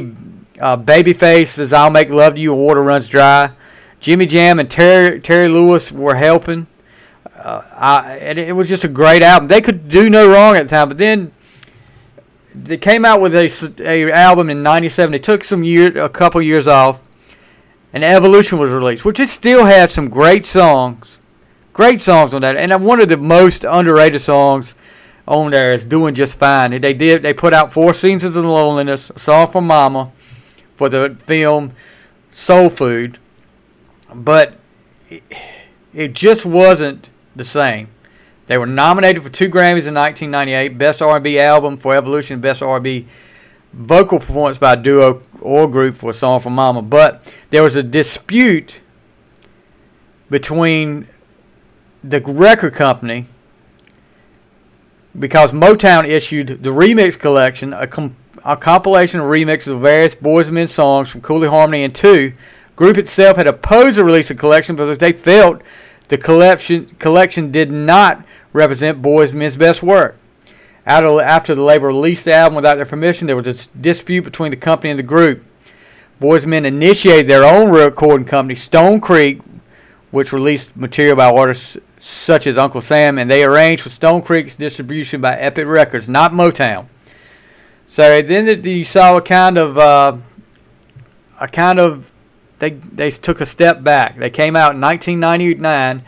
uh, 0.59 0.75
Babyface 0.75 1.71
I'll 1.71 1.89
Make 1.89 2.09
Love 2.09 2.35
to 2.35 2.41
You, 2.41 2.53
Water 2.53 2.83
Runs 2.83 3.07
Dry. 3.07 3.51
Jimmy 4.01 4.25
Jam 4.25 4.59
and 4.59 4.69
Terry 4.69 5.21
Terry 5.21 5.47
Lewis 5.47 5.93
were 5.93 6.15
helping 6.15 6.67
uh, 7.37 7.61
I, 7.73 8.17
and 8.17 8.37
it 8.37 8.53
was 8.53 8.67
just 8.67 8.83
a 8.83 8.89
great 8.89 9.21
album. 9.21 9.47
They 9.47 9.61
could 9.61 9.87
do 9.87 10.09
no 10.09 10.29
wrong 10.29 10.57
at 10.57 10.63
the 10.63 10.69
time, 10.69 10.89
but 10.89 10.97
then 10.97 11.31
they 12.55 12.77
came 12.77 13.05
out 13.05 13.21
with 13.21 13.35
a, 13.35 13.49
a 13.79 14.11
album 14.11 14.49
in 14.49 14.63
'97. 14.63 15.11
They 15.11 15.19
took 15.19 15.43
some 15.43 15.63
year, 15.63 15.97
a 15.97 16.09
couple 16.09 16.41
years 16.41 16.67
off, 16.67 17.01
and 17.91 18.03
Evolution 18.03 18.57
was 18.57 18.69
released, 18.71 19.05
which 19.05 19.19
it 19.19 19.29
still 19.29 19.65
had 19.65 19.91
some 19.91 20.09
great 20.09 20.45
songs, 20.45 21.19
great 21.73 22.01
songs 22.01 22.33
on 22.33 22.41
that. 22.41 22.55
And 22.55 22.71
uh, 22.71 22.79
one 22.79 22.99
of 22.99 23.09
the 23.09 23.17
most 23.17 23.63
underrated 23.63 24.21
songs 24.21 24.75
on 25.27 25.51
there 25.51 25.73
is 25.73 25.85
"Doing 25.85 26.15
Just 26.15 26.37
Fine." 26.37 26.79
They 26.81 26.93
did. 26.93 27.21
They 27.21 27.33
put 27.33 27.53
out 27.53 27.73
four 27.73 27.93
seasons 27.93 28.23
of 28.23 28.33
the 28.33 28.43
loneliness, 28.43 29.09
a 29.09 29.19
song 29.19 29.51
for 29.51 29.61
Mama, 29.61 30.11
for 30.75 30.89
the 30.89 31.17
film 31.25 31.73
Soul 32.31 32.69
Food, 32.69 33.19
but 34.13 34.55
it, 35.09 35.23
it 35.93 36.13
just 36.13 36.45
wasn't 36.45 37.09
the 37.35 37.45
same. 37.45 37.89
They 38.47 38.57
were 38.57 38.65
nominated 38.65 39.23
for 39.23 39.29
two 39.29 39.49
Grammys 39.49 39.87
in 39.87 39.93
1998, 39.93 40.77
Best 40.77 41.01
R&B 41.01 41.39
Album 41.39 41.77
for 41.77 41.95
Evolution, 41.95 42.41
Best 42.41 42.61
R&B 42.61 43.07
Vocal 43.71 44.19
Performance 44.19 44.57
by 44.57 44.73
a 44.73 44.77
Duo 44.77 45.21
or 45.41 45.67
Group 45.67 45.95
for 45.95 46.11
a 46.11 46.13
Song 46.13 46.39
from 46.39 46.53
Mama. 46.53 46.81
But 46.81 47.33
there 47.49 47.63
was 47.63 47.75
a 47.75 47.83
dispute 47.83 48.81
between 50.29 51.07
the 52.03 52.19
record 52.21 52.73
company 52.73 53.27
because 55.17 55.51
Motown 55.51 56.07
issued 56.07 56.63
the 56.63 56.69
remix 56.69 57.17
collection, 57.17 57.71
a, 57.73 57.87
com- 57.87 58.15
a 58.43 58.57
compilation 58.57 59.21
of 59.21 59.27
remixes 59.27 59.67
of 59.67 59.81
various 59.81 60.15
Boys 60.15 60.47
and 60.47 60.55
Men 60.55 60.67
songs 60.67 61.09
from 61.09 61.21
Cooley 61.21 61.47
Harmony 61.47 61.83
and 61.83 61.95
Two. 61.95 62.33
Group 62.75 62.97
itself 62.97 63.37
had 63.37 63.47
opposed 63.47 63.97
the 63.97 64.03
release 64.03 64.29
of 64.29 64.37
the 64.37 64.41
collection 64.41 64.75
because 64.75 64.97
they 64.97 65.13
felt 65.13 65.61
the 66.09 66.17
collection, 66.17 66.87
collection 66.99 67.51
did 67.51 67.71
not 67.71 68.25
represent 68.53 69.01
Boys 69.01 69.33
Men's 69.33 69.57
best 69.57 69.83
work. 69.83 70.17
after 70.85 71.55
the 71.55 71.61
label 71.61 71.87
released 71.87 72.25
the 72.25 72.33
album 72.33 72.55
without 72.55 72.75
their 72.75 72.85
permission, 72.85 73.27
there 73.27 73.35
was 73.35 73.47
a 73.47 73.67
dispute 73.77 74.23
between 74.23 74.51
the 74.51 74.57
company 74.57 74.91
and 74.91 74.99
the 74.99 75.03
group. 75.03 75.43
Boys 76.19 76.45
Men 76.45 76.65
initiated 76.65 77.27
their 77.27 77.43
own 77.43 77.69
recording 77.69 78.25
company, 78.25 78.55
Stone 78.55 79.01
Creek, 79.01 79.41
which 80.11 80.31
released 80.31 80.77
material 80.77 81.15
by 81.15 81.29
artists 81.29 81.77
such 81.99 82.45
as 82.47 82.57
Uncle 82.57 82.81
Sam, 82.81 83.17
and 83.17 83.29
they 83.29 83.43
arranged 83.43 83.83
for 83.83 83.89
Stone 83.89 84.21
Creek's 84.21 84.55
distribution 84.55 85.21
by 85.21 85.37
Epic 85.37 85.65
Records, 85.65 86.07
not 86.07 86.31
Motown. 86.31 86.87
So 87.87 88.21
then 88.21 88.63
you 88.63 88.85
saw 88.85 89.17
a 89.17 89.21
kind 89.21 89.57
of 89.57 89.77
uh, 89.77 90.17
a 91.39 91.47
kind 91.47 91.79
of 91.79 92.11
they 92.59 92.71
they 92.71 93.11
took 93.11 93.41
a 93.41 93.45
step 93.45 93.83
back. 93.83 94.17
They 94.17 94.29
came 94.29 94.55
out 94.55 94.75
in 94.75 94.81
1999. 94.81 96.03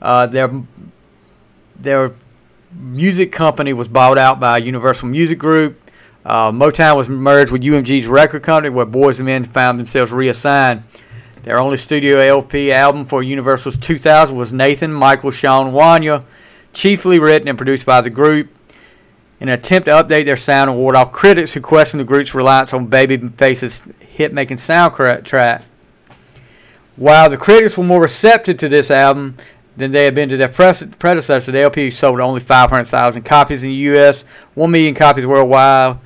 Uh, 0.00 0.26
their 0.26 0.50
their 1.82 2.14
music 2.72 3.32
company 3.32 3.72
was 3.72 3.88
bought 3.88 4.18
out 4.18 4.40
by 4.40 4.58
Universal 4.58 5.08
Music 5.08 5.38
Group. 5.38 5.80
Uh, 6.24 6.50
Motown 6.50 6.96
was 6.96 7.08
merged 7.08 7.50
with 7.50 7.62
UMG's 7.62 8.06
record 8.06 8.42
company, 8.42 8.68
where 8.68 8.84
Boys 8.86 9.18
and 9.18 9.26
Men 9.26 9.44
found 9.44 9.78
themselves 9.78 10.12
reassigned. 10.12 10.82
Their 11.42 11.58
only 11.58 11.78
studio 11.78 12.18
LP 12.18 12.70
album 12.70 13.06
for 13.06 13.22
Universal's 13.22 13.78
2000 13.78 14.36
was 14.36 14.52
Nathan 14.52 14.92
Michael 14.92 15.30
Sean 15.30 15.72
Wanya, 15.72 16.24
chiefly 16.74 17.18
written 17.18 17.48
and 17.48 17.56
produced 17.56 17.86
by 17.86 18.02
the 18.02 18.10
group. 18.10 18.50
In 19.40 19.48
an 19.48 19.58
attempt 19.58 19.86
to 19.86 19.92
update 19.92 20.26
their 20.26 20.36
sound 20.36 20.68
and 20.68 20.78
ward 20.78 20.94
off 20.94 21.12
critics 21.12 21.54
who 21.54 21.62
questioned 21.62 22.00
the 22.00 22.04
group's 22.04 22.34
reliance 22.34 22.74
on 22.74 22.88
Babyface's 22.88 23.82
hit-making 24.00 24.58
soundtrack. 24.58 25.62
While 26.96 27.30
the 27.30 27.38
critics 27.38 27.78
were 27.78 27.84
more 27.84 28.02
receptive 28.02 28.58
to 28.58 28.68
this 28.68 28.90
album 28.90 29.36
than 29.80 29.90
they 29.90 30.04
had 30.04 30.14
been 30.14 30.28
to 30.28 30.36
their 30.36 30.48
predecessor, 30.48 31.50
the 31.50 31.60
LP 31.60 31.90
sold 31.90 32.20
only 32.20 32.40
500,000 32.40 33.22
copies 33.22 33.62
in 33.62 33.70
the 33.70 33.74
U.S., 33.74 34.22
1 34.54 34.70
million 34.70 34.94
copies 34.94 35.26
worldwide. 35.26 35.98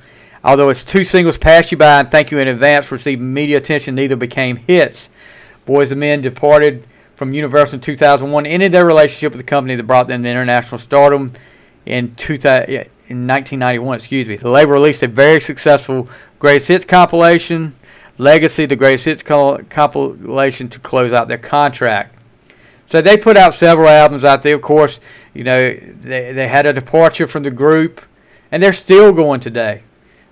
Although 0.43 0.69
its 0.69 0.83
two 0.83 1.03
singles, 1.03 1.37
Pass 1.37 1.71
You 1.71 1.77
By 1.77 1.99
and 1.99 2.09
Thank 2.09 2.31
You 2.31 2.39
in 2.39 2.47
Advance, 2.47 2.91
received 2.91 3.21
media 3.21 3.57
attention, 3.57 3.95
neither 3.95 4.15
became 4.15 4.57
hits. 4.57 5.09
Boys 5.65 5.91
and 5.91 5.99
Men 5.99 6.21
departed 6.21 6.85
from 7.15 7.33
Universal 7.33 7.75
in 7.75 7.81
2001, 7.81 8.45
ended 8.45 8.71
their 8.71 8.85
relationship 8.85 9.31
with 9.31 9.39
the 9.39 9.49
company 9.49 9.75
that 9.75 9.83
brought 9.83 10.07
them 10.07 10.23
to 10.23 10.29
international 10.29 10.77
stardom 10.77 11.33
in, 11.85 12.15
2000, 12.15 12.69
in 12.69 13.27
1991. 13.27 13.97
Excuse 13.97 14.27
me. 14.27 14.35
The 14.35 14.49
label 14.49 14.73
released 14.73 15.01
a 15.03 15.07
very 15.07 15.39
successful 15.39 16.09
greatest 16.39 16.67
hits 16.67 16.85
compilation, 16.85 17.75
Legacy, 18.17 18.65
the 18.65 18.75
greatest 18.75 19.05
hits 19.05 19.23
compilation, 19.23 20.69
to 20.69 20.79
close 20.79 21.11
out 21.11 21.27
their 21.27 21.37
contract. 21.37 22.14
So 22.87 23.01
they 23.01 23.17
put 23.17 23.37
out 23.37 23.53
several 23.53 23.87
albums 23.87 24.23
out 24.23 24.43
there. 24.43 24.55
Of 24.55 24.61
course, 24.61 24.99
you 25.33 25.43
know 25.43 25.73
they 25.73 26.31
they 26.33 26.47
had 26.47 26.65
a 26.65 26.73
departure 26.73 27.27
from 27.27 27.43
the 27.43 27.51
group, 27.51 28.01
and 28.51 28.61
they're 28.61 28.73
still 28.73 29.11
going 29.11 29.39
today. 29.39 29.83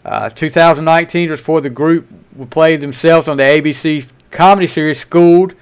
Uh, 0.06 0.30
2019 0.30 1.32
was 1.32 1.40
for 1.40 1.62
the 1.62 1.70
group 1.70 2.08
would 2.36 2.52
play 2.52 2.76
themselves 2.76 3.28
on 3.28 3.38
the 3.38 3.44
ABC 3.44 4.12
comedy 4.32 4.68
series 4.68 5.00
Schooled. 5.00 5.56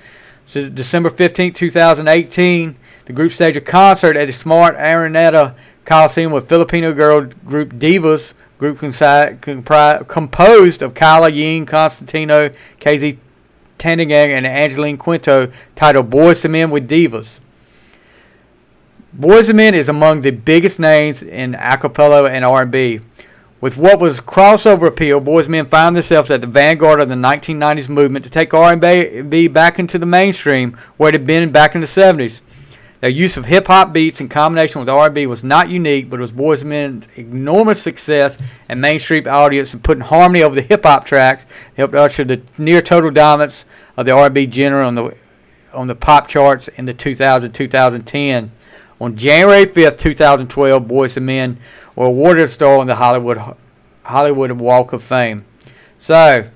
So 0.45 0.67
December 0.67 1.09
15, 1.09 1.53
2018, 1.53 2.75
the 3.05 3.13
group 3.13 3.31
staged 3.31 3.57
a 3.57 3.61
concert 3.61 4.17
at 4.17 4.27
the 4.27 4.33
Smart 4.33 4.75
Araneta 4.77 5.55
Coliseum 5.85 6.31
with 6.31 6.49
Filipino 6.49 6.93
girl 6.93 7.21
group 7.21 7.73
Divas, 7.73 8.33
group 8.57 8.79
compri- 8.79 10.07
composed 10.07 10.81
of 10.81 10.93
Kyla 10.93 11.31
Yeng, 11.31 11.65
Constantino, 11.65 12.49
KZ 12.79 13.17
Tandingan, 13.81 14.31
and 14.31 14.45
Angeline 14.45 14.97
Quinto, 14.97 15.51
titled 15.75 16.11
Boyz 16.11 16.45
II 16.45 16.51
Men 16.51 16.69
with 16.69 16.87
Divas. 16.87 17.39
Boyz 19.17 19.47
II 19.47 19.53
Men 19.55 19.73
is 19.73 19.89
among 19.89 20.21
the 20.21 20.31
biggest 20.31 20.79
names 20.79 21.23
in 21.23 21.53
acapella 21.53 22.29
and 22.29 22.45
R&B. 22.45 23.01
With 23.59 23.77
what 23.77 23.99
was 23.99 24.19
crossover 24.19 24.87
appeal, 24.87 25.19
Boys 25.19 25.49
Men 25.49 25.65
found 25.65 25.95
themselves 25.95 26.29
at 26.29 26.41
the 26.41 26.47
vanguard 26.47 26.99
of 26.99 27.09
the 27.09 27.15
1990s 27.15 27.89
movement 27.89 28.23
to 28.25 28.31
take 28.31 28.53
R&B 28.53 29.47
back 29.47 29.79
into 29.79 29.97
the 29.97 30.05
mainstream 30.05 30.77
where 30.97 31.09
it 31.09 31.15
had 31.15 31.27
been 31.27 31.51
back 31.51 31.73
in 31.75 31.81
the 31.81 31.87
70s. 31.87 32.41
Their 33.01 33.09
use 33.09 33.35
of 33.35 33.45
hip 33.45 33.67
hop 33.67 33.91
beats 33.93 34.21
in 34.21 34.29
combination 34.29 34.79
with 34.79 34.87
R&B 34.87 35.25
was 35.25 35.43
not 35.43 35.69
unique, 35.69 36.09
but 36.09 36.19
it 36.19 36.21
was 36.21 36.31
Boys 36.31 36.63
Men's 36.63 37.07
enormous 37.15 37.81
success 37.81 38.37
and 38.69 38.79
mainstream 38.79 39.27
audience 39.27 39.73
in 39.73 39.79
putting 39.79 40.03
harmony 40.03 40.43
over 40.43 40.55
the 40.55 40.61
hip 40.61 40.83
hop 40.83 41.05
tracks 41.05 41.45
helped 41.75 41.95
usher 41.95 42.23
the 42.23 42.41
near 42.59 42.81
total 42.81 43.09
dominance 43.09 43.65
of 43.97 44.05
the 44.05 44.11
R&B 44.11 44.49
genre 44.49 44.85
on 44.85 44.95
the 44.95 45.15
on 45.73 45.87
the 45.87 45.95
pop 45.95 46.27
charts 46.27 46.67
in 46.69 46.85
the 46.85 46.93
2000-2010. 46.93 48.49
On 48.99 49.15
January 49.15 49.65
5th, 49.65 49.97
2012, 49.97 50.87
Boys 50.87 51.17
and 51.17 51.25
Men 51.25 51.57
were 51.95 52.05
awarded 52.05 52.45
a 52.45 52.47
star 52.47 52.77
on 52.77 52.87
the 52.87 52.95
Hollywood 52.95 53.41
Hollywood 54.03 54.51
Walk 54.51 54.93
of 54.93 55.01
Fame. 55.01 55.45
So 55.97 56.47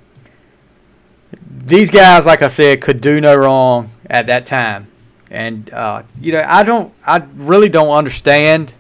these 1.50 1.90
guys, 1.90 2.26
like 2.26 2.42
I 2.42 2.50
said, 2.50 2.82
could 2.82 3.02
do 3.02 3.20
no 3.20 3.36
wrong 3.36 3.90
at 4.10 4.28
that 4.28 4.46
time, 4.46 4.88
and 5.36 5.70
uh, 5.72 6.04
you 6.20 6.32
know 6.32 6.44
I 6.48 6.64
don't, 6.64 6.94
I 7.06 7.18
really 7.36 7.70
don't 7.70 7.96
understand. 7.96 8.74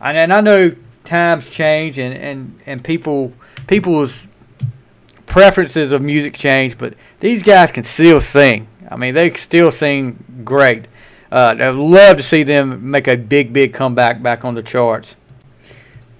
And, 0.00 0.16
and 0.16 0.32
I 0.32 0.40
know 0.40 0.74
times 1.04 1.48
change, 1.50 1.98
and, 1.98 2.14
and, 2.14 2.60
and 2.66 2.82
people 2.82 3.32
people's 3.66 4.26
preferences 5.26 5.92
of 5.92 6.02
music 6.02 6.34
change, 6.34 6.78
but 6.78 6.94
these 7.20 7.42
guys 7.42 7.70
can 7.70 7.84
still 7.84 8.20
sing. 8.20 8.68
I 8.90 8.96
mean, 8.96 9.14
they 9.14 9.32
still 9.34 9.70
sing 9.70 10.42
great. 10.44 10.86
Uh, 11.32 11.56
I'd 11.58 11.74
love 11.74 12.16
to 12.18 12.22
see 12.22 12.42
them 12.42 12.90
make 12.90 13.08
a 13.08 13.16
big, 13.16 13.52
big 13.52 13.72
comeback 13.72 14.22
back 14.22 14.44
on 14.44 14.54
the 14.54 14.62
charts. 14.62 15.16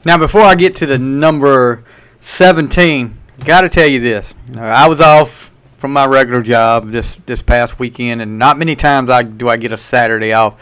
Now, 0.05 0.19
before 0.19 0.43
I 0.43 0.55
get 0.55 0.75
to 0.77 0.87
the 0.87 0.99
number 0.99 1.85
17, 2.21 3.17
got 3.45 3.61
to 3.61 3.69
tell 3.69 3.87
you 3.87 4.01
this. 4.01 4.35
I 4.57 4.89
was 4.89 5.01
off 5.01 5.53
from 5.85 5.93
my 5.93 6.07
regular 6.07 6.41
job 6.41 6.91
this 6.91 7.17
this 7.27 7.43
past 7.43 7.79
weekend, 7.79 8.23
and 8.23 8.39
not 8.39 8.57
many 8.57 8.75
times 8.75 9.11
I 9.11 9.23
do 9.23 9.51
I 9.51 9.59
get 9.59 9.71
a 9.71 9.77
Saturday 9.77 10.33
off. 10.33 10.57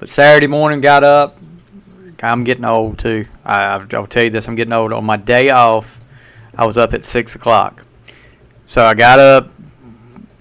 But 0.00 0.08
Saturday 0.08 0.48
morning, 0.48 0.80
got 0.80 1.04
up. 1.04 1.38
I'm 2.20 2.42
getting 2.42 2.64
old 2.64 2.98
too. 2.98 3.28
I, 3.44 3.86
I'll 3.92 4.08
tell 4.08 4.24
you 4.24 4.30
this: 4.30 4.48
I'm 4.48 4.56
getting 4.56 4.72
old. 4.72 4.92
On 4.92 5.04
my 5.04 5.18
day 5.18 5.50
off, 5.50 6.00
I 6.56 6.66
was 6.66 6.76
up 6.76 6.94
at 6.94 7.04
six 7.04 7.36
o'clock. 7.36 7.84
So 8.66 8.84
I 8.84 8.94
got 8.94 9.20
up, 9.20 9.52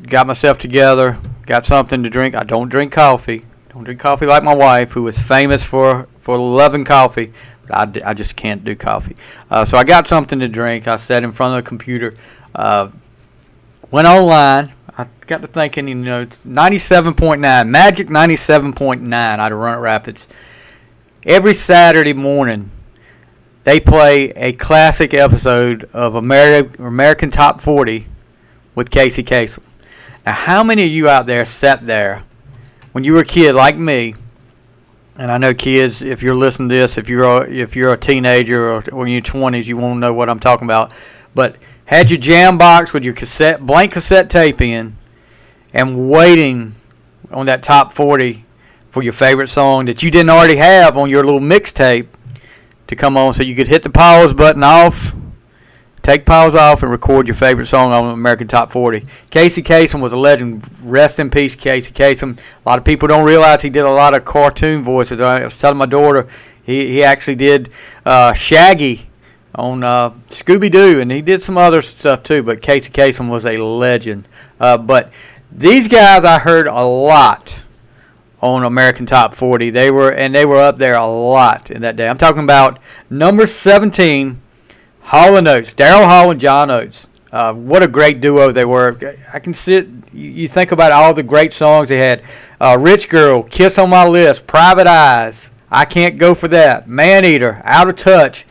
got 0.02 0.26
myself 0.26 0.58
together, 0.58 1.20
got 1.46 1.68
something 1.68 2.02
to 2.02 2.10
drink. 2.10 2.34
I 2.34 2.46
don't 2.46 2.70
drink 2.70 2.94
coffee. 2.94 3.46
Don't 3.70 3.84
drink 3.84 4.00
coffee 4.00 4.26
like 4.26 4.44
my 4.44 4.56
wife, 4.56 4.94
who 4.94 5.08
is 5.08 5.20
famous 5.20 5.64
for 5.64 6.08
for 6.20 6.36
loving 6.36 6.84
coffee. 6.84 7.32
But 7.68 8.04
I, 8.04 8.10
I 8.10 8.14
just 8.16 8.36
can't 8.36 8.64
do 8.64 8.76
coffee. 8.76 9.18
Uh, 9.52 9.66
so 9.66 9.78
I 9.78 9.84
got 9.84 10.08
something 10.08 10.40
to 10.40 10.48
drink. 10.48 10.88
I 10.88 10.96
sat 10.96 11.24
in 11.24 11.32
front 11.32 11.60
of 11.60 11.64
the 11.64 11.70
computer, 11.70 12.16
uh, 12.56 12.90
went 13.96 14.10
online. 14.10 14.74
I 14.98 15.08
got 15.26 15.40
to 15.40 15.48
thinking, 15.48 15.88
you 15.88 15.96
know, 15.96 16.26
97.9, 16.26 17.70
Magic 17.70 18.10
97.9 18.10 19.14
out 19.14 19.52
of 19.54 19.58
Roanoke 19.58 19.82
Rapids. 19.82 20.28
Every 21.24 21.54
Saturday 21.54 22.12
morning, 22.12 22.72
they 23.64 23.80
play 23.80 24.32
a 24.32 24.52
classic 24.52 25.14
episode 25.14 25.90
of 25.94 26.12
Ameri- 26.12 26.78
American 26.78 27.32
Top 27.32 27.62
40 27.62 28.06
with 28.76 28.90
Casey 28.92 29.24
Kasem. 29.24 29.64
Now, 30.26 30.34
how 30.34 30.62
many 30.62 30.84
of 30.84 30.92
you 30.92 31.08
out 31.08 31.26
there 31.26 31.46
sat 31.46 31.86
there 31.86 32.22
when 32.92 33.06
you 33.06 33.14
were 33.14 33.22
a 33.22 33.26
kid 33.26 33.56
like 33.56 33.78
me 33.78 34.14
and 35.18 35.32
I 35.32 35.38
know 35.38 35.54
kids, 35.54 36.02
if 36.02 36.22
you're 36.22 36.36
listening 36.36 36.68
to 36.68 36.76
this, 36.76 36.98
if 36.98 37.08
you're 37.08 37.24
a, 37.24 37.50
if 37.50 37.78
you're 37.78 37.94
a 37.94 37.98
teenager 37.98 38.74
or, 38.74 38.84
or 38.92 39.06
in 39.08 39.14
your 39.14 39.22
20s, 39.22 39.68
you 39.68 39.78
won't 39.78 40.02
know 40.02 40.14
what 40.14 40.30
I'm 40.30 40.42
talking 40.42 40.66
about. 40.66 40.92
But 41.34 41.56
had 41.86 42.10
your 42.10 42.20
jam 42.20 42.58
box 42.58 42.94
with 42.94 43.04
your 43.04 43.14
cassette 43.14 43.66
blank 43.66 43.94
cassette 43.94 44.30
tape 44.30 44.62
in, 44.62 44.98
and 45.74 46.10
waiting 46.10 46.76
on 47.32 47.46
that 47.46 47.64
top 47.64 47.94
40 47.94 48.46
for 48.90 49.04
your 49.04 49.14
favorite 49.14 49.48
song 49.48 49.86
that 49.86 50.04
you 50.04 50.12
didn't 50.12 50.30
already 50.30 50.56
have 50.56 50.98
on 50.98 51.10
your 51.10 51.24
little 51.24 51.40
mixtape 51.40 52.08
to 52.88 52.96
come 52.96 53.18
on, 53.18 53.34
so 53.34 53.44
you 53.44 53.56
could 53.56 53.68
hit 53.68 53.84
the 53.84 53.90
pause 53.90 54.34
button 54.34 54.64
off 54.64 55.16
Take 56.06 56.24
pause 56.24 56.54
off 56.54 56.84
and 56.84 56.92
record 56.92 57.28
your 57.28 57.34
favorite 57.34 57.66
song 57.66 57.92
on 57.92 58.14
American 58.14 58.48
Top 58.48 58.72
40. 58.72 59.08
Casey 59.32 59.64
Kasem 59.64 60.02
was 60.02 60.14
a 60.14 60.18
legend. 60.18 60.64
Rest 60.84 61.18
in 61.18 61.32
peace, 61.32 61.56
Casey 61.56 61.92
Kasem. 61.92 62.38
A 62.38 62.70
lot 62.70 62.78
of 62.78 62.86
people 62.86 63.08
don't 63.08 63.26
realize 63.26 63.64
he 63.64 63.72
did 63.72 63.86
a 63.86 63.90
lot 63.90 64.14
of 64.14 64.24
cartoon 64.24 64.84
voices. 64.84 65.20
I 65.20 65.44
was 65.44 65.58
telling 65.58 65.80
my 65.80 65.88
daughter 65.88 66.28
he, 66.62 66.92
he 66.92 67.04
actually 67.04 67.34
did 67.34 67.72
uh, 68.06 68.34
Shaggy 68.34 69.10
on 69.56 69.84
uh, 69.84 70.12
Scooby 70.30 70.72
Doo, 70.72 71.02
and 71.02 71.12
he 71.12 71.22
did 71.22 71.42
some 71.42 71.58
other 71.58 71.82
stuff 71.82 72.24
too. 72.24 72.44
But 72.44 72.62
Casey 72.62 72.92
Kasem 72.92 73.30
was 73.30 73.46
a 73.46 73.58
legend. 73.58 74.28
Uh, 74.60 74.78
but 74.78 75.12
these 75.52 75.88
guys 75.88 76.24
I 76.24 76.40
heard 76.40 76.68
a 76.68 76.84
lot 76.84 77.64
on 78.42 78.64
American 78.64 79.06
Top 79.06 79.34
40. 79.34 79.72
They 79.72 79.90
were 79.90 80.12
and 80.12 80.34
they 80.36 80.46
were 80.46 80.60
up 80.60 80.76
there 80.78 80.96
a 80.96 81.08
lot 81.08 81.72
in 81.72 81.82
that 81.82 81.96
day. 81.96 82.08
I'm 82.08 82.18
talking 82.18 82.44
about 82.44 82.80
number 83.10 83.48
17 83.48 84.42
Hall 85.02 85.36
and 85.36 85.48
Oates, 85.48 85.74
Daryl 85.74 86.06
Hall 86.06 86.32
and 86.32 86.40
John 86.40 86.70
Oates. 86.70 87.08
Uh, 87.32 87.54
what 87.54 87.84
a 87.84 87.88
great 87.88 88.22
duo 88.22 88.52
they 88.52 88.66
were. 88.66 88.96
I 89.34 89.40
can 89.40 89.54
sit. 89.54 89.88
You 90.14 90.48
think 90.48 90.72
about 90.72 90.92
all 90.92 91.14
the 91.14 91.24
great 91.24 91.54
songs 91.54 91.90
they 91.90 91.98
had. 91.98 92.24
Uh, 92.62 92.78
Rich 92.80 93.10
Girl, 93.10 93.44
Kiss 93.44 93.78
on 93.78 93.90
My 93.90 94.08
List, 94.08 94.48
Private 94.48 94.88
Eyes, 94.88 95.50
I 95.70 95.84
Can't 95.84 96.18
Go 96.18 96.34
for 96.34 96.48
That, 96.48 96.88
Man 96.88 97.26
Eater, 97.26 97.62
Out 97.66 97.90
of 97.90 97.98
Touch, 97.98 98.46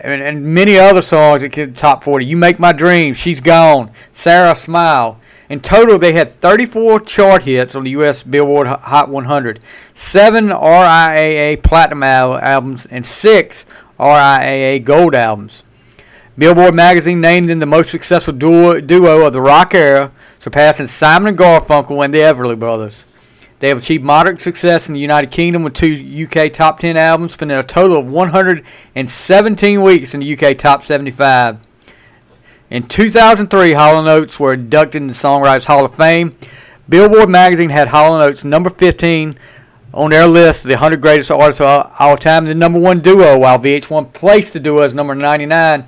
and, 0.00 0.22
and 0.22 0.44
many 0.44 0.78
other 0.78 1.02
songs 1.02 1.42
that 1.42 1.52
could 1.52 1.76
top 1.76 2.04
40. 2.04 2.24
You 2.24 2.36
Make 2.36 2.58
My 2.58 2.72
Dream, 2.72 3.14
She's 3.14 3.40
Gone, 3.40 3.90
Sara 4.12 4.54
Smile. 4.54 5.20
In 5.48 5.60
total, 5.60 5.98
they 5.98 6.12
had 6.12 6.34
34 6.34 7.00
chart 7.00 7.42
hits 7.44 7.74
on 7.74 7.84
the 7.84 7.90
U.S. 7.92 8.22
Billboard 8.22 8.66
Hot 8.66 9.08
100, 9.08 9.60
seven 9.94 10.48
RIAA 10.48 11.62
Platinum 11.62 12.02
albums, 12.02 12.86
and 12.86 13.04
six 13.04 13.64
RIAA 13.98 14.84
Gold 14.84 15.14
albums. 15.14 15.62
Billboard 16.36 16.74
magazine 16.74 17.20
named 17.20 17.48
them 17.48 17.58
the 17.58 17.66
most 17.66 17.90
successful 17.90 18.34
duo, 18.34 18.80
duo 18.80 19.26
of 19.26 19.32
the 19.32 19.40
rock 19.40 19.74
era, 19.74 20.12
surpassing 20.38 20.86
Simon 20.86 21.30
and 21.30 21.38
Garfunkel 21.38 22.04
and 22.04 22.14
the 22.14 22.18
Everly 22.18 22.56
Brothers. 22.56 23.02
They 23.60 23.68
have 23.68 23.78
achieved 23.78 24.04
moderate 24.04 24.40
success 24.40 24.88
in 24.88 24.94
the 24.94 25.00
United 25.00 25.32
Kingdom 25.32 25.64
with 25.64 25.74
two 25.74 26.26
UK 26.26 26.52
top 26.52 26.78
10 26.78 26.96
albums, 26.96 27.32
spending 27.32 27.58
a 27.58 27.62
total 27.62 27.96
of 27.96 28.06
117 28.06 29.82
weeks 29.82 30.14
in 30.14 30.20
the 30.20 30.38
UK 30.38 30.56
top 30.56 30.84
75. 30.84 31.58
In 32.70 32.86
2003, 32.86 33.72
Hall 33.72 34.08
& 34.08 34.08
Oates 34.08 34.38
were 34.38 34.52
inducted 34.52 35.02
in 35.02 35.08
the 35.08 35.14
Songwriters 35.14 35.64
Hall 35.64 35.84
of 35.84 35.94
Fame. 35.96 36.36
Billboard 36.88 37.30
magazine 37.30 37.70
had 37.70 37.88
Hall 37.88 38.14
& 38.14 38.22
Oates 38.22 38.44
number 38.44 38.70
15 38.70 39.36
on 39.92 40.10
their 40.10 40.26
list 40.26 40.64
of 40.64 40.68
the 40.68 40.74
100 40.74 41.00
greatest 41.00 41.30
artists 41.30 41.60
of 41.60 41.92
all 41.98 42.16
time, 42.16 42.44
the 42.44 42.54
number 42.54 42.78
one 42.78 43.00
duo, 43.00 43.38
while 43.38 43.58
VH1 43.58 44.12
placed 44.12 44.52
the 44.52 44.60
duo 44.60 44.82
as 44.82 44.94
number 44.94 45.14
99 45.14 45.84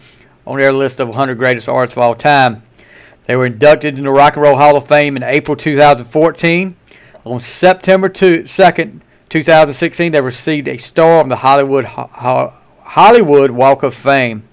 on 0.47 0.59
their 0.59 0.73
list 0.73 0.99
of 0.99 1.09
100 1.09 1.37
greatest 1.37 1.69
artists 1.69 1.97
of 1.97 2.03
all 2.03 2.15
time. 2.15 2.63
They 3.27 3.37
were 3.37 3.47
inducted 3.47 3.91
into 3.91 4.03
the 4.03 4.11
Rock 4.11 4.35
and 4.35 4.43
Roll 4.43 4.57
Hall 4.57 4.77
of 4.77 4.89
Fame 4.89 5.17
in 5.17 5.23
April 5.23 5.57
2014. 5.57 6.77
On 7.25 7.39
September 7.39 8.09
2, 8.09 8.45
2nd, 8.45 9.03
2016, 9.29 10.13
they 10.13 10.21
received 10.21 10.69
a 10.69 10.79
star 10.79 11.21
on 11.21 11.29
the 11.29 11.37
Hollywood 11.37 11.85
Hollywood 11.85 13.51
Walk 13.51 13.83
of 13.83 13.95
Fame. 13.95 14.45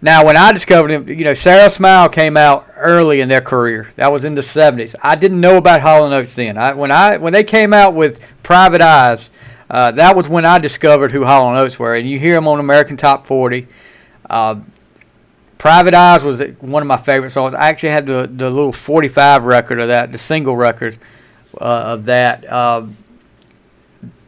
Now, 0.00 0.24
when 0.24 0.36
I 0.36 0.52
discovered 0.52 0.92
him, 0.92 1.08
you 1.08 1.24
know, 1.24 1.34
Sara 1.34 1.70
Smile 1.70 2.08
came 2.08 2.36
out 2.36 2.68
early 2.76 3.20
in 3.20 3.28
their 3.28 3.40
career. 3.40 3.92
That 3.96 4.12
was 4.12 4.24
in 4.24 4.36
the 4.36 4.42
'70s. 4.42 4.94
I 5.02 5.16
didn't 5.16 5.40
know 5.40 5.56
about 5.56 5.80
Hall 5.80 6.04
& 6.04 6.12
Oates 6.12 6.34
then. 6.34 6.56
I, 6.56 6.72
when 6.72 6.92
I 6.92 7.16
when 7.16 7.32
they 7.32 7.42
came 7.42 7.72
out 7.72 7.94
with 7.94 8.22
Private 8.44 8.80
Eyes, 8.80 9.30
uh, 9.68 9.90
that 9.92 10.14
was 10.14 10.28
when 10.28 10.44
I 10.44 10.60
discovered 10.60 11.10
who 11.10 11.24
Hall 11.24 11.56
& 11.56 11.58
Oates 11.58 11.78
were. 11.78 11.96
And 11.96 12.08
you 12.08 12.20
hear 12.20 12.36
them 12.36 12.46
on 12.46 12.60
American 12.60 12.96
Top 12.96 13.26
40. 13.26 13.66
Uh, 14.30 14.60
Private 15.58 15.94
Eyes 15.94 16.22
was 16.22 16.40
one 16.60 16.82
of 16.82 16.86
my 16.86 16.96
favorite 16.96 17.30
songs. 17.30 17.52
I 17.52 17.68
actually 17.68 17.90
had 17.90 18.06
the 18.06 18.30
the 18.32 18.48
little 18.48 18.72
45 18.72 19.44
record 19.44 19.80
of 19.80 19.88
that, 19.88 20.12
the 20.12 20.18
single 20.18 20.56
record 20.56 20.98
uh, 21.60 21.64
of 21.64 22.04
that. 22.06 22.50
Uh, 22.50 22.86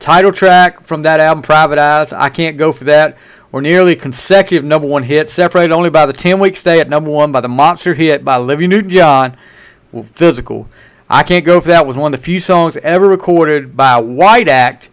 title 0.01 0.33
track 0.33 0.87
from 0.87 1.03
that 1.03 1.21
album, 1.21 1.43
Private 1.43 1.79
Eyes. 1.79 2.13
I 2.13 2.31
can't 2.31 2.57
go 2.57 2.73
for 2.73 2.85
that 2.85 3.17
were 3.53 3.63
nearly 3.63 3.97
consecutive 3.97 4.65
number 4.65 4.87
one 4.87 5.03
hits, 5.03 5.33
separated 5.33 5.73
only 5.73 5.91
by 5.91 6.07
the 6.07 6.13
10 6.13 6.39
week 6.39 6.57
stay 6.57 6.81
at 6.81 6.89
number 6.89 7.11
one 7.11 7.33
by 7.33 7.41
the 7.41 7.49
monster 7.49 7.95
hit 7.95 8.25
by 8.25 8.37
Olivia 8.37 8.69
Newton 8.69 8.91
John, 8.91 9.37
well, 9.93 10.05
Physical. 10.05 10.69
I 11.09 11.25
Can't 11.25 11.45
Go 11.45 11.61
For 11.61 11.69
That 11.69 11.87
was 11.87 11.97
one 11.97 12.15
of 12.15 12.21
the 12.21 12.25
few 12.25 12.39
songs 12.39 12.77
ever 12.79 13.09
recorded 13.09 13.77
by 13.77 13.95
a 13.95 14.01
white 14.01 14.49
act 14.49 14.89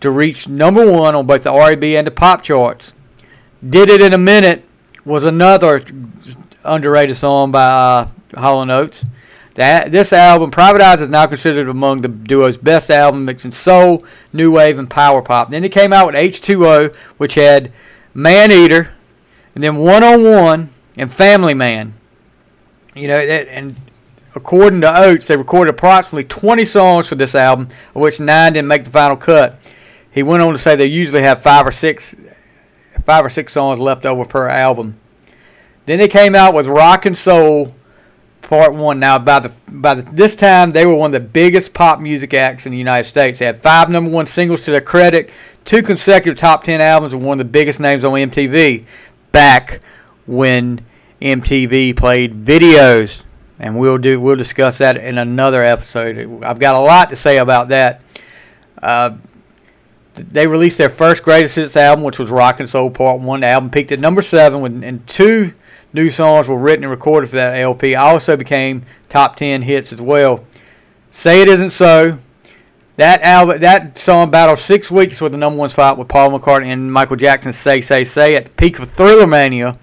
to 0.00 0.10
reach 0.10 0.46
number 0.46 0.90
one 0.90 1.14
on 1.14 1.26
both 1.26 1.44
the 1.44 1.52
R&B 1.52 1.96
and 1.96 2.06
the 2.06 2.10
pop 2.10 2.42
charts. 2.42 2.92
Did 3.66 3.88
It 3.88 4.02
In 4.02 4.12
A 4.12 4.18
Minute 4.18 4.64
was 5.04 5.24
another 5.24 5.84
underrated 6.64 7.16
song 7.16 7.50
by 7.50 7.66
uh, 7.66 8.08
Hall 8.38 8.70
& 8.70 8.70
Oates. 8.70 9.04
That, 9.54 9.92
this 9.92 10.12
album, 10.14 10.50
Private 10.50 10.80
Eyes, 10.80 11.02
is 11.02 11.10
now 11.10 11.26
considered 11.26 11.68
among 11.68 12.00
the 12.00 12.08
duo's 12.08 12.56
best 12.56 12.90
album, 12.90 13.26
mixing 13.26 13.52
soul, 13.52 14.04
new 14.32 14.50
wave, 14.50 14.78
and 14.78 14.88
power 14.88 15.20
pop. 15.20 15.50
Then 15.50 15.62
it 15.62 15.72
came 15.72 15.92
out 15.92 16.06
with 16.06 16.14
H2O, 16.14 16.94
which 17.18 17.34
had 17.34 17.70
Man 18.14 18.50
Eater, 18.50 18.94
and 19.54 19.62
then 19.62 19.76
One 19.76 20.02
on 20.02 20.22
One 20.22 20.70
and 20.96 21.12
Family 21.12 21.52
Man. 21.52 21.92
You 22.94 23.08
know, 23.08 23.18
and 23.18 23.76
according 24.34 24.80
to 24.82 25.00
Oates, 25.00 25.26
they 25.26 25.36
recorded 25.36 25.74
approximately 25.74 26.24
20 26.24 26.64
songs 26.64 27.08
for 27.08 27.14
this 27.14 27.34
album, 27.34 27.68
of 27.94 28.00
which 28.00 28.20
nine 28.20 28.54
didn't 28.54 28.68
make 28.68 28.84
the 28.84 28.90
final 28.90 29.16
cut. 29.16 29.58
He 30.10 30.22
went 30.22 30.42
on 30.42 30.52
to 30.52 30.58
say 30.58 30.76
they 30.76 30.86
usually 30.86 31.22
have 31.22 31.42
five 31.42 31.66
or 31.66 31.72
six, 31.72 32.14
five 33.04 33.24
or 33.24 33.30
six 33.30 33.52
songs 33.52 33.80
left 33.80 34.06
over 34.06 34.24
per 34.24 34.48
album. 34.48 34.98
Then 35.86 35.98
they 35.98 36.08
came 36.08 36.34
out 36.34 36.54
with 36.54 36.66
Rock 36.66 37.06
and 37.06 37.16
Soul 37.16 37.74
Part 38.42 38.74
One. 38.74 39.00
Now, 39.00 39.18
by 39.18 39.40
the 39.40 39.52
by 39.68 39.94
the, 39.94 40.02
this 40.02 40.36
time, 40.36 40.72
they 40.72 40.86
were 40.86 40.94
one 40.94 41.14
of 41.14 41.20
the 41.20 41.28
biggest 41.28 41.74
pop 41.74 42.00
music 42.00 42.34
acts 42.34 42.66
in 42.66 42.72
the 42.72 42.78
United 42.78 43.08
States. 43.08 43.38
They 43.38 43.46
had 43.46 43.62
five 43.62 43.90
number 43.90 44.10
one 44.10 44.26
singles 44.26 44.64
to 44.64 44.70
their 44.70 44.80
credit, 44.80 45.30
two 45.64 45.82
consecutive 45.82 46.38
top 46.38 46.64
10 46.64 46.80
albums 46.80 47.12
and 47.12 47.24
one 47.24 47.40
of 47.40 47.46
the 47.46 47.50
biggest 47.50 47.80
names 47.80 48.04
on 48.04 48.12
MTV 48.12 48.84
back 49.32 49.80
when 50.26 50.80
MTV 51.20 51.96
played 51.96 52.44
videos. 52.44 53.22
And 53.58 53.78
we'll 53.78 53.98
do 53.98 54.20
we'll 54.20 54.36
discuss 54.36 54.78
that 54.78 54.96
in 54.96 55.18
another 55.18 55.62
episode. 55.62 56.42
I've 56.42 56.58
got 56.58 56.74
a 56.74 56.80
lot 56.80 57.10
to 57.10 57.16
say 57.16 57.38
about 57.38 57.68
that. 57.68 58.02
Uh, 58.82 59.16
they 60.14 60.46
released 60.46 60.78
their 60.78 60.88
first 60.88 61.22
greatest 61.22 61.56
hits 61.56 61.76
album, 61.76 62.04
which 62.04 62.18
was 62.18 62.30
Rock 62.30 62.60
and 62.60 62.68
Soul 62.68 62.90
Part 62.90 63.20
One. 63.20 63.40
The 63.40 63.46
album 63.46 63.70
peaked 63.70 63.92
at 63.92 64.00
number 64.00 64.22
seven, 64.22 64.84
and 64.84 65.06
two 65.06 65.52
new 65.92 66.10
songs 66.10 66.48
were 66.48 66.58
written 66.58 66.84
and 66.84 66.90
recorded 66.90 67.30
for 67.30 67.36
that 67.36 67.58
LP. 67.58 67.94
Also 67.94 68.36
became 68.36 68.84
top 69.08 69.36
ten 69.36 69.62
hits 69.62 69.92
as 69.92 70.00
well. 70.00 70.44
Say 71.10 71.42
It 71.42 71.48
Isn't 71.48 71.70
So, 71.70 72.18
that 72.96 73.22
album, 73.22 73.60
that 73.60 73.98
song 73.98 74.30
battled 74.30 74.58
six 74.58 74.90
weeks 74.90 75.18
for 75.18 75.28
the 75.28 75.36
number 75.36 75.58
one 75.58 75.68
spot 75.68 75.98
with 75.98 76.08
Paul 76.08 76.38
McCartney 76.38 76.66
and 76.66 76.92
Michael 76.92 77.16
Jackson's 77.16 77.56
"Say 77.56 77.80
Say 77.80 78.04
Say" 78.04 78.36
at 78.36 78.46
the 78.46 78.50
peak 78.52 78.78
of 78.78 78.90
Thriller 78.90 79.26
Mania. 79.26 79.78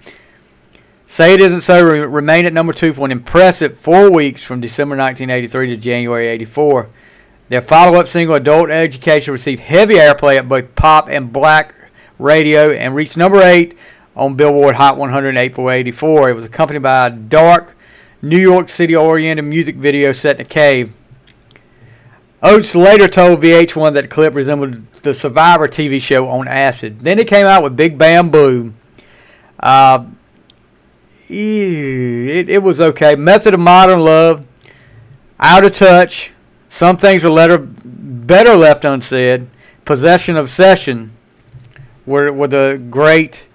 "Say 1.08 1.34
It 1.34 1.40
Isn't 1.40 1.62
So" 1.62 1.84
re- 1.84 2.00
remained 2.00 2.46
at 2.46 2.52
number 2.52 2.72
two 2.72 2.92
for 2.92 3.04
an 3.04 3.12
impressive 3.12 3.78
four 3.78 4.10
weeks 4.10 4.42
from 4.44 4.60
December 4.60 4.96
1983 4.96 5.68
to 5.68 5.76
January 5.76 6.28
'84. 6.28 6.88
Their 7.50 7.60
follow-up 7.60 8.06
single 8.06 8.36
"Adult 8.36 8.70
Education" 8.70 9.32
received 9.32 9.60
heavy 9.60 9.96
airplay 9.96 10.36
at 10.36 10.48
both 10.48 10.72
pop 10.76 11.08
and 11.08 11.32
black 11.32 11.74
radio 12.16 12.70
and 12.70 12.94
reached 12.94 13.16
number 13.16 13.42
eight 13.42 13.76
on 14.14 14.36
Billboard 14.36 14.76
Hot 14.76 14.96
100 14.96 15.30
in 15.30 15.36
April 15.36 15.68
'84. 15.68 16.30
It 16.30 16.36
was 16.36 16.44
accompanied 16.44 16.82
by 16.82 17.08
a 17.08 17.10
dark, 17.10 17.76
New 18.22 18.38
York 18.38 18.68
City-oriented 18.68 19.44
music 19.44 19.74
video 19.74 20.12
set 20.12 20.36
in 20.36 20.42
a 20.42 20.44
cave. 20.44 20.92
Oates 22.40 22.76
later 22.76 23.08
told 23.08 23.42
VH1 23.42 23.94
that 23.94 24.02
the 24.02 24.08
clip 24.08 24.32
resembled 24.32 24.86
the 25.02 25.12
Survivor 25.12 25.66
TV 25.66 26.00
show 26.00 26.28
on 26.28 26.46
acid. 26.46 27.00
Then 27.00 27.18
he 27.18 27.24
came 27.24 27.46
out 27.46 27.64
with 27.64 27.76
Big 27.76 27.98
Bam 27.98 28.30
Boom. 28.30 28.76
Uh, 29.58 30.04
it, 31.28 32.48
it 32.48 32.62
was 32.62 32.80
okay. 32.80 33.16
Method 33.16 33.54
of 33.54 33.60
Modern 33.60 33.98
Love, 33.98 34.46
Out 35.40 35.64
of 35.64 35.74
Touch. 35.74 36.32
Some 36.70 36.96
things 36.96 37.24
are 37.24 37.30
letter, 37.30 37.58
better 37.58 38.56
left 38.56 38.84
unsaid. 38.84 39.48
Possession 39.84 40.36
Obsession 40.36 41.12
were, 42.06 42.32
were 42.32 42.48
the 42.48 42.82
great 42.90 43.46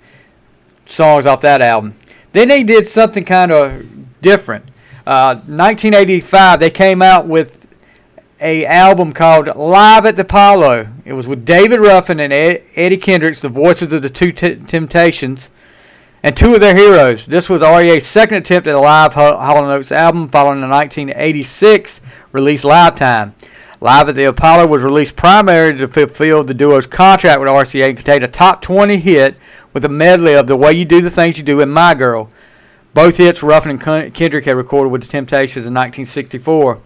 songs 0.85 1.25
off 1.25 1.41
that 1.41 1.61
album. 1.61 1.95
Then 2.33 2.49
they 2.49 2.63
did 2.63 2.87
something 2.87 3.23
kind 3.23 3.51
of 3.51 4.21
different. 4.21 4.65
Uh, 5.07 5.35
1985, 5.47 6.59
they 6.59 6.69
came 6.69 7.01
out 7.01 7.25
with 7.25 7.65
a 8.41 8.65
album 8.65 9.13
called 9.13 9.47
Live 9.55 10.05
at 10.05 10.17
the 10.17 10.23
Apollo. 10.23 10.87
It 11.05 11.13
was 11.13 11.27
with 11.27 11.45
David 11.45 11.79
Ruffin 11.79 12.19
and 12.19 12.33
Ed, 12.33 12.63
Eddie 12.75 12.97
Kendricks, 12.97 13.39
the 13.39 13.49
voices 13.49 13.93
of 13.93 14.01
the 14.01 14.09
two 14.09 14.33
t- 14.33 14.55
Temptations, 14.55 15.49
and 16.21 16.35
two 16.35 16.53
of 16.53 16.59
their 16.59 16.75
heroes. 16.75 17.25
This 17.25 17.49
was 17.49 17.61
RCA's 17.61 18.05
second 18.05 18.37
attempt 18.37 18.67
at 18.67 18.75
a 18.75 18.79
live 18.79 19.13
Hall 19.13 19.57
& 19.57 19.71
Oates 19.71 19.91
album 19.91 20.27
following 20.27 20.59
the 20.59 20.67
1986 20.67 22.01
release 22.35 22.63
Lifetime. 22.63 23.33
Live 23.81 24.09
at 24.09 24.15
the 24.15 24.25
Apollo 24.25 24.67
was 24.67 24.83
released 24.83 25.15
primarily 25.15 25.77
to 25.77 25.87
fulfill 25.87 26.43
the 26.43 26.53
duo's 26.53 26.85
contract 26.85 27.39
with 27.39 27.49
RCA 27.49 27.89
and 27.89 27.97
contained 27.97 28.23
a 28.23 28.27
top 28.27 28.61
20 28.61 28.97
hit 28.97 29.37
with 29.73 29.83
a 29.85 29.89
medley 29.89 30.33
of 30.33 30.47
The 30.47 30.55
Way 30.55 30.73
You 30.73 30.85
Do 30.85 31.01
the 31.01 31.09
Things 31.09 31.37
You 31.37 31.43
Do 31.43 31.61
and 31.61 31.73
My 31.73 31.93
Girl. 31.93 32.29
Both 32.93 33.17
hits 33.17 33.43
Ruffin 33.43 33.71
and 33.71 34.13
Kendrick 34.13 34.45
had 34.45 34.55
recorded 34.55 34.89
with 34.89 35.01
the 35.01 35.07
Temptations 35.07 35.65
in 35.65 35.73
1964. 35.73 36.81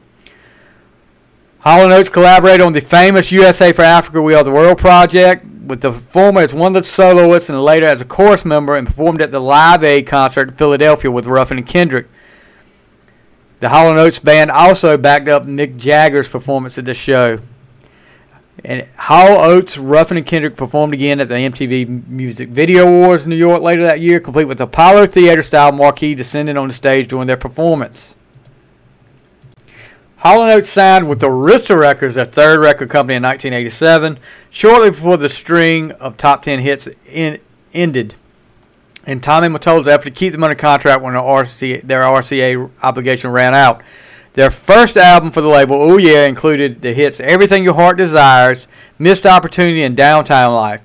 Hall 1.60 1.92
& 1.92 1.92
Oates 1.92 2.10
collaborated 2.10 2.62
on 2.62 2.74
the 2.74 2.82
famous 2.82 3.32
USA 3.32 3.74
for 3.74 3.82
Africa 3.82 4.22
We 4.22 4.34
Are 4.34 4.44
the 4.44 4.52
World 4.52 4.78
project 4.78 5.46
with 5.46 5.82
the 5.82 5.94
former 5.94 6.42
as 6.42 6.54
one 6.54 6.76
of 6.76 6.84
the 6.84 6.90
soloists 6.90 7.50
and 7.50 7.64
later 7.64 7.86
as 7.86 8.02
a 8.02 8.06
chorus 8.06 8.46
member 8.46 8.76
and 8.76 8.88
performed 8.88 9.22
at 9.22 9.30
the 9.30 9.40
Live 9.40 9.84
Aid 9.84 10.08
concert 10.08 10.50
in 10.50 10.56
Philadelphia 10.56 11.12
with 11.12 11.28
Ruffin 11.28 11.58
and 11.60 11.68
Kendrick. 11.68 12.08
The 13.60 13.70
Hall 13.70 13.88
& 13.90 14.00
Oates 14.00 14.20
band 14.20 14.52
also 14.52 14.98
backed 14.98 15.28
up 15.28 15.46
Mick 15.46 15.76
Jagger's 15.76 16.30
performance 16.30 16.78
at 16.78 16.86
the 16.86 16.94
show. 16.94 17.40
And 18.64 18.88
Hall 18.98 19.40
Oates, 19.40 19.78
Ruffin 19.78 20.18
and 20.18 20.26
Kendrick 20.26 20.56
performed 20.56 20.94
again 20.94 21.20
at 21.20 21.28
the 21.28 21.36
MTV 21.36 22.08
Music 22.08 22.50
Video 22.50 22.88
Awards 22.88 23.24
in 23.24 23.30
New 23.30 23.36
York 23.36 23.62
later 23.62 23.84
that 23.84 24.00
year, 24.02 24.20
complete 24.20 24.46
with 24.46 24.62
Apollo 24.62 25.08
Theater 25.08 25.42
style 25.42 25.72
marquee 25.72 26.16
descending 26.16 26.58
on 26.58 26.68
the 26.70 26.74
stage 26.74 27.08
during 27.10 27.28
their 27.28 27.38
performance. 27.38 28.16
Hall 30.18 30.42
& 30.42 30.44
Oates 30.50 30.70
signed 30.70 31.08
with 31.08 31.22
Arista 31.22 31.80
Records, 31.80 32.16
their 32.16 32.26
third 32.26 32.60
record 32.60 32.90
company, 32.90 33.16
in 33.16 33.24
1987, 33.24 34.20
shortly 34.50 34.90
before 34.90 35.16
the 35.16 35.30
string 35.30 35.92
of 35.94 36.18
top 36.18 36.44
10 36.44 36.60
hits 36.60 36.90
in, 37.06 37.40
ended. 37.74 38.16
And 39.06 39.24
Tommy 39.24 39.48
Mottola's 39.48 39.88
effort 39.88 40.06
to 40.06 40.12
keep 40.12 40.34
them 40.34 40.44
under 40.44 40.56
contract 40.56 41.02
when 41.02 41.14
their 41.14 41.24
RCA, 41.24 41.82
their 41.84 42.02
RCA 42.02 42.70
obligation 42.84 43.32
ran 43.32 43.56
out. 43.56 43.82
Their 44.34 44.52
first 44.52 44.98
album 44.98 45.32
for 45.32 45.42
the 45.42 45.48
label, 45.48 45.82
Oh 45.82 45.98
Yeah, 45.98 46.26
included 46.26 46.82
the 46.82 46.94
hits 46.94 47.20
Everything 47.20 47.64
Your 47.64 47.74
Heart 47.74 47.98
Desires, 47.98 48.68
Missed 49.00 49.26
Opportunity, 49.26 49.84
and 49.84 49.98
Downtown 49.98 50.54
Life. 50.54 50.82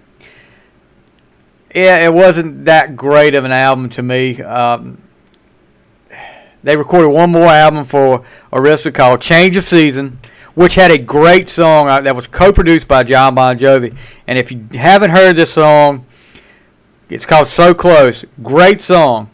Yeah, 1.75 2.05
it 2.05 2.15
wasn't 2.15 2.65
that 2.67 2.97
great 2.97 3.35
of 3.35 3.45
an 3.45 3.53
album 3.53 3.89
to 3.91 4.03
me. 4.03 4.41
Um, 4.41 4.99
they 6.63 6.77
recorded 6.77 7.09
one 7.09 7.31
more 7.31 7.49
album 7.49 7.85
for 7.85 8.25
Arista 8.53 8.95
called 8.95 9.21
Change 9.21 9.57
of 9.57 9.65
Season, 9.65 10.19
which 10.55 10.77
had 10.77 10.91
a 10.91 10.99
great 10.99 11.49
song 11.49 11.89
uh, 11.89 12.01
that 12.01 12.17
was 12.17 12.27
co-produced 12.27 12.89
by 12.89 13.03
Jon 13.03 13.35
Bon 13.35 13.59
Jovi. 13.59 13.95
And 14.27 14.39
if 14.39 14.51
you 14.51 14.67
haven't 14.73 15.11
heard 15.11 15.37
this 15.37 15.53
song, 15.53 16.07
it's 17.09 17.27
called 17.27 17.49
So 17.49 17.75
Close. 17.75 18.25
Great 18.43 18.81
song. 18.81 19.31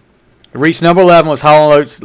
It 0.52 0.58
reached 0.58 0.82
number 0.82 1.02
11 1.02 1.28
was 1.28 1.40
Hall 1.42 1.72
& 1.72 1.72
Oates' 1.72 2.00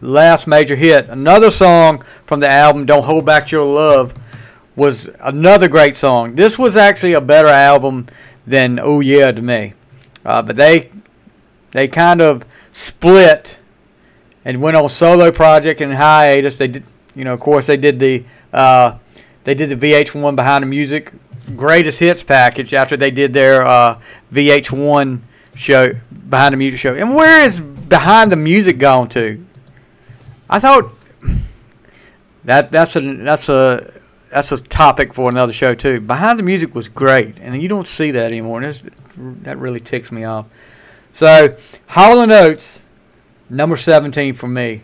last 0.00 0.46
major 0.46 0.76
hit. 0.76 1.08
Another 1.08 1.50
song 1.50 2.02
from 2.24 2.40
the 2.40 2.50
album 2.50 2.86
Don't 2.86 3.04
Hold 3.04 3.26
Back 3.26 3.50
Your 3.50 3.64
Love 3.64 4.14
was 4.74 5.08
another 5.20 5.68
great 5.68 5.96
song. 5.96 6.34
This 6.34 6.58
was 6.58 6.76
actually 6.76 7.12
a 7.12 7.20
better 7.20 7.48
album 7.48 8.06
than 8.46 8.78
Oh 8.78 9.00
Yeah 9.00 9.32
to 9.32 9.42
me. 9.42 9.74
Uh, 10.24 10.42
but 10.42 10.56
they 10.56 10.90
they 11.72 11.88
kind 11.88 12.20
of 12.20 12.44
split 12.70 13.58
and 14.44 14.60
went 14.60 14.76
on 14.76 14.88
solo 14.88 15.30
project 15.30 15.80
and 15.80 15.92
hiatus. 15.94 16.56
They 16.56 16.68
did, 16.68 16.84
you 17.14 17.24
know, 17.24 17.34
of 17.34 17.40
course, 17.40 17.66
they 17.66 17.76
did 17.76 17.98
the 17.98 18.24
uh, 18.52 18.98
they 19.44 19.54
did 19.54 19.70
the 19.70 19.92
VH1 19.92 20.36
Behind 20.36 20.62
the 20.62 20.66
Music 20.66 21.12
Greatest 21.56 21.98
Hits 21.98 22.22
package 22.22 22.72
after 22.72 22.96
they 22.96 23.10
did 23.10 23.32
their 23.32 23.66
uh, 23.66 24.00
VH1 24.32 25.20
show, 25.54 25.94
behind 26.28 26.52
the 26.52 26.56
music 26.56 26.80
show. 26.80 26.94
And 26.94 27.14
where 27.14 27.44
is 27.44 27.60
behind 27.60 28.32
the 28.32 28.36
music 28.36 28.78
gone 28.78 29.08
to? 29.10 29.44
I 30.48 30.58
thought 30.58 30.92
that 32.44 32.70
that's 32.70 32.96
a 32.96 33.00
that's 33.00 33.48
a 33.48 34.00
that's 34.30 34.50
a 34.52 34.60
topic 34.60 35.14
for 35.14 35.28
another 35.28 35.52
show 35.52 35.74
too. 35.74 36.00
Behind 36.00 36.38
the 36.38 36.42
music 36.42 36.74
was 36.74 36.88
great, 36.88 37.38
and 37.38 37.62
you 37.62 37.68
don't 37.68 37.86
see 37.86 38.10
that 38.12 38.26
anymore. 38.26 38.62
And 38.62 38.92
that 39.44 39.58
really 39.58 39.80
ticks 39.80 40.10
me 40.10 40.24
off. 40.24 40.46
So, 41.12 41.56
Hall 41.88 42.22
and 42.22 42.32
Oates, 42.32 42.80
number 43.50 43.76
17 43.76 44.34
for 44.34 44.48
me. 44.48 44.82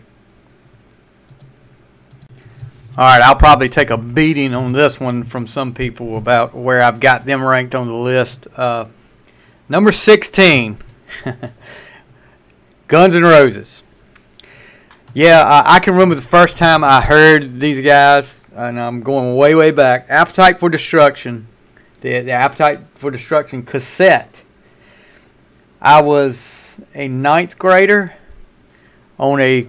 All 2.97 3.05
right, 3.05 3.21
I'll 3.21 3.35
probably 3.35 3.69
take 3.69 3.89
a 3.89 3.97
beating 3.97 4.53
on 4.53 4.73
this 4.73 4.99
one 4.99 5.23
from 5.23 5.47
some 5.47 5.73
people 5.73 6.17
about 6.17 6.53
where 6.53 6.81
I've 6.81 6.99
got 6.99 7.25
them 7.25 7.43
ranked 7.43 7.73
on 7.73 7.87
the 7.87 7.93
list. 7.93 8.45
Uh, 8.55 8.85
number 9.69 9.91
16, 9.91 10.77
Guns 12.87 13.15
N' 13.15 13.23
Roses. 13.23 13.83
Yeah, 15.13 15.43
I, 15.43 15.75
I, 15.75 15.79
can 15.79 15.93
remember 15.93 16.15
the 16.15 16.21
first 16.21 16.57
time 16.57 16.83
I 16.83 17.01
heard 17.01 17.59
these 17.59 17.83
guys, 17.83 18.41
and 18.53 18.79
I'm 18.79 19.01
going 19.01 19.35
way, 19.35 19.55
way 19.55 19.71
back. 19.71 20.07
Appetite 20.09 20.59
for 20.59 20.69
Destruction, 20.69 21.47
the, 22.01 22.21
the 22.21 22.31
Appetite 22.31 22.81
for 22.95 23.11
Destruction 23.11 23.63
cassette. 23.63 24.43
I 25.81 26.01
was 26.01 26.79
a 26.93 27.07
ninth 27.07 27.57
grader 27.57 28.13
on 29.17 29.39
a 29.39 29.67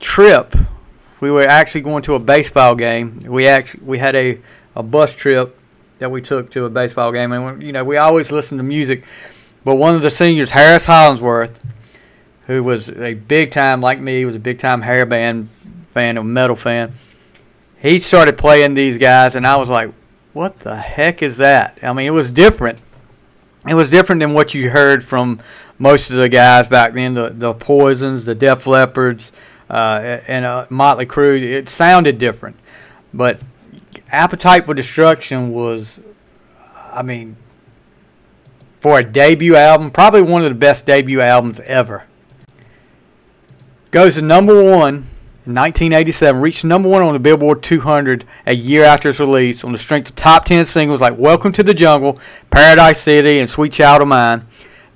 trip. 0.00 0.54
We 1.20 1.30
were 1.30 1.42
actually 1.42 1.80
going 1.80 2.02
to 2.04 2.14
a 2.14 2.18
baseball 2.18 2.74
game. 2.74 3.24
We 3.26 3.48
actually 3.48 3.84
we 3.84 3.98
had 3.98 4.14
a, 4.14 4.40
a 4.76 4.82
bus 4.82 5.14
trip 5.14 5.57
that 5.98 6.10
we 6.10 6.22
took 6.22 6.50
to 6.52 6.64
a 6.64 6.70
baseball 6.70 7.12
game, 7.12 7.32
and 7.32 7.62
you 7.62 7.72
know 7.72 7.84
we 7.84 7.96
always 7.96 8.30
listen 8.30 8.58
to 8.58 8.64
music. 8.64 9.04
But 9.64 9.76
one 9.76 9.94
of 9.94 10.02
the 10.02 10.10
seniors, 10.10 10.50
Harris 10.50 10.86
Hollingsworth, 10.86 11.60
who 12.46 12.62
was 12.62 12.88
a 12.88 13.14
big 13.14 13.50
time 13.50 13.80
like 13.80 14.00
me, 14.00 14.24
was 14.24 14.36
a 14.36 14.40
big 14.40 14.58
time 14.58 14.82
hair 14.82 15.04
band 15.04 15.48
fan, 15.92 16.16
a 16.16 16.24
metal 16.24 16.56
fan. 16.56 16.92
He 17.80 18.00
started 18.00 18.38
playing 18.38 18.74
these 18.74 18.98
guys, 18.98 19.34
and 19.34 19.46
I 19.46 19.56
was 19.56 19.68
like, 19.68 19.92
"What 20.32 20.60
the 20.60 20.76
heck 20.76 21.22
is 21.22 21.36
that?" 21.38 21.78
I 21.82 21.92
mean, 21.92 22.06
it 22.06 22.12
was 22.12 22.30
different. 22.30 22.78
It 23.66 23.74
was 23.74 23.90
different 23.90 24.20
than 24.20 24.32
what 24.34 24.54
you 24.54 24.70
heard 24.70 25.04
from 25.04 25.40
most 25.78 26.10
of 26.10 26.16
the 26.16 26.28
guys 26.28 26.68
back 26.68 26.92
then. 26.92 27.14
The 27.14 27.30
the 27.30 27.54
Poisons, 27.54 28.24
the 28.24 28.34
Def 28.34 28.64
Leppards, 28.64 29.30
uh, 29.68 30.20
and 30.26 30.44
uh, 30.44 30.66
Motley 30.70 31.06
Crue. 31.06 31.40
It 31.42 31.68
sounded 31.68 32.18
different, 32.18 32.56
but 33.12 33.40
Appetite 34.10 34.64
for 34.64 34.74
Destruction 34.74 35.52
was, 35.52 36.00
I 36.92 37.02
mean, 37.02 37.36
for 38.80 38.98
a 38.98 39.04
debut 39.04 39.54
album, 39.54 39.90
probably 39.90 40.22
one 40.22 40.42
of 40.42 40.48
the 40.48 40.54
best 40.54 40.86
debut 40.86 41.20
albums 41.20 41.60
ever. 41.60 42.04
Goes 43.90 44.14
to 44.14 44.22
number 44.22 44.54
one 44.54 45.06
in 45.44 45.54
1987, 45.54 46.40
reached 46.40 46.64
number 46.64 46.88
one 46.88 47.02
on 47.02 47.12
the 47.12 47.18
Billboard 47.18 47.62
200 47.62 48.24
a 48.46 48.54
year 48.54 48.84
after 48.84 49.10
its 49.10 49.20
release 49.20 49.64
on 49.64 49.72
the 49.72 49.78
strength 49.78 50.10
of 50.10 50.16
top 50.16 50.44
10 50.44 50.64
singles 50.66 51.00
like 51.00 51.18
Welcome 51.18 51.52
to 51.52 51.62
the 51.62 51.74
Jungle, 51.74 52.18
Paradise 52.50 53.00
City, 53.00 53.40
and 53.40 53.50
Sweet 53.50 53.72
Child 53.72 54.02
of 54.02 54.08
Mine. 54.08 54.46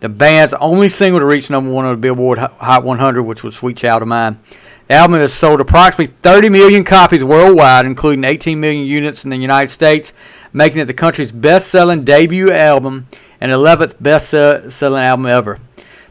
The 0.01 0.09
band's 0.09 0.55
only 0.55 0.89
single 0.89 1.21
to 1.21 1.27
reach 1.27 1.49
number 1.49 1.71
one 1.71 1.85
on 1.85 1.93
the 1.93 2.01
Billboard 2.01 2.39
Hot 2.39 2.85
100, 2.85 3.23
which 3.23 3.45
was 3.45 3.57
Sweet 3.57 3.77
Child 3.77 4.03
of 4.03 4.09
Mine. 4.09 4.41
The 4.89 4.95
album 4.95 5.21
has 5.21 5.33
sold 5.33 5.61
approximately 5.61 6.15
30 6.23 6.49
million 6.51 6.85
copies 6.85 7.25
worldwide, 7.25 7.87
including 7.87 8.25
18 8.25 8.59
million 8.59 8.85
units 8.85 9.25
in 9.25 9.31
the 9.31 9.37
United 9.37 9.69
States, 9.69 10.13
making 10.53 10.81
it 10.81 10.87
the 10.87 10.95
country's 10.95 11.33
best 11.33 11.69
selling 11.69 12.05
debut 12.05 12.53
album 12.53 13.07
and 13.41 13.51
11th 13.53 13.95
best 14.01 14.31
selling 14.31 15.03
album 15.03 15.27
ever. 15.27 15.59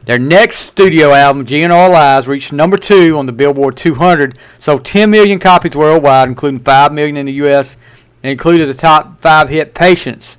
Their 0.04 0.18
next 0.18 0.56
studio 0.56 1.12
album, 1.12 1.46
GNR 1.46 1.88
Lies, 1.90 2.26
reached 2.26 2.52
number 2.52 2.76
two 2.76 3.16
on 3.16 3.26
the 3.26 3.32
Billboard 3.32 3.76
200, 3.76 4.36
sold 4.58 4.84
10 4.84 5.08
million 5.08 5.38
copies 5.38 5.76
worldwide, 5.76 6.28
including 6.28 6.58
5 6.58 6.92
million 6.92 7.16
in 7.16 7.26
the 7.26 7.32
U.S., 7.34 7.76
and 8.22 8.32
included 8.32 8.66
the 8.66 8.74
top 8.74 9.20
five 9.20 9.48
hit 9.48 9.74
Patience. 9.74 10.36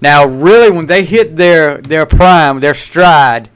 Now, 0.00 0.26
really, 0.26 0.70
when 0.70 0.86
they 0.86 1.04
hit 1.04 1.36
their, 1.36 1.78
their 1.78 2.06
prime, 2.06 2.60
their 2.60 2.74
stride, 2.74 3.50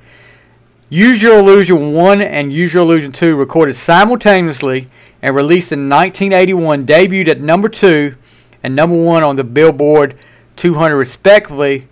Use 0.94 1.20
Your 1.20 1.40
Illusion 1.40 1.92
1 1.92 2.22
and 2.22 2.52
Use 2.52 2.72
Your 2.72 2.84
Illusion 2.84 3.10
2 3.10 3.34
recorded 3.34 3.74
simultaneously 3.74 4.86
and 5.20 5.34
released 5.34 5.72
in 5.72 5.88
1981, 5.88 6.86
debuted 6.86 7.26
at 7.26 7.40
number 7.40 7.68
2 7.68 8.14
and 8.62 8.76
number 8.76 8.94
1 8.96 9.24
on 9.24 9.34
the 9.34 9.42
Billboard 9.42 10.16
200 10.54 10.94
respectively, 10.94 11.88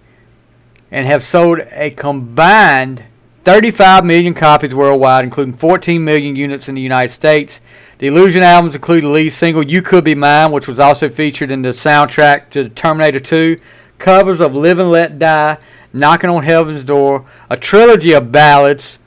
and 0.92 1.04
have 1.04 1.24
sold 1.24 1.58
a 1.72 1.90
combined 1.90 3.02
35 3.42 4.04
million 4.04 4.34
copies 4.34 4.72
worldwide, 4.72 5.24
including 5.24 5.54
14 5.54 6.04
million 6.04 6.36
units 6.36 6.68
in 6.68 6.76
the 6.76 6.80
United 6.80 7.12
States. 7.12 7.58
The 7.98 8.06
Illusion 8.06 8.44
albums 8.44 8.76
include 8.76 9.02
the 9.02 9.08
lead 9.08 9.30
single 9.30 9.64
You 9.64 9.82
Could 9.82 10.04
Be 10.04 10.14
Mine, 10.14 10.52
which 10.52 10.68
was 10.68 10.78
also 10.78 11.08
featured 11.08 11.50
in 11.50 11.62
the 11.62 11.70
soundtrack 11.70 12.50
to 12.50 12.68
Terminator 12.68 13.18
2, 13.18 13.58
covers 13.98 14.40
of 14.40 14.54
Live 14.54 14.78
and 14.78 14.92
Let 14.92 15.18
Die, 15.18 15.58
Knocking 15.92 16.30
on 16.30 16.42
Heaven's 16.42 16.84
Door, 16.84 17.26
a 17.50 17.56
trilogy 17.56 18.12
of 18.12 18.32
ballads, 18.32 18.98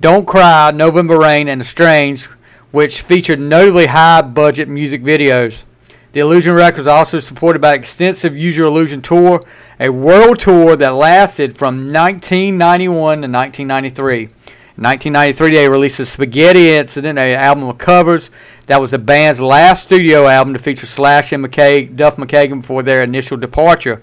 Don't 0.00 0.26
Cry, 0.26 0.70
November 0.70 1.18
Rain, 1.18 1.48
and 1.48 1.64
Strange, 1.64 2.26
which 2.70 3.02
featured 3.02 3.40
notably 3.40 3.86
high 3.86 4.22
budget 4.22 4.68
music 4.68 5.02
videos. 5.02 5.64
The 6.12 6.20
Illusion 6.20 6.54
Records 6.54 6.86
also 6.86 7.20
supported 7.20 7.60
by 7.60 7.74
extensive 7.74 8.36
Use 8.36 8.56
Your 8.56 8.66
Illusion 8.66 9.02
tour 9.02 9.42
a 9.80 9.88
world 9.88 10.38
tour 10.38 10.76
that 10.76 10.90
lasted 10.90 11.56
from 11.56 11.90
1991 11.90 13.22
to 13.22 13.28
1993. 13.28 14.24
In 14.24 14.84
1993, 14.84 15.50
they 15.52 15.68
released 15.68 15.96
the 15.98 16.04
Spaghetti 16.06 16.70
Incident, 16.70 17.18
an 17.18 17.34
album 17.34 17.64
of 17.64 17.78
covers. 17.78 18.30
That 18.66 18.80
was 18.80 18.90
the 18.90 18.98
band's 18.98 19.40
last 19.40 19.84
studio 19.84 20.26
album 20.26 20.52
to 20.52 20.58
feature 20.58 20.86
Slash 20.86 21.32
and 21.32 21.44
McKay, 21.44 21.96
Duff 21.96 22.16
McKagan 22.16 22.60
before 22.60 22.82
their 22.82 23.02
initial 23.02 23.38
departure. 23.38 24.02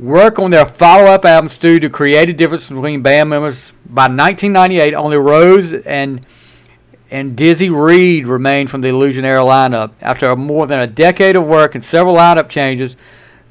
Work 0.00 0.38
on 0.38 0.50
their 0.50 0.64
follow-up 0.64 1.26
album 1.26 1.50
Studio 1.50 1.90
created 1.90 2.38
difference 2.38 2.70
between 2.70 3.02
band 3.02 3.28
members. 3.28 3.74
By 3.84 4.04
1998, 4.04 4.94
only 4.94 5.18
Rose 5.18 5.74
and 5.74 6.24
and 7.10 7.36
Dizzy 7.36 7.68
Reed 7.68 8.26
remained 8.26 8.70
from 8.70 8.80
the 8.80 8.88
Illusion 8.88 9.26
era 9.26 9.42
lineup. 9.42 9.90
After 10.00 10.34
more 10.36 10.66
than 10.66 10.78
a 10.78 10.86
decade 10.86 11.36
of 11.36 11.44
work 11.44 11.74
and 11.74 11.84
several 11.84 12.14
lineup 12.14 12.48
changes, 12.48 12.96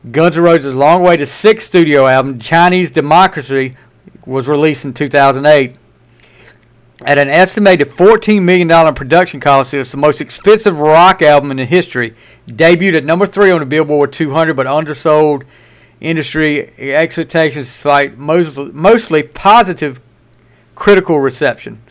Guns 0.09 0.37
N' 0.37 0.43
Roses' 0.43 0.73
long 0.73 1.03
way 1.03 1.17
to 1.17 1.25
sixth 1.27 1.67
studio 1.67 2.07
album, 2.07 2.39
Chinese 2.39 2.89
Democracy, 2.89 3.77
was 4.25 4.47
released 4.47 4.85
in 4.85 4.95
2008. 4.95 5.75
At 7.05 7.19
an 7.19 7.29
estimated 7.29 7.89
$14 7.89 8.41
million 8.41 8.95
production 8.95 9.39
cost, 9.39 9.75
it's 9.75 9.91
the 9.91 9.97
most 9.97 10.19
expensive 10.19 10.79
rock 10.79 11.21
album 11.21 11.51
in 11.51 11.59
history. 11.59 12.15
Debuted 12.47 12.97
at 12.97 13.05
number 13.05 13.27
three 13.27 13.51
on 13.51 13.59
the 13.59 13.67
Billboard 13.67 14.11
200, 14.11 14.55
but 14.55 14.65
undersold 14.65 15.43
industry 16.01 16.71
expectations 16.77 17.67
despite 17.67 18.17
mostly, 18.17 18.71
mostly 18.71 19.23
positive 19.23 19.99
critical 20.75 21.19
reception. 21.19 21.81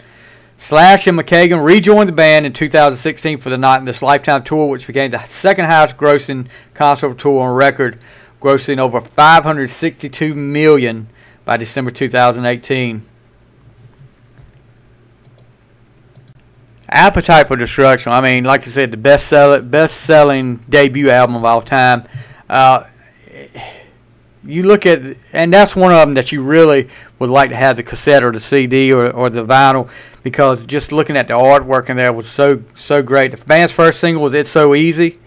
Slash 0.57 1.07
and 1.07 1.17
McKagan 1.17 1.65
rejoined 1.65 2.09
the 2.09 2.13
band 2.13 2.45
in 2.45 2.53
2016 2.53 3.39
for 3.39 3.49
the 3.49 3.57
Not 3.57 3.79
in 3.79 3.85
This 3.85 4.03
Lifetime 4.03 4.43
tour, 4.43 4.69
which 4.69 4.87
became 4.89 5.13
the 5.13 5.25
second 5.25 5.67
highest 5.67 5.97
grossing 5.97 6.49
concert 6.75 7.17
tour 7.17 7.43
on 7.43 7.55
record, 7.55 8.01
grossing 8.41 8.79
over 8.79 9.01
562 9.01 10.35
million 10.35 11.07
by 11.45 11.57
December 11.57 11.93
2018. 11.93 13.07
Appetite 16.91 17.47
for 17.47 17.57
Destruction. 17.57 18.13
I 18.13 18.21
mean, 18.21 18.45
like 18.45 18.67
I 18.67 18.71
said, 18.71 18.91
the 18.91 18.97
best 18.97 19.29
sell 19.29 19.61
best 19.61 20.01
selling 20.01 20.57
debut 20.69 21.11
album 21.11 21.37
of 21.37 21.45
all 21.45 21.63
time. 21.63 22.09
Uh, 22.49 22.85
you 24.45 24.63
look 24.63 24.87
at, 24.87 25.17
and 25.33 25.53
that's 25.53 25.75
one 25.75 25.93
of 25.93 25.99
them 25.99 26.15
that 26.15 26.33
you 26.33 26.43
really 26.43 26.89
would 27.19 27.31
like 27.31 27.51
to 27.51 27.57
have 27.57 27.77
the 27.77 27.83
cassette 27.83 28.23
or 28.23 28.33
the 28.33 28.41
CD 28.41 28.93
or, 28.93 29.11
or 29.11 29.31
the 29.31 29.45
vinyl 29.45 29.91
because 30.23 30.65
just 30.67 30.93
looking 30.93 31.17
at 31.17 31.29
the 31.29 31.35
artwork 31.35 31.89
in 31.89 31.97
there 31.97 32.13
was 32.13 32.29
so 32.29 32.63
so 32.75 33.03
great. 33.03 33.31
The 33.31 33.45
band's 33.45 33.73
first 33.73 34.01
single 34.01 34.23
was 34.23 34.35
"It's 34.35 34.51
So 34.51 34.75
Easy." 34.75 35.19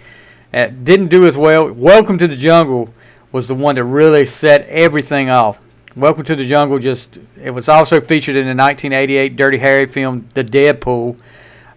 It 0.53 0.83
didn't 0.83 1.07
do 1.07 1.25
as 1.25 1.37
well. 1.37 1.71
"Welcome 1.71 2.17
to 2.19 2.27
the 2.27 2.35
Jungle" 2.35 2.93
was 3.31 3.47
the 3.47 3.55
one 3.55 3.75
that 3.75 3.83
really 3.83 4.25
set 4.25 4.65
everything 4.67 5.29
off. 5.29 5.59
"Welcome 5.95 6.23
to 6.25 6.35
the 6.35 6.47
Jungle" 6.47 6.79
just 6.79 7.17
it 7.41 7.51
was 7.51 7.67
also 7.67 7.99
featured 7.99 8.35
in 8.35 8.45
the 8.45 8.55
1988 8.55 9.35
Dirty 9.35 9.57
Harry 9.57 9.87
film 9.87 10.27
"The 10.33 10.43
Deadpool," 10.43 11.17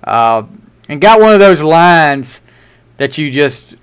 uh, 0.05 0.43
and 0.89 1.01
got 1.01 1.21
one 1.21 1.33
of 1.33 1.41
those 1.41 1.63
lines 1.63 2.41
that 2.97 3.19
you 3.19 3.31
just 3.31 3.77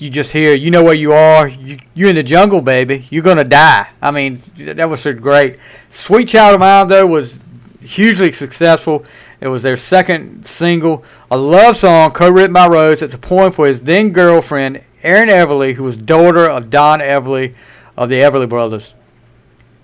you 0.00 0.08
just 0.08 0.32
hear, 0.32 0.54
you 0.54 0.70
know 0.70 0.82
where 0.82 0.94
you 0.94 1.12
are. 1.12 1.46
You, 1.46 1.78
you're 1.94 2.08
in 2.08 2.16
the 2.16 2.22
jungle, 2.22 2.62
baby. 2.62 3.06
You're 3.10 3.22
gonna 3.22 3.44
die. 3.44 3.88
I 4.00 4.10
mean, 4.10 4.40
that 4.56 4.88
was 4.88 5.02
so 5.02 5.12
great. 5.12 5.58
Sweet 5.90 6.28
Child 6.28 6.54
of 6.54 6.60
Mine 6.60 6.88
though 6.88 7.06
was 7.06 7.38
hugely 7.80 8.32
successful. 8.32 9.04
It 9.40 9.48
was 9.48 9.62
their 9.62 9.76
second 9.76 10.46
single, 10.46 11.04
a 11.30 11.36
love 11.36 11.76
song 11.76 12.12
co-written 12.12 12.52
by 12.52 12.66
Rose 12.66 13.02
at 13.02 13.10
the 13.10 13.18
point 13.18 13.54
for 13.54 13.66
his 13.66 13.82
then 13.82 14.10
girlfriend, 14.10 14.82
Erin 15.02 15.28
Everly, 15.28 15.74
who 15.74 15.84
was 15.84 15.96
daughter 15.96 16.48
of 16.48 16.70
Don 16.70 17.00
Everly 17.00 17.54
of 17.96 18.08
the 18.08 18.20
Everly 18.20 18.48
Brothers. 18.48 18.94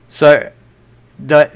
So 0.09 0.51
the 1.19 1.51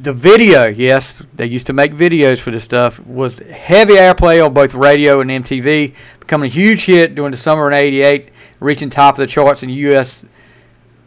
the 0.00 0.12
video, 0.12 0.66
yes, 0.66 1.22
they 1.34 1.46
used 1.46 1.66
to 1.66 1.72
make 1.72 1.92
videos 1.92 2.38
for 2.38 2.50
this 2.50 2.64
stuff, 2.64 2.98
was 3.06 3.38
heavy 3.38 3.94
airplay 3.94 4.44
on 4.44 4.54
both 4.54 4.74
radio 4.74 5.20
and 5.20 5.30
MTV, 5.30 5.94
becoming 6.20 6.50
a 6.50 6.52
huge 6.52 6.84
hit 6.84 7.14
during 7.14 7.30
the 7.30 7.36
summer 7.36 7.68
in 7.68 7.74
'88, 7.74 8.30
reaching 8.60 8.90
top 8.90 9.14
of 9.14 9.18
the 9.18 9.26
charts 9.26 9.62
in 9.62 9.68
the 9.68 9.74
U.S. 9.74 10.24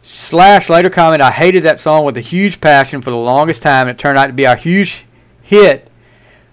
Slash 0.02 0.68
later 0.70 0.88
comment, 0.88 1.20
I 1.20 1.32
hated 1.32 1.64
that 1.64 1.80
song 1.80 2.04
with 2.04 2.16
a 2.16 2.20
huge 2.20 2.60
passion 2.60 3.02
for 3.02 3.10
the 3.10 3.16
longest 3.16 3.60
time. 3.60 3.88
It 3.88 3.98
turned 3.98 4.18
out 4.18 4.28
to 4.28 4.32
be 4.32 4.44
a 4.44 4.54
huge 4.54 5.04
hit. 5.42 5.90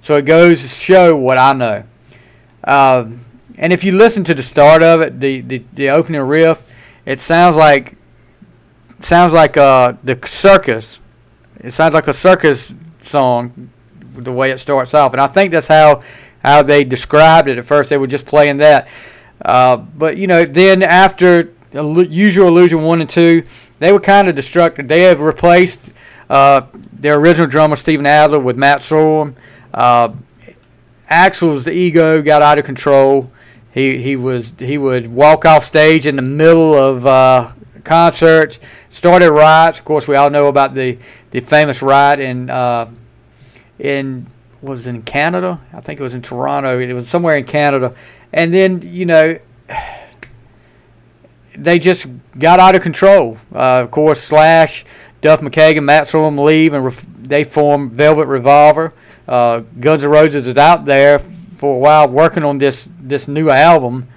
So 0.02 0.18
it 0.18 0.26
goes 0.26 0.62
to 0.64 0.68
show 0.68 1.16
what 1.16 1.38
I 1.38 1.54
know. 1.54 1.84
Uh, 2.64 3.10
and 3.58 3.72
if 3.72 3.84
you 3.84 3.92
listen 3.92 4.24
to 4.24 4.34
the 4.34 4.44
start 4.44 4.82
of 4.82 5.02
it, 5.02 5.20
the, 5.20 5.42
the, 5.42 5.64
the 5.74 5.90
opening 5.92 6.22
riff, 6.22 6.70
it 7.06 7.20
sounds 7.20 7.56
like 7.56 7.96
sounds 9.00 9.34
like 9.34 9.56
uh, 9.56 9.94
the 10.04 10.20
circus. 10.26 11.00
It 11.64 11.72
sounds 11.72 11.94
like 11.94 12.08
a 12.08 12.14
circus 12.14 12.76
song, 13.00 13.70
the 14.16 14.32
way 14.32 14.52
it 14.52 14.60
starts 14.60 14.94
off. 14.94 15.14
And 15.14 15.22
I 15.22 15.28
think 15.28 15.52
that's 15.52 15.68
how 15.68 16.02
how 16.44 16.62
they 16.62 16.84
described 16.84 17.48
it 17.48 17.58
at 17.58 17.66
first. 17.66 17.90
They 17.90 17.98
were 17.98 18.08
just 18.08 18.26
playing 18.26 18.58
that. 18.58 18.90
Uh, 19.44 19.78
but 19.78 20.18
you 20.18 20.28
know, 20.28 20.46
then 20.46 20.84
after 20.84 21.54
usual 21.72 22.50
Illusion 22.50 22.84
one 22.84 23.02
and 23.02 23.10
two, 23.10 23.44
they 23.80 23.92
were 23.92 24.00
kind 24.00 24.28
of 24.28 24.36
destructive. 24.36 24.88
They 24.88 25.02
have 25.04 25.22
replaced 25.22 25.92
uh, 26.30 26.68
their 26.92 27.16
original 27.16 27.48
drummer 27.48 27.76
Steven 27.76 28.06
Adler 28.06 28.40
with 28.40 28.58
Matt 28.58 28.80
Sorum. 28.80 29.36
Uh, 29.74 30.14
Axl's 31.10 31.68
ego 31.68 32.22
got 32.22 32.42
out 32.42 32.58
of 32.58 32.66
control. 32.66 33.32
He 33.74 34.02
he 34.02 34.16
was 34.16 34.54
he 34.60 34.78
would 34.78 35.08
walk 35.08 35.46
off 35.46 35.64
stage 35.64 36.06
in 36.06 36.16
the 36.16 36.22
middle 36.22 36.76
of 36.76 37.06
uh, 37.06 37.52
concerts, 37.84 38.60
started 38.90 39.32
riots. 39.32 39.80
Of 39.80 39.86
course, 39.86 40.08
we 40.08 40.16
all 40.16 40.30
know 40.30 40.48
about 40.48 40.74
the 40.74 40.98
the 41.32 41.40
famous 41.40 41.82
riot 41.82 42.20
in 42.20 42.50
uh, 42.50 42.90
in 43.80 44.28
was 44.62 44.88
in 44.88 45.02
Canada. 45.02 45.60
I 45.74 45.82
think 45.82 46.00
it 46.00 46.04
was 46.04 46.14
in 46.14 46.22
Toronto. 46.22 46.80
It 46.80 46.94
was 46.94 47.08
somewhere 47.08 47.38
in 47.38 47.46
Canada, 47.46 47.96
and 48.32 48.54
then 48.54 48.82
you 48.82 49.06
know 49.06 49.40
they 51.58 51.80
just 51.80 52.08
got 52.38 52.60
out 52.60 52.76
of 52.76 52.82
control. 52.82 53.38
Uh, 53.54 53.82
of 53.82 53.92
course, 53.92 54.22
Slash, 54.22 54.86
Duff 55.22 55.42
McKagan, 55.42 55.84
Matt 55.84 56.08
Sorum 56.08 56.40
leave, 56.40 56.74
and 56.74 56.86
ref- 56.86 57.06
they 57.22 57.44
form 57.44 57.90
Velvet 57.90 58.28
Revolver. 58.28 58.94
Uh, 59.28 59.60
Guns 59.80 60.04
N' 60.04 60.10
Roses 60.10 60.48
is 60.48 60.58
out 60.58 60.86
there 60.86 61.20
for 61.20 61.76
a 61.76 61.80
while 61.80 62.08
working 62.08 62.44
on 62.44 62.58
this 62.58 62.88
this 63.00 63.28
new 63.28 63.50
album, 63.50 64.08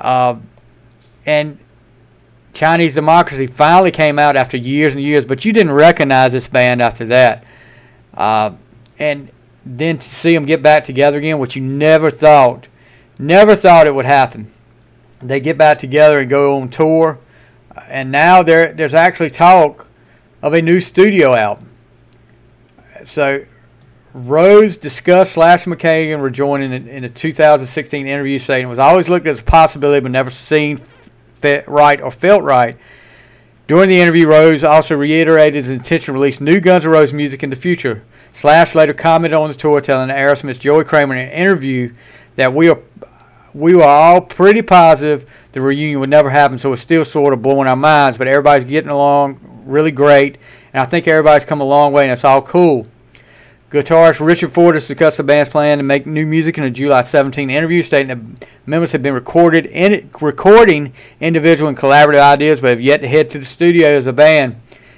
uh, 0.00 0.36
and 1.26 1.58
Chinese 2.58 2.94
Democracy 2.94 3.46
finally 3.46 3.90
came 3.90 4.18
out 4.18 4.36
after 4.36 4.56
years 4.56 4.94
and 4.94 5.02
years. 5.02 5.24
But 5.24 5.44
you 5.44 5.52
didn't 5.52 5.72
recognize 5.72 6.32
this 6.32 6.48
band 6.48 6.82
after 6.82 7.06
that, 7.06 7.44
uh, 8.14 8.52
and 8.98 9.30
then 9.64 9.98
to 9.98 10.06
see 10.06 10.34
them 10.34 10.44
get 10.44 10.62
back 10.62 10.84
together 10.84 11.18
again, 11.18 11.38
which 11.38 11.56
you 11.56 11.62
never 11.62 12.10
thought, 12.10 12.68
never 13.18 13.54
thought 13.54 13.86
it 13.86 13.94
would 13.94 14.06
happen 14.06 14.52
they 15.22 15.40
get 15.40 15.58
back 15.58 15.78
together 15.78 16.20
and 16.20 16.30
go 16.30 16.60
on 16.60 16.68
tour, 16.68 17.18
and 17.88 18.10
now 18.10 18.42
there 18.42 18.72
there's 18.72 18.94
actually 18.94 19.30
talk 19.30 19.86
of 20.42 20.52
a 20.52 20.62
new 20.62 20.80
studio 20.80 21.34
album. 21.34 21.68
So 23.04 23.44
Rose 24.14 24.76
discussed 24.76 25.32
Slash 25.32 25.64
McKagan 25.64 26.22
rejoining 26.22 26.72
in, 26.72 26.88
in 26.88 27.04
a 27.04 27.08
2016 27.08 28.06
interview, 28.06 28.38
saying 28.38 28.66
it 28.66 28.68
was 28.68 28.78
always 28.78 29.08
looked 29.08 29.26
as 29.26 29.40
a 29.40 29.44
possibility 29.44 30.00
but 30.00 30.10
never 30.10 30.30
seen 30.30 30.80
fit 31.38 31.66
right 31.68 32.00
or 32.00 32.10
felt 32.10 32.42
right. 32.42 32.76
During 33.66 33.88
the 33.88 34.00
interview, 34.00 34.26
Rose 34.26 34.64
also 34.64 34.96
reiterated 34.96 35.64
his 35.64 35.70
intention 35.70 36.06
to 36.06 36.12
release 36.12 36.40
new 36.40 36.60
Guns 36.60 36.86
N' 36.86 36.90
Roses 36.90 37.12
music 37.12 37.42
in 37.42 37.50
the 37.50 37.56
future. 37.56 38.02
Slash 38.32 38.74
later 38.74 38.94
commented 38.94 39.38
on 39.38 39.50
the 39.50 39.56
tour, 39.56 39.80
telling 39.80 40.08
Aerosmith's 40.10 40.58
Joey 40.58 40.84
Kramer 40.84 41.14
in 41.14 41.26
an 41.26 41.32
interview 41.32 41.92
that 42.36 42.54
we 42.54 42.68
are 42.68 42.78
we 43.54 43.74
were 43.74 43.82
all 43.82 44.20
pretty 44.20 44.62
positive 44.62 45.28
the 45.52 45.60
reunion 45.60 46.00
would 46.00 46.10
never 46.10 46.30
happen, 46.30 46.58
so 46.58 46.72
it's 46.72 46.82
still 46.82 47.04
sort 47.04 47.32
of 47.32 47.42
blowing 47.42 47.68
our 47.68 47.76
minds. 47.76 48.18
But 48.18 48.28
everybody's 48.28 48.64
getting 48.64 48.90
along 48.90 49.64
really 49.66 49.90
great, 49.90 50.38
and 50.72 50.80
I 50.80 50.86
think 50.86 51.08
everybody's 51.08 51.44
come 51.44 51.60
a 51.60 51.64
long 51.64 51.92
way, 51.92 52.04
and 52.04 52.12
it's 52.12 52.24
all 52.24 52.42
cool. 52.42 52.86
Guitarist 53.70 54.24
Richard 54.24 54.50
Ford 54.50 54.76
has 54.76 54.88
discussed 54.88 55.18
the 55.18 55.22
band's 55.22 55.50
plan 55.50 55.76
to 55.76 55.84
make 55.84 56.06
new 56.06 56.24
music 56.24 56.56
in 56.56 56.64
a 56.64 56.70
July 56.70 57.02
17 57.02 57.50
interview, 57.50 57.82
stating 57.82 58.06
that 58.06 58.48
members 58.64 58.92
have 58.92 59.02
been 59.02 59.12
recorded 59.12 59.66
in 59.66 60.08
recording 60.22 60.94
individual 61.20 61.68
and 61.68 61.76
collaborative 61.76 62.18
ideas, 62.18 62.62
but 62.62 62.70
have 62.70 62.80
yet 62.80 63.02
to 63.02 63.08
head 63.08 63.28
to 63.28 63.38
the 63.38 63.44
studio 63.44 63.88
as 63.88 64.06
a 64.06 64.12
band. 64.14 64.56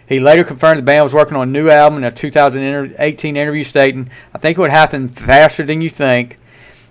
He 0.08 0.20
later 0.20 0.44
confirmed 0.44 0.78
the 0.78 0.84
band 0.84 1.02
was 1.02 1.12
working 1.12 1.36
on 1.36 1.48
a 1.48 1.50
new 1.50 1.68
album 1.68 1.98
in 1.98 2.04
a 2.04 2.12
2018 2.12 3.36
interview, 3.36 3.64
stating, 3.64 4.08
"I 4.32 4.38
think 4.38 4.56
it 4.56 4.60
would 4.60 4.70
happen 4.70 5.08
faster 5.08 5.64
than 5.64 5.80
you 5.80 5.90
think." 5.90 6.36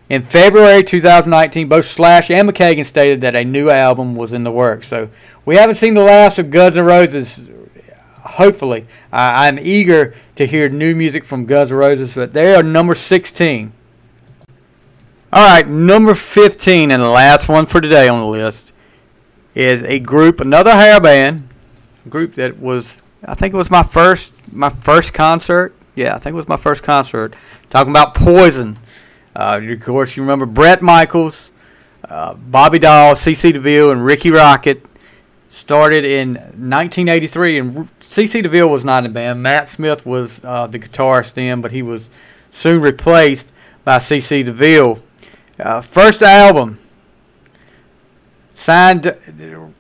In 0.10 0.24
February 0.24 0.84
2019, 0.84 1.70
both 1.70 1.86
Slash 1.86 2.30
and 2.30 2.50
McKagan 2.50 2.84
stated 2.84 3.22
that 3.22 3.36
a 3.36 3.46
new 3.46 3.70
album 3.70 4.18
was 4.18 4.34
in 4.34 4.44
the 4.44 4.52
works. 4.52 4.90
So 4.90 5.08
we 5.46 5.56
haven't 5.56 5.76
seen 5.76 5.94
the 5.94 6.02
last 6.02 6.40
of 6.40 6.52
Guns 6.52 6.78
N' 6.78 6.84
Roses. 6.84 7.40
Hopefully, 8.22 8.86
I'm 9.14 9.58
eager 9.62 10.14
to 10.40 10.48
hear 10.48 10.70
new 10.70 10.96
music 10.96 11.26
from 11.26 11.46
Guns 11.46 11.70
N' 11.70 11.78
Roses, 11.78 12.16
but 12.16 12.32
they 12.32 12.56
are 12.56 12.64
number 12.64 12.96
16. 12.96 13.74
All 15.34 15.54
right, 15.54 15.68
number 15.68 16.16
15 16.16 16.92
and 16.92 17.04
the 17.04 17.10
last 17.10 17.50
one 17.50 17.66
for 17.66 17.82
today 17.82 18.08
on 18.08 18.22
the 18.22 18.26
list 18.26 18.72
is 19.54 19.84
a 19.84 20.00
group, 20.00 20.40
another 20.40 20.72
hair 20.72 21.02
band, 21.02 21.50
group 22.08 22.36
that 22.36 22.58
was, 22.58 23.02
I 23.26 23.36
think 23.36 23.54
it 23.54 23.58
was 23.58 23.70
my 23.70 23.84
first, 23.84 24.32
my 24.54 24.70
first 24.70 25.14
concert. 25.14 25.76
Yeah, 25.96 26.16
I 26.16 26.20
think 26.20 26.32
it 26.32 26.38
was 26.38 26.48
my 26.48 26.56
first 26.56 26.84
concert. 26.84 27.36
Talking 27.70 27.92
about 27.92 28.16
Poison. 28.16 28.80
Uh, 29.36 29.60
of 29.62 29.82
course, 29.82 30.16
you 30.16 30.24
remember 30.24 30.46
Bret 30.46 30.82
Michaels, 30.82 31.52
uh, 32.06 32.34
Bobby 32.36 32.80
Dall, 32.80 33.16
CC 33.16 33.52
DeVille, 33.52 33.92
and 33.92 34.06
Rikki 34.06 34.30
Rockett 34.30 34.86
started 35.50 36.06
in 36.06 36.36
1983. 36.36 37.58
And 37.58 37.90
CC 38.10 38.42
DeVille 38.42 38.70
was 38.70 38.84
not 38.84 39.06
in 39.06 39.12
the 39.12 39.14
band. 39.14 39.44
Matt 39.44 39.70
Smith 39.70 40.06
was 40.06 40.42
uh, 40.44 40.66
the 40.66 40.80
guitarist 40.80 41.36
then, 41.36 41.62
but 41.62 41.72
he 41.72 41.84
was 41.84 42.10
soon 42.50 42.82
replaced 42.82 43.52
by 43.84 43.98
CC 44.00 44.44
DeVille. 44.44 45.00
Uh, 45.60 45.82
first 45.82 46.22
album 46.22 46.80
Signed, 48.60 49.16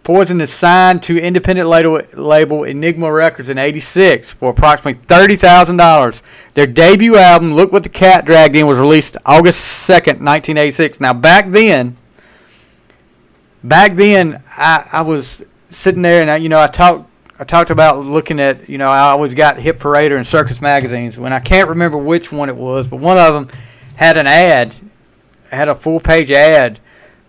Poison 0.03 0.39
is 0.39 0.53
signed 0.53 1.03
to 1.03 1.19
independent 1.19 1.67
label, 1.67 2.01
label 2.13 2.63
Enigma 2.63 3.11
Records 3.11 3.49
in 3.49 3.57
'86 3.57 4.32
for 4.32 4.51
approximately 4.51 5.01
thirty 5.05 5.36
thousand 5.36 5.75
dollars. 5.75 6.21
Their 6.53 6.65
debut 6.65 7.17
album, 7.17 7.55
"Look 7.55 7.73
What 7.73 7.84
the 7.84 7.89
Cat 7.89 8.23
Dragged 8.23 8.55
In," 8.55 8.67
was 8.67 8.80
released 8.80 9.17
August 9.25 9.59
second, 9.59 10.23
1986. 10.23 11.01
Now, 11.01 11.11
back 11.11 11.49
then, 11.49 11.97
back 13.61 13.95
then, 13.95 14.41
I, 14.55 14.88
I 14.93 15.01
was 15.01 15.43
sitting 15.69 16.01
there 16.01 16.21
and 16.21 16.32
I, 16.32 16.38
you 16.38 16.47
know 16.47 16.61
I 16.61 16.67
talked 16.67 17.09
I 17.41 17.45
talked 17.45 17.69
about 17.69 17.99
looking 17.99 18.41
at 18.41 18.67
you 18.67 18.77
know 18.77 18.91
I 18.91 19.11
always 19.11 19.33
got 19.33 19.57
Hit 19.57 19.79
Parader 19.79 20.17
and 20.17 20.27
Circus 20.27 20.59
magazines. 20.59 21.17
When 21.17 21.31
I 21.31 21.39
can't 21.39 21.69
remember 21.69 21.97
which 21.97 22.33
one 22.33 22.49
it 22.49 22.55
was, 22.55 22.85
but 22.85 22.97
one 22.97 23.17
of 23.17 23.33
them 23.33 23.47
had 23.95 24.17
an 24.17 24.27
ad, 24.27 24.75
had 25.49 25.69
a 25.69 25.75
full 25.75 26.01
page 26.01 26.31
ad 26.31 26.79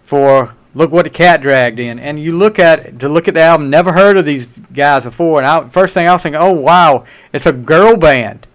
for 0.03 0.53
look 0.75 0.91
what 0.91 1.05
the 1.05 1.11
cat 1.11 1.43
dragged 1.43 1.79
in. 1.79 2.01
And 2.01 2.19
you 2.21 2.37
look 2.37 2.59
at 2.59 2.99
to 2.99 3.09
look 3.09 3.29
at 3.29 3.35
the 3.35 3.41
album, 3.41 3.71
never 3.71 3.93
heard 3.93 4.17
of 4.17 4.25
these 4.25 4.59
guys 4.73 5.05
before. 5.05 5.39
And 5.39 5.47
I, 5.47 5.69
first 5.69 5.95
thing 5.95 6.09
I 6.09 6.13
was 6.13 6.23
thinking, 6.25 6.41
oh 6.41 6.53
wow, 6.53 7.05
it's 7.33 7.47
a 7.47 7.53
girl 7.53 7.97
band. 7.97 8.49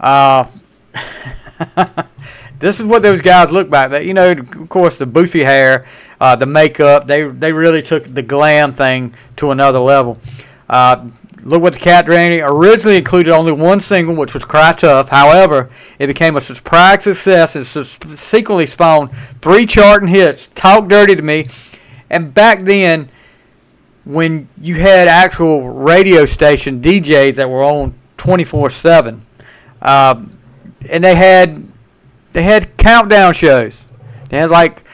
Uh, 0.00 0.46
this 2.58 2.80
is 2.80 2.86
what 2.86 3.02
those 3.02 3.22
guys 3.22 3.52
look 3.52 3.70
like. 3.70 4.04
You 4.04 4.14
know, 4.14 4.32
of 4.32 4.68
course, 4.68 4.96
the 4.96 5.06
boofy 5.06 5.44
hair, 5.44 5.86
uh, 6.20 6.34
the 6.34 6.46
makeup. 6.46 7.06
They 7.06 7.28
they 7.28 7.52
really 7.52 7.82
took 7.82 8.12
the 8.12 8.22
glam 8.22 8.72
thing 8.72 9.14
to 9.36 9.52
another 9.52 9.78
level. 9.78 10.18
Uh, 10.68 11.08
Look 11.42 11.62
What 11.62 11.74
the 11.74 11.78
Cat 11.78 12.06
Dragged 12.06 12.42
originally 12.44 12.98
included 12.98 13.32
only 13.32 13.52
one 13.52 13.80
single, 13.80 14.14
which 14.14 14.34
was 14.34 14.44
Cry 14.44 14.72
Tough. 14.72 15.08
However, 15.08 15.70
it 15.98 16.08
became 16.08 16.36
a 16.36 16.40
surprise 16.40 17.04
success 17.04 17.56
and 17.56 17.64
subsequently 17.64 18.66
spawned 18.66 19.10
three 19.40 19.64
charting 19.64 20.08
hits, 20.08 20.48
Talk 20.54 20.88
Dirty 20.88 21.16
to 21.16 21.22
Me. 21.22 21.48
And 22.10 22.34
back 22.34 22.62
then, 22.64 23.08
when 24.04 24.48
you 24.60 24.74
had 24.74 25.06
actual 25.06 25.68
radio 25.70 26.26
station 26.26 26.80
DJs 26.80 27.34
that 27.36 27.48
were 27.48 27.62
on 27.62 27.94
24-7, 28.16 29.20
uh, 29.80 30.22
and 30.88 31.04
they 31.04 31.14
had 31.14 31.66
they 32.32 32.42
had 32.42 32.76
countdown 32.76 33.32
shows. 33.34 33.88
They 34.28 34.38
had 34.38 34.50
like 34.50 34.84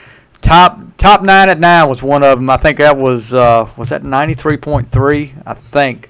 top 0.40 0.78
top 1.05 1.22
nine 1.22 1.50
at 1.50 1.61
nine 1.61 1.86
was 1.86 2.02
one 2.02 2.24
of 2.24 2.38
them. 2.38 2.48
I 2.48 2.57
think 2.57 2.78
that 2.78 2.96
was 2.96 3.34
uh, 3.34 3.70
was 3.76 3.90
that 3.90 4.05
93.3. 4.05 5.42
I 5.46 5.52
think 5.52 6.09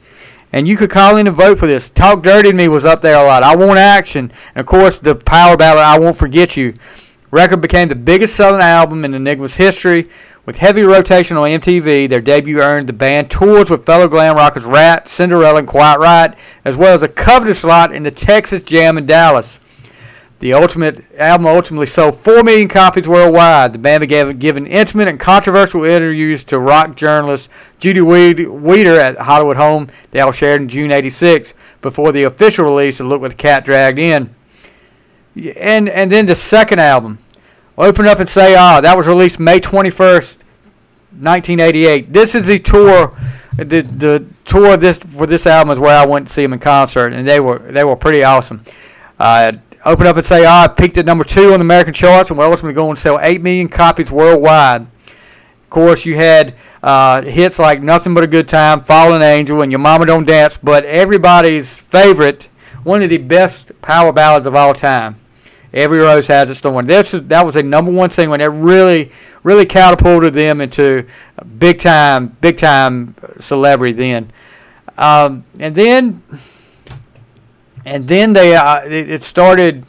and 0.52 0.68
you 0.68 0.76
could 0.76 0.88
call 0.90 1.16
in 1.16 1.26
and 1.26 1.34
vote 1.34 1.58
for 1.58 1.66
this. 1.66 1.90
Talk 1.90 2.22
Dirty 2.22 2.52
to 2.52 2.56
Me 2.56 2.68
was 2.68 2.84
up 2.84 3.00
there 3.00 3.18
a 3.18 3.24
lot. 3.24 3.42
I 3.42 3.56
Want 3.56 3.76
Action. 3.76 4.30
And 4.54 4.60
of 4.60 4.66
course, 4.66 4.98
the 4.98 5.16
power 5.16 5.56
ballad 5.56 5.82
I 5.82 5.98
Won't 5.98 6.16
Forget 6.16 6.56
You. 6.56 6.74
Record 7.32 7.60
became 7.60 7.88
the 7.88 7.96
biggest 7.96 8.36
selling 8.36 8.60
album 8.60 9.04
in 9.04 9.14
Enigma's 9.14 9.56
history 9.56 10.08
With 10.46 10.58
heavy 10.58 10.82
rotation 10.82 11.36
on 11.36 11.48
MTV, 11.48 12.08
their 12.08 12.20
debut 12.20 12.60
earned 12.60 12.86
the 12.86 12.92
band 12.92 13.32
tours 13.32 13.70
with 13.70 13.84
fellow 13.84 14.06
glam 14.06 14.36
rockers 14.36 14.64
Ratt, 14.64 15.08
Cinderella, 15.08 15.58
and 15.58 15.66
Quiet 15.66 15.98
Riot, 15.98 16.36
as 16.64 16.76
well 16.76 16.94
as 16.94 17.02
a 17.02 17.08
coveted 17.08 17.56
slot 17.56 17.92
in 17.92 18.04
the 18.04 18.12
Texas 18.12 18.62
Jam 18.62 18.96
in 18.96 19.06
Dallas. 19.06 19.58
The 20.40 20.52
ultimate 20.52 21.04
album 21.16 21.46
ultimately 21.46 21.86
sold 21.86 22.16
4 22.16 22.42
million 22.42 22.68
copies 22.68 23.08
worldwide. 23.08 23.72
The 23.72 23.78
band 23.78 24.00
began 24.02 24.36
giving 24.38 24.66
intimate 24.66 25.08
and 25.08 25.18
controversial 25.18 25.84
interviews 25.84 26.44
to 26.44 26.58
rock 26.58 26.96
journalist 26.96 27.48
Judy 27.78 28.00
Wieder 28.00 28.98
at 28.98 29.16
Hollywood 29.16 29.56
home 29.56 29.88
they 30.10 30.20
all 30.20 30.32
shared 30.32 30.60
in 30.60 30.68
June 30.68 30.90
86 30.90 31.54
before 31.80 32.12
the 32.12 32.24
official 32.24 32.64
release 32.64 33.00
of 33.00 33.06
Look 33.06 33.20
What 33.20 33.30
the 33.30 33.36
Cat 33.36 33.64
Dragged 33.64 33.98
In. 33.98 34.34
And, 35.56 35.88
and 35.88 36.10
then 36.10 36.26
the 36.26 36.34
second 36.34 36.80
album, 36.80 37.18
Open 37.78 38.06
Up 38.06 38.20
and 38.20 38.28
Say 38.28 38.54
Ah, 38.54 38.80
that 38.80 38.96
was 38.96 39.06
released 39.06 39.40
May 39.40 39.60
21st, 39.60 40.38
1988. 41.10 42.12
This 42.12 42.34
is 42.34 42.46
the 42.46 42.58
tour 42.58 43.16
the 43.56 43.82
the 43.82 44.26
tour 44.44 44.74
of 44.74 44.80
this 44.80 44.98
for 44.98 45.26
this 45.26 45.46
album 45.46 45.72
is 45.72 45.78
where 45.78 45.96
I 45.96 46.04
went 46.04 46.26
to 46.26 46.32
see 46.32 46.42
them 46.42 46.52
in 46.52 46.58
concert, 46.58 47.12
and 47.12 47.26
they 47.26 47.40
were 47.40 47.58
they 47.58 47.84
were 47.84 47.96
pretty 47.96 48.24
awesome. 48.24 48.64
Uh, 49.18 49.52
open 49.84 50.06
up 50.06 50.16
and 50.16 50.26
say, 50.26 50.44
ah, 50.44 50.68
peaked 50.68 50.98
at 50.98 51.06
number 51.06 51.24
two 51.24 51.52
on 51.52 51.60
the 51.60 51.64
American 51.64 51.94
charts, 51.94 52.30
and 52.30 52.38
will 52.38 52.46
ultimately 52.46 52.74
go 52.74 52.88
and 52.88 52.98
sell 52.98 53.18
eight 53.22 53.42
million 53.42 53.68
copies 53.68 54.10
worldwide. 54.10 54.82
Of 54.82 55.70
course, 55.70 56.04
you 56.04 56.16
had 56.16 56.54
uh, 56.82 57.22
hits 57.22 57.58
like 57.58 57.82
"Nothing 57.82 58.14
But 58.14 58.24
a 58.24 58.28
Good 58.28 58.48
Time," 58.48 58.82
"Fallen 58.82 59.22
Angel," 59.22 59.62
and 59.62 59.72
"Your 59.72 59.80
Mama 59.80 60.06
Don't 60.06 60.24
Dance," 60.24 60.58
but 60.62 60.84
everybody's 60.84 61.76
favorite, 61.76 62.48
one 62.84 63.02
of 63.02 63.10
the 63.10 63.18
best 63.18 63.72
power 63.82 64.12
ballads 64.12 64.46
of 64.46 64.54
all 64.54 64.74
time. 64.74 65.16
Every 65.72 65.98
rose 65.98 66.28
has 66.28 66.48
its 66.48 66.60
thorn. 66.60 66.86
This 66.86 67.10
that 67.10 67.44
was 67.44 67.56
a 67.56 67.62
number 67.62 67.90
one 67.90 68.10
single, 68.10 68.34
and 68.34 68.42
it 68.42 68.46
really, 68.46 69.10
really 69.42 69.66
catapulted 69.66 70.32
them 70.32 70.60
into 70.60 71.06
big 71.58 71.80
time, 71.80 72.36
big 72.40 72.58
time 72.58 73.16
celebrity 73.40 73.92
then. 73.92 74.30
Um, 74.96 75.44
and 75.58 75.74
then 75.74 76.22
and 77.84 78.08
then 78.08 78.32
they 78.32 78.56
uh, 78.56 78.80
it, 78.84 79.10
it, 79.10 79.22
started 79.22 79.84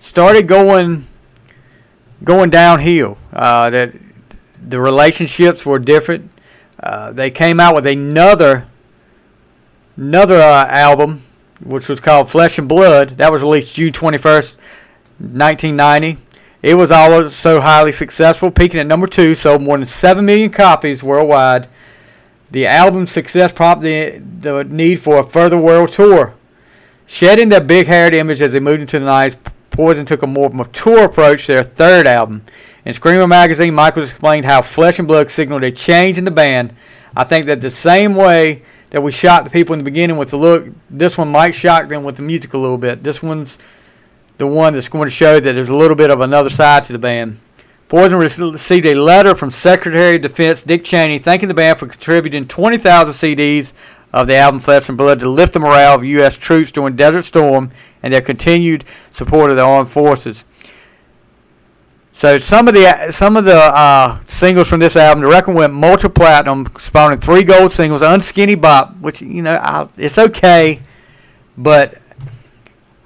started 0.00 0.46
going 0.46 1.06
going 2.24 2.50
downhill. 2.50 3.18
Uh, 3.32 3.70
that 3.70 3.94
the 4.68 4.80
relationships 4.80 5.64
were 5.64 5.78
different. 5.78 6.30
Uh, 6.82 7.12
they 7.12 7.30
came 7.30 7.60
out 7.60 7.74
with 7.74 7.86
another 7.86 8.66
another 9.96 10.36
uh, 10.36 10.66
album, 10.66 11.22
which 11.62 11.88
was 11.88 12.00
called 12.00 12.30
Flesh 12.30 12.58
and 12.58 12.68
Blood. 12.68 13.10
That 13.18 13.30
was 13.30 13.42
released 13.42 13.74
June 13.74 13.92
twenty 13.92 14.18
first, 14.18 14.58
nineteen 15.18 15.76
ninety. 15.76 16.18
It 16.62 16.74
was 16.74 16.90
also 16.90 17.28
so 17.28 17.60
highly 17.62 17.92
successful, 17.92 18.50
peaking 18.50 18.80
at 18.80 18.86
number 18.86 19.06
two, 19.06 19.34
sold 19.34 19.62
more 19.62 19.78
than 19.78 19.86
seven 19.86 20.26
million 20.26 20.50
copies 20.50 21.02
worldwide. 21.02 21.68
The 22.50 22.66
album's 22.66 23.10
success 23.10 23.52
prompted 23.52 24.42
the, 24.42 24.52
the 24.52 24.64
need 24.64 24.96
for 24.96 25.18
a 25.18 25.24
further 25.24 25.56
world 25.56 25.92
tour. 25.92 26.34
Shedding 27.12 27.48
their 27.48 27.60
big 27.60 27.88
haired 27.88 28.14
image 28.14 28.40
as 28.40 28.52
they 28.52 28.60
moved 28.60 28.82
into 28.82 29.00
the 29.00 29.04
90s, 29.04 29.36
Poison 29.72 30.06
took 30.06 30.22
a 30.22 30.28
more 30.28 30.48
mature 30.48 31.06
approach 31.06 31.46
to 31.46 31.54
their 31.54 31.64
third 31.64 32.06
album. 32.06 32.42
In 32.84 32.94
Screamer 32.94 33.26
magazine, 33.26 33.74
Michaels 33.74 34.10
explained 34.10 34.44
how 34.44 34.62
Flesh 34.62 35.00
and 35.00 35.08
Blood 35.08 35.28
signaled 35.28 35.64
a 35.64 35.72
change 35.72 36.18
in 36.18 36.24
the 36.24 36.30
band. 36.30 36.72
I 37.16 37.24
think 37.24 37.46
that 37.46 37.60
the 37.60 37.70
same 37.72 38.14
way 38.14 38.62
that 38.90 39.02
we 39.02 39.10
shocked 39.10 39.46
the 39.46 39.50
people 39.50 39.72
in 39.72 39.80
the 39.80 39.84
beginning 39.84 40.18
with 40.18 40.30
the 40.30 40.36
look, 40.36 40.68
this 40.88 41.18
one 41.18 41.32
might 41.32 41.50
shock 41.50 41.88
them 41.88 42.04
with 42.04 42.14
the 42.14 42.22
music 42.22 42.54
a 42.54 42.58
little 42.58 42.78
bit. 42.78 43.02
This 43.02 43.20
one's 43.20 43.58
the 44.38 44.46
one 44.46 44.72
that's 44.74 44.88
going 44.88 45.08
to 45.08 45.14
show 45.14 45.40
that 45.40 45.52
there's 45.52 45.68
a 45.68 45.74
little 45.74 45.96
bit 45.96 46.12
of 46.12 46.20
another 46.20 46.48
side 46.48 46.84
to 46.84 46.92
the 46.92 46.98
band. 47.00 47.40
Poison 47.88 48.18
received 48.18 48.86
a 48.86 48.94
letter 48.94 49.34
from 49.34 49.50
Secretary 49.50 50.14
of 50.14 50.22
Defense 50.22 50.62
Dick 50.62 50.84
Cheney 50.84 51.18
thanking 51.18 51.48
the 51.48 51.54
band 51.54 51.76
for 51.76 51.88
contributing 51.88 52.46
20,000 52.46 53.14
CDs 53.14 53.72
of 54.12 54.26
the 54.26 54.36
album 54.36 54.60
Flesh 54.60 54.88
and 54.88 54.98
Blood 54.98 55.20
to 55.20 55.28
lift 55.28 55.52
the 55.52 55.60
morale 55.60 55.94
of 55.94 56.04
U.S. 56.04 56.36
troops 56.36 56.72
during 56.72 56.96
Desert 56.96 57.22
Storm 57.22 57.70
and 58.02 58.12
their 58.12 58.20
continued 58.20 58.84
support 59.10 59.50
of 59.50 59.56
the 59.56 59.62
armed 59.62 59.88
forces. 59.88 60.44
So 62.12 62.38
some 62.38 62.68
of 62.68 62.74
the 62.74 63.10
some 63.10 63.36
of 63.38 63.46
the 63.46 63.56
uh, 63.56 64.20
singles 64.26 64.68
from 64.68 64.78
this 64.78 64.94
album, 64.94 65.22
the 65.22 65.30
record 65.30 65.54
went 65.54 65.72
multi-platinum, 65.72 66.66
spawning 66.78 67.18
three 67.18 67.44
gold 67.44 67.72
singles, 67.72 68.02
"Unskinny 68.02 68.60
Bop," 68.60 68.94
which 68.98 69.22
you 69.22 69.40
know 69.40 69.54
I, 69.54 69.88
it's 69.96 70.18
okay, 70.18 70.82
but 71.56 71.98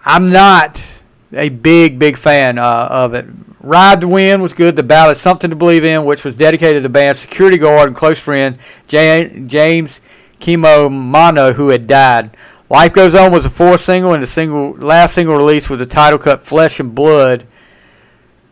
I'm 0.05 0.32
not 0.32 1.02
a 1.32 1.48
big 1.48 1.96
big 2.00 2.16
fan 2.16 2.59
uh, 2.59 2.88
of 2.90 3.14
it. 3.14 3.26
"Ride 3.61 4.00
the 4.00 4.09
Wind" 4.09 4.42
was 4.42 4.52
good. 4.52 4.74
The 4.74 4.82
ballad 4.82 5.16
"Something 5.16 5.50
to 5.50 5.57
Believe 5.57 5.84
in," 5.84 6.05
which 6.05 6.24
was 6.24 6.36
dedicated 6.36 6.78
to 6.78 6.80
the 6.80 6.88
band's 6.88 7.20
security 7.20 7.57
guard 7.57 7.86
and 7.86 7.96
close 7.96 8.18
friend 8.18 8.59
James 8.88 10.00
Kimo 10.45 10.90
Maano, 10.90 11.55
who 11.55 11.70
had 11.70 11.86
died. 11.86 12.36
Life 12.68 12.92
Goes 12.92 13.14
On 13.14 13.32
was 13.32 13.45
the 13.45 13.51
fourth 13.51 13.80
single, 13.80 14.12
and 14.12 14.22
the 14.22 14.26
single 14.26 14.72
last 14.72 15.14
single 15.14 15.36
released 15.36 15.70
was 15.70 15.78
the 15.78 15.86
title 15.86 16.18
cut 16.18 16.42
Flesh 16.42 16.78
and 16.80 16.95
Blood. 16.95 17.47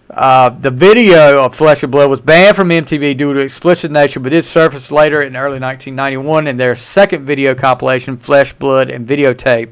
Uh, 0.08 0.48
the 0.48 0.70
video 0.70 1.44
of 1.44 1.54
Flesh 1.54 1.82
and 1.82 1.92
Blood 1.92 2.08
was 2.08 2.22
banned 2.22 2.56
from 2.56 2.70
MTV 2.70 3.18
due 3.18 3.34
to 3.34 3.40
explicit 3.40 3.90
nature, 3.90 4.20
but 4.20 4.30
did 4.30 4.46
surface 4.46 4.90
later 4.90 5.20
in 5.20 5.36
early 5.36 5.60
1991 5.60 6.46
in 6.46 6.56
their 6.56 6.74
second 6.74 7.26
video 7.26 7.54
compilation, 7.54 8.16
Flesh, 8.16 8.54
Blood, 8.54 8.88
and 8.88 9.06
Videotape. 9.06 9.70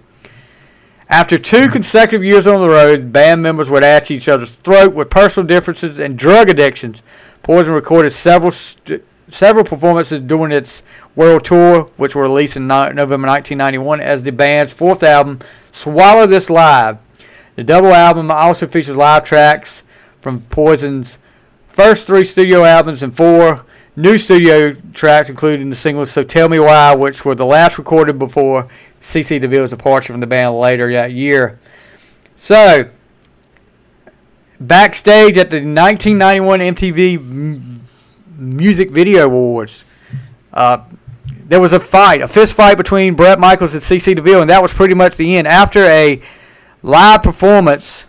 After 1.09 1.39
two 1.39 1.71
consecutive 1.71 2.23
years 2.23 2.47
on 2.47 2.61
the 2.61 2.69
road, 2.69 3.13
band 3.13 3.43
members 3.43 3.71
would 3.71 3.83
at 3.83 4.11
each 4.11 4.29
other's 4.29 4.57
throat 4.57 4.93
with 4.93 5.09
personal 5.09 5.47
differences 5.47 5.99
and 5.99 6.19
drug 6.19 6.51
addictions. 6.51 7.03
Poison 7.43 7.73
recorded 7.73 8.11
several 8.11 8.51
st- 8.51 9.05
several 9.33 9.65
performances 9.65 10.21
during 10.21 10.53
its 10.53 10.83
world 11.21 11.45
tour, 11.45 11.83
which 11.99 12.15
were 12.15 12.23
released 12.23 12.57
in 12.57 12.67
no- 12.67 12.91
November 12.91 13.29
1991 13.29 14.01
as 14.01 14.23
the 14.23 14.33
band's 14.33 14.73
fourth 14.73 15.03
album, 15.03 15.39
Swallow 15.71 16.27
This 16.27 16.49
Live. 16.49 16.99
The 17.57 17.63
double 17.63 17.93
album 17.93 18.31
also 18.31 18.67
features 18.67 18.97
live 18.97 19.25
tracks 19.25 19.83
from 20.23 20.41
Poison's 20.49 21.19
first 21.69 22.07
three 22.07 22.25
studio 22.25 22.65
albums 22.65 23.03
and 23.03 23.15
four 23.15 23.67
new 23.97 24.17
studio 24.17 24.73
tracks, 24.95 25.29
including 25.29 25.69
the 25.69 25.77
singles 25.77 26.11
So 26.11 26.25
Tell 26.25 26.49
Me 26.49 26.59
Why, 26.59 26.95
which 26.95 27.23
were 27.23 27.35
the 27.35 27.45
last 27.45 27.77
recorded 27.77 28.19
before 28.19 28.67
CC 29.03 29.39
DeVille's 29.39 29.69
departure 29.69 30.15
from 30.15 30.21
the 30.21 30.27
band 30.27 30.57
later 30.57 30.91
that 30.95 31.13
year. 31.13 31.61
So, 32.37 32.89
backstage 34.59 35.37
at 35.37 35.51
the 35.51 35.57
1991 35.57 36.61
MTV 36.61 37.81
Music 38.39 38.91
Video 38.91 39.27
Awards. 39.27 39.85
Uh, 40.51 40.79
there 41.51 41.61
was 41.61 41.73
a 41.73 41.81
fight, 41.81 42.23
a 42.23 42.29
fist 42.29 42.55
fight 42.55 42.77
between 42.77 43.15
Bret 43.15 43.41
Michaels 43.41 43.75
and 43.75 43.83
CC 43.83 44.15
DeVille, 44.15 44.41
and 44.41 44.51
that 44.51 44.63
was 44.63 44.73
pretty 44.73 44.95
much 44.95 45.17
the 45.17 45.37
end. 45.37 45.49
After 45.49 45.85
a 45.87 46.23
live 46.85 47.25
performance 47.25 48.07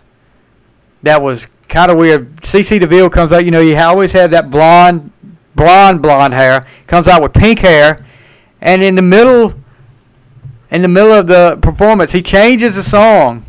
that 1.02 1.20
was 1.20 1.48
kind 1.68 1.90
of 1.90 1.98
weird, 1.98 2.36
CC 2.36 2.78
DeVille 2.78 3.10
comes 3.10 3.32
out. 3.32 3.44
You 3.44 3.50
know, 3.50 3.60
he 3.60 3.74
always 3.74 4.12
had 4.12 4.30
that 4.30 4.48
blonde, 4.48 5.10
blonde, 5.56 6.00
blonde 6.00 6.34
hair. 6.34 6.68
Comes 6.86 7.08
out 7.08 7.20
with 7.20 7.32
pink 7.32 7.58
hair, 7.58 8.06
and 8.60 8.80
in 8.80 8.94
the 8.94 9.02
middle, 9.02 9.54
in 10.70 10.80
the 10.80 10.86
middle 10.86 11.12
of 11.12 11.26
the 11.26 11.58
performance, 11.62 12.12
he 12.12 12.22
changes 12.22 12.76
the 12.76 12.84
song 12.84 13.44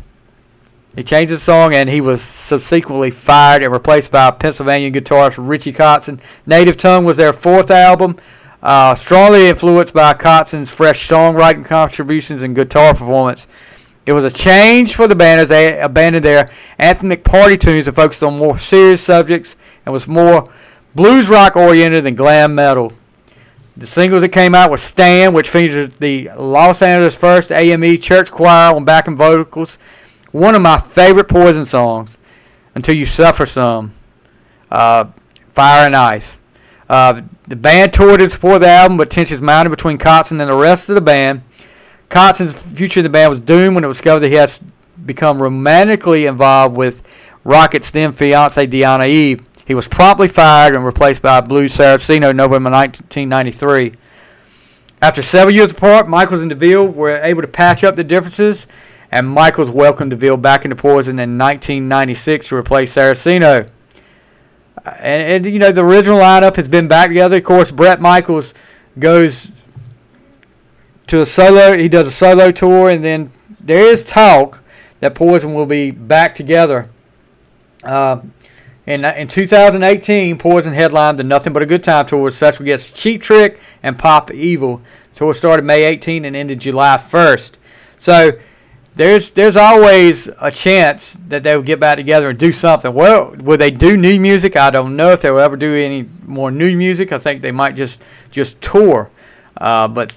he 0.96 1.02
changed 1.02 1.32
the 1.32 1.38
song, 1.38 1.74
and 1.74 1.88
he 1.88 2.00
was 2.00 2.22
subsequently 2.22 3.10
fired 3.10 3.64
and 3.64 3.72
replaced 3.72 4.12
by 4.12 4.30
Pennsylvania 4.30 4.92
guitarist 4.92 5.34
Richie 5.38 5.72
Kotzen. 5.72 6.20
Native 6.46 6.76
Tongue 6.76 7.04
was 7.04 7.16
their 7.16 7.32
fourth 7.32 7.70
album, 7.72 8.16
uh, 8.64 8.94
strongly 8.96 9.48
influenced 9.48 9.94
by 9.94 10.14
Kotzen's 10.14 10.74
fresh 10.74 11.08
songwriting 11.08 11.64
contributions 11.64 12.42
and 12.42 12.56
guitar 12.56 12.94
performance. 12.94 13.46
It 14.06 14.12
was 14.12 14.24
a 14.24 14.30
change 14.30 14.96
for 14.96 15.06
the 15.06 15.14
band 15.14 15.42
as 15.42 15.50
they 15.50 15.80
abandoned 15.80 16.24
their 16.24 16.50
anthemic 16.80 17.22
party 17.22 17.56
tunes 17.56 17.86
and 17.86 17.94
focused 17.94 18.22
on 18.22 18.36
more 18.36 18.58
serious 18.58 19.02
subjects 19.02 19.54
and 19.86 19.92
was 19.92 20.08
more 20.08 20.50
blues 20.94 21.28
rock 21.28 21.56
oriented 21.56 22.04
than 22.04 22.16
glam 22.16 22.54
metal. 22.54 22.92
The 23.76 23.86
singles 23.86 24.22
that 24.22 24.30
came 24.30 24.54
out 24.54 24.70
were 24.70 24.76
Stand, 24.76 25.34
which 25.34 25.48
featured 25.48 25.92
the 25.92 26.30
Los 26.36 26.82
Angeles 26.82 27.16
First 27.16 27.52
AME 27.52 27.98
Church 27.98 28.30
Choir 28.30 28.74
on 28.74 28.84
backing 28.84 29.16
vocals 29.16 29.78
one 30.34 30.56
of 30.56 30.62
my 30.62 30.80
favorite 30.80 31.28
Poison 31.28 31.64
songs, 31.64 32.18
Until 32.74 32.96
You 32.96 33.06
Suffer 33.06 33.46
Some, 33.46 33.94
uh, 34.68 35.04
Fire 35.52 35.86
and 35.86 35.94
Ice. 35.94 36.40
Uh, 36.88 37.22
the 37.46 37.56
band 37.56 37.92
toured 37.92 38.20
in 38.20 38.30
support 38.30 38.60
the 38.60 38.68
album, 38.68 38.96
but 38.96 39.10
tensions 39.10 39.40
mounted 39.40 39.70
between 39.70 39.98
Kotzen 39.98 40.40
and 40.40 40.50
the 40.50 40.54
rest 40.54 40.88
of 40.88 40.94
the 40.94 41.00
band. 41.00 41.42
Kotzen's 42.08 42.60
future 42.76 43.00
in 43.00 43.04
the 43.04 43.10
band 43.10 43.30
was 43.30 43.40
doomed 43.40 43.74
when 43.74 43.84
it 43.84 43.88
was 43.88 43.98
discovered 43.98 44.20
that 44.20 44.28
he 44.28 44.34
has 44.34 44.60
become 45.04 45.42
romantically 45.42 46.26
involved 46.26 46.76
with 46.76 47.02
Rockett's 47.44 47.90
then 47.90 48.12
fiancee 48.12 48.66
Deanna 48.66 49.06
Eve. 49.06 49.44
He 49.66 49.74
was 49.74 49.88
promptly 49.88 50.28
fired 50.28 50.74
and 50.74 50.84
replaced 50.84 51.22
by 51.22 51.40
Blue 51.40 51.66
Saraceno 51.66 52.30
in 52.30 52.36
November 52.36 52.70
1993. 52.70 53.94
After 55.02 55.22
several 55.22 55.54
years 55.54 55.72
apart, 55.72 56.08
Michaels 56.08 56.40
and 56.40 56.50
DeVille 56.50 56.88
were 56.88 57.16
able 57.16 57.42
to 57.42 57.48
patch 57.48 57.84
up 57.84 57.96
the 57.96 58.04
differences 58.04 58.66
and 59.14 59.28
Michaels 59.28 59.70
welcomed 59.70 60.10
DeVille 60.10 60.36
back 60.36 60.64
into 60.64 60.74
Poison 60.74 61.20
in 61.20 61.38
1996 61.38 62.48
to 62.48 62.56
replace 62.56 62.96
Saraceno. 62.96 63.70
And, 64.84 65.44
and 65.44 65.46
you 65.46 65.58
know 65.58 65.72
the 65.72 65.84
original 65.84 66.18
lineup 66.18 66.56
has 66.56 66.68
been 66.68 66.88
back 66.88 67.08
together. 67.08 67.36
Of 67.36 67.44
course, 67.44 67.70
Bret 67.70 68.00
Michaels 68.00 68.52
goes 68.98 69.50
to 71.06 71.22
a 71.22 71.26
solo. 71.26 71.76
He 71.76 71.88
does 71.88 72.06
a 72.06 72.12
solo 72.12 72.50
tour, 72.50 72.90
and 72.90 73.02
then 73.02 73.32
there 73.60 73.86
is 73.86 74.04
talk 74.04 74.60
that 75.00 75.14
Poison 75.14 75.54
will 75.54 75.66
be 75.66 75.90
back 75.90 76.34
together. 76.34 76.88
Uh, 77.82 78.20
in, 78.86 79.04
in 79.04 79.28
2018, 79.28 80.38
Poison 80.38 80.74
headlined 80.74 81.18
the 81.18 81.24
Nothing 81.24 81.54
But 81.54 81.62
a 81.62 81.66
Good 81.66 81.82
Time 81.82 82.06
tour 82.06 82.30
special 82.30 82.66
guests 82.66 82.90
Cheap 82.90 83.22
Trick 83.22 83.58
and 83.82 83.98
Pop 83.98 84.30
Evil. 84.30 84.82
The 85.12 85.18
tour 85.18 85.34
started 85.34 85.64
May 85.64 85.84
18 85.84 86.26
and 86.26 86.36
ended 86.36 86.60
July 86.60 86.98
1st. 86.98 87.52
So 87.96 88.32
there's 88.96 89.30
there's 89.30 89.56
always 89.56 90.28
a 90.40 90.50
chance 90.50 91.16
that 91.28 91.42
they 91.42 91.56
will 91.56 91.62
get 91.62 91.80
back 91.80 91.96
together 91.96 92.30
and 92.30 92.38
do 92.38 92.52
something. 92.52 92.94
Well, 92.94 93.34
will 93.40 93.58
they 93.58 93.70
do 93.70 93.96
new 93.96 94.20
music? 94.20 94.56
I 94.56 94.70
don't 94.70 94.96
know 94.96 95.10
if 95.10 95.22
they 95.22 95.30
will 95.30 95.40
ever 95.40 95.56
do 95.56 95.74
any 95.74 96.08
more 96.24 96.50
new 96.50 96.76
music. 96.76 97.12
I 97.12 97.18
think 97.18 97.42
they 97.42 97.52
might 97.52 97.74
just 97.74 98.00
just 98.30 98.60
tour. 98.60 99.10
Uh, 99.56 99.88
but 99.88 100.12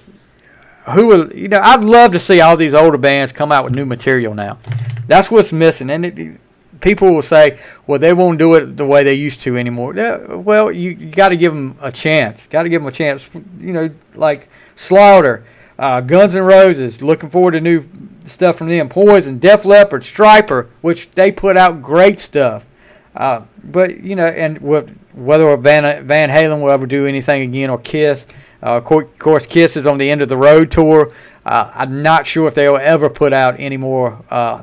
who 0.92 1.06
will 1.06 1.32
you 1.32 1.48
know? 1.48 1.60
I'd 1.60 1.82
love 1.82 2.12
to 2.12 2.20
see 2.20 2.40
all 2.40 2.56
these 2.56 2.74
older 2.74 2.98
bands 2.98 3.32
come 3.32 3.50
out 3.50 3.64
with 3.64 3.74
new 3.74 3.86
material 3.86 4.34
now. 4.34 4.58
That's 5.06 5.30
what's 5.30 5.52
missing, 5.52 5.90
and 5.90 6.04
it, 6.04 6.40
people 6.80 7.12
will 7.12 7.22
say, 7.22 7.58
well, 7.86 7.98
they 7.98 8.12
won't 8.12 8.38
do 8.38 8.54
it 8.54 8.76
the 8.76 8.86
way 8.86 9.02
they 9.02 9.14
used 9.14 9.40
to 9.40 9.56
anymore. 9.56 9.92
Well, 9.94 10.70
you, 10.70 10.90
you 10.90 11.10
got 11.10 11.30
to 11.30 11.36
give 11.36 11.52
them 11.52 11.76
a 11.80 11.90
chance. 11.90 12.46
Got 12.46 12.64
to 12.64 12.68
give 12.68 12.82
them 12.82 12.88
a 12.88 12.92
chance. 12.92 13.28
You 13.58 13.72
know, 13.72 13.90
like 14.14 14.48
Slaughter, 14.76 15.44
uh, 15.78 16.00
Guns 16.00 16.34
N' 16.34 16.42
Roses. 16.42 17.02
Looking 17.02 17.30
forward 17.30 17.52
to 17.52 17.60
new 17.60 17.84
stuff 18.24 18.56
from 18.56 18.68
them. 18.68 18.88
Poison, 18.88 19.38
Def 19.38 19.64
Leppard, 19.64 20.02
Stryper, 20.02 20.68
which 20.80 21.10
they 21.12 21.30
put 21.30 21.56
out 21.56 21.82
great 21.82 22.18
stuff. 22.20 22.66
Uh, 23.14 23.42
but 23.64 24.00
you 24.00 24.14
know, 24.14 24.26
and 24.26 24.58
whether 24.60 25.56
Van 25.56 26.06
Van 26.06 26.28
Halen 26.28 26.60
will 26.62 26.70
ever 26.70 26.86
do 26.86 27.06
anything 27.06 27.42
again 27.42 27.70
or 27.70 27.78
Kiss. 27.78 28.26
Uh, 28.62 28.76
of 28.76 28.84
course, 29.18 29.46
Kiss 29.46 29.76
is 29.76 29.86
on 29.86 29.98
the 29.98 30.10
end 30.10 30.20
of 30.20 30.28
the 30.28 30.36
road 30.36 30.70
tour. 30.70 31.12
Uh, 31.46 31.70
I'm 31.74 32.02
not 32.02 32.26
sure 32.26 32.48
if 32.48 32.54
they'll 32.54 32.76
ever 32.76 33.08
put 33.08 33.32
out 33.32 33.54
any 33.58 33.76
more 33.76 34.22
uh, 34.30 34.62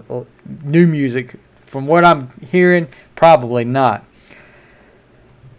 new 0.64 0.86
music. 0.86 1.36
From 1.66 1.88
what 1.88 2.06
I'm 2.06 2.30
hearing, 2.52 2.88
probably 3.16 3.66
not. 3.66 4.06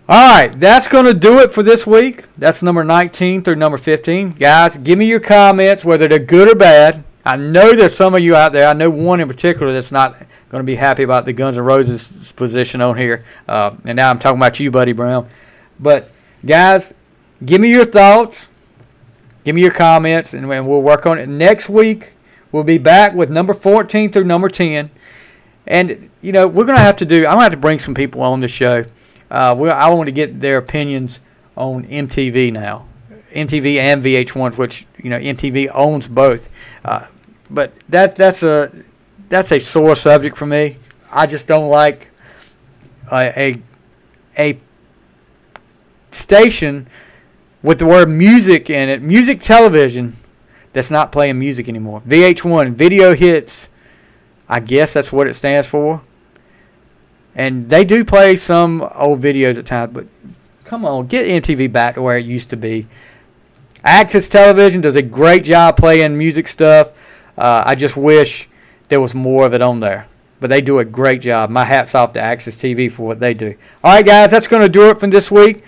All 0.09 0.37
right, 0.37 0.61
that's 0.61 0.87
going 0.87 1.07
to 1.07 1.15
do 1.15 1.41
it 1.41 1.53
for 1.53 1.65
this 1.65 1.85
week. 1.85 2.27
That's 2.39 2.63
number 2.63 2.85
19 2.85 3.43
through 3.43 3.57
number 3.57 3.77
15. 3.77 4.35
Guys, 4.35 4.77
give 4.77 5.01
me 5.01 5.07
your 5.07 5.19
comments, 5.19 5.85
whether 5.85 6.07
they're 6.07 6.21
good 6.21 6.49
or 6.49 6.55
bad. 6.55 7.03
I 7.25 7.35
know 7.35 7.75
there's 7.75 7.97
some 7.97 8.15
of 8.15 8.21
you 8.21 8.37
out 8.37 8.53
there. 8.53 8.69
I 8.69 8.73
know 8.73 8.89
one 8.89 9.19
in 9.19 9.27
particular 9.27 9.73
that's 9.73 9.91
not 9.91 10.17
going 10.49 10.61
to 10.61 10.65
be 10.65 10.77
happy 10.77 11.03
about 11.03 11.25
the 11.25 11.33
Guns 11.33 11.57
N' 11.57 11.65
Roses 11.65 12.33
position 12.37 12.81
on 12.81 12.97
here. 12.97 13.25
Uh, 13.49 13.75
and 13.85 13.97
now 13.97 14.09
I'm 14.09 14.21
talking 14.21 14.39
about 14.39 14.61
you, 14.61 14.71
Buddy 14.71 14.93
Brown. 14.93 15.29
But, 15.81 16.09
guys, 16.45 16.95
give 17.45 17.61
me 17.61 17.71
your 17.71 17.85
thoughts. 17.85 18.49
Give 19.43 19.57
me 19.57 19.63
your 19.63 19.73
comments, 19.73 20.35
and 20.35 20.49
we'll 20.49 20.83
work 20.83 21.05
on 21.07 21.19
it. 21.19 21.29
Next 21.29 21.69
week, 21.69 22.13
we'll 22.53 22.63
be 22.63 22.79
back 22.79 23.13
with 23.13 23.29
number 23.29 23.55
14 23.55 24.13
through 24.13 24.23
number 24.23 24.49
10. 24.49 24.89
And, 25.67 26.11
you 26.21 26.31
know, 26.31 26.47
we're 26.47 26.65
going 26.65 26.79
to 26.79 26.85
have 26.85 26.97
to 26.99 27.05
do, 27.05 27.27
I'm 27.27 27.33
going 27.33 27.39
to 27.39 27.43
have 27.43 27.53
to 27.53 27.59
bring 27.59 27.81
some 27.81 27.95
people 27.97 28.23
on 28.23 28.39
the 28.39 28.47
show. 28.47 28.85
Uh, 29.31 29.55
I 29.55 29.91
want 29.91 30.07
to 30.07 30.12
get 30.12 30.41
their 30.41 30.59
opinions 30.59 31.20
on 31.57 31.85
MTV 31.85 32.53
now. 32.53 32.87
MTV 33.33 33.79
and 33.79 34.03
VH1, 34.03 34.57
which, 34.57 34.87
you 34.99 35.11
know, 35.11 35.18
MTV 35.18 35.70
owns 35.74 36.09
both. 36.09 36.51
Uh, 36.85 37.07
but 37.51 37.72
that 37.89 38.16
that's 38.16 38.43
a 38.43 38.72
that's 39.29 39.53
a 39.53 39.59
sore 39.59 39.97
subject 39.97 40.37
for 40.37 40.47
me. 40.47 40.77
I 41.12 41.27
just 41.27 41.47
don't 41.47 41.68
like 41.68 42.11
a, 43.12 43.61
a 44.39 44.59
station 46.11 46.89
with 47.62 47.79
the 47.79 47.87
word 47.87 48.09
music 48.09 48.70
in 48.70 48.89
it, 48.89 49.03
music 49.03 49.41
television, 49.41 50.16
that's 50.72 50.91
not 50.91 51.11
playing 51.11 51.39
music 51.39 51.68
anymore. 51.68 52.03
VH1, 52.07 52.74
video 52.74 53.14
hits, 53.14 53.68
I 54.49 54.61
guess 54.61 54.93
that's 54.93 55.12
what 55.12 55.27
it 55.27 55.35
stands 55.35 55.66
for. 55.66 56.03
And 57.37 57.68
they 57.68 57.84
do 57.84 58.05
play 58.05 58.34
some 58.34 58.82
old 58.95 59.20
videos 59.20 59.59
at 59.59 59.66
times, 59.66 59.93
but 59.93 60.07
come 60.64 60.84
on, 60.84 61.07
get 61.07 61.26
MTV 61.26 61.70
back 61.70 61.95
to 61.95 62.03
where 62.03 62.16
it 62.16 62.24
used 62.26 62.51
to 62.51 62.57
be. 62.57 62.89
AXS 63.84 64.30
Television 64.30 64.80
does 64.80 64.97
a 64.97 65.03
great 65.03 65.45
job 65.45 65.76
playing 65.76 66.18
music 66.18 66.49
stuff. 66.49 66.89
Uh, 67.39 67.62
I 67.64 67.74
just 67.74 67.97
wish 67.97 68.49
there 68.89 69.01
was 69.01 69.14
more 69.14 69.47
of 69.47 69.55
it 69.55 69.62
on 69.62 69.80
there. 69.80 70.09
But 70.41 70.51
they 70.51 70.61
do 70.61 70.78
a 70.80 70.84
great 70.84 71.20
job. 71.20 71.51
My 71.51 71.64
hat's 71.64 71.95
off 71.95 72.12
to 72.14 72.20
AXS 72.20 72.57
TV 72.57 72.91
for 72.91 73.07
what 73.07 73.20
they 73.20 73.32
do. 73.32 73.55
All 73.84 73.95
right, 73.95 74.05
guys, 74.05 74.30
that's 74.30 74.49
going 74.49 74.62
to 74.62 74.68
do 74.68 74.91
it 74.91 74.99
for 74.99 75.07
this 75.07 75.30
week. 75.30 75.62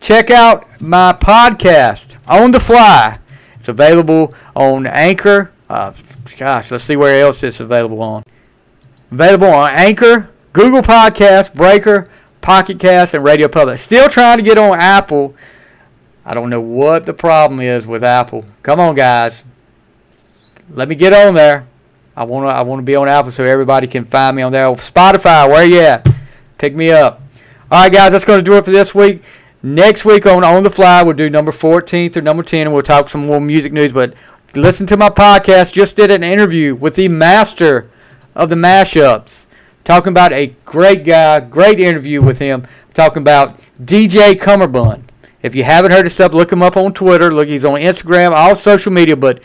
Check 0.00 0.30
out 0.30 0.80
my 0.80 1.12
podcast, 1.12 2.16
On 2.26 2.50
the 2.50 2.58
Fly. 2.60 3.18
It's 3.54 3.68
available 3.68 4.34
on 4.56 4.86
Anchor. 4.86 5.52
Uh, 5.70 5.92
gosh, 6.36 6.70
let's 6.70 6.84
see 6.84 6.96
where 6.96 7.22
else 7.22 7.42
it's 7.42 7.60
available 7.60 8.02
on. 8.02 8.24
Available 9.12 9.46
on 9.46 9.72
Anchor, 9.72 10.28
Google 10.52 10.82
Podcast, 10.82 11.54
Breaker, 11.54 12.10
Pocket 12.40 12.78
Cast, 12.78 13.14
and 13.14 13.24
Radio 13.24 13.48
Public. 13.48 13.78
Still 13.78 14.08
trying 14.08 14.38
to 14.38 14.42
get 14.42 14.58
on 14.58 14.78
Apple. 14.78 15.34
I 16.24 16.34
don't 16.34 16.50
know 16.50 16.60
what 16.60 17.06
the 17.06 17.14
problem 17.14 17.60
is 17.60 17.86
with 17.86 18.04
Apple. 18.04 18.44
Come 18.62 18.78
on, 18.78 18.94
guys. 18.94 19.42
Let 20.70 20.88
me 20.88 20.94
get 20.94 21.12
on 21.12 21.34
there. 21.34 21.66
I 22.14 22.24
want 22.24 22.46
to 22.46 22.50
I 22.50 22.62
want 22.62 22.80
to 22.80 22.84
be 22.84 22.94
on 22.94 23.08
Apple 23.08 23.30
so 23.30 23.44
everybody 23.44 23.86
can 23.86 24.04
find 24.04 24.36
me 24.36 24.42
on 24.42 24.52
there. 24.52 24.66
Spotify, 24.74 25.48
where 25.48 25.64
you 25.64 25.80
at? 25.80 26.06
Pick 26.58 26.74
me 26.74 26.90
up. 26.90 27.22
All 27.70 27.82
right, 27.82 27.92
guys, 27.92 28.12
that's 28.12 28.24
going 28.24 28.38
to 28.38 28.44
do 28.44 28.56
it 28.56 28.64
for 28.64 28.70
this 28.70 28.94
week. 28.94 29.22
Next 29.62 30.04
week 30.04 30.26
on 30.26 30.44
On 30.44 30.62
the 30.62 30.70
Fly, 30.70 31.02
we'll 31.02 31.14
do 31.14 31.30
number 31.30 31.52
14 31.52 32.12
through 32.12 32.22
number 32.22 32.42
10, 32.42 32.66
and 32.66 32.74
we'll 32.74 32.82
talk 32.82 33.08
some 33.08 33.26
more 33.26 33.40
music 33.40 33.72
news. 33.72 33.92
But 33.92 34.14
listen 34.54 34.86
to 34.88 34.96
my 34.96 35.08
podcast. 35.08 35.72
Just 35.72 35.96
did 35.96 36.10
an 36.10 36.22
interview 36.22 36.74
with 36.74 36.96
the 36.96 37.08
master 37.08 37.88
of 38.34 38.50
the 38.50 38.56
mashups. 38.56 39.46
Talking 39.84 40.10
about 40.10 40.32
a 40.32 40.54
great 40.64 41.04
guy, 41.04 41.40
great 41.40 41.80
interview 41.80 42.22
with 42.22 42.38
him. 42.38 42.66
Talking 42.94 43.22
about 43.22 43.58
DJ 43.82 44.38
Cummerbund. 44.38 45.04
If 45.42 45.54
you 45.54 45.64
haven't 45.64 45.90
heard 45.90 46.04
his 46.04 46.14
stuff, 46.14 46.32
look 46.32 46.52
him 46.52 46.62
up 46.62 46.76
on 46.76 46.92
Twitter. 46.92 47.32
Look, 47.32 47.48
he's 47.48 47.64
on 47.64 47.80
Instagram, 47.80 48.30
all 48.30 48.54
social 48.54 48.92
media. 48.92 49.16
But 49.16 49.42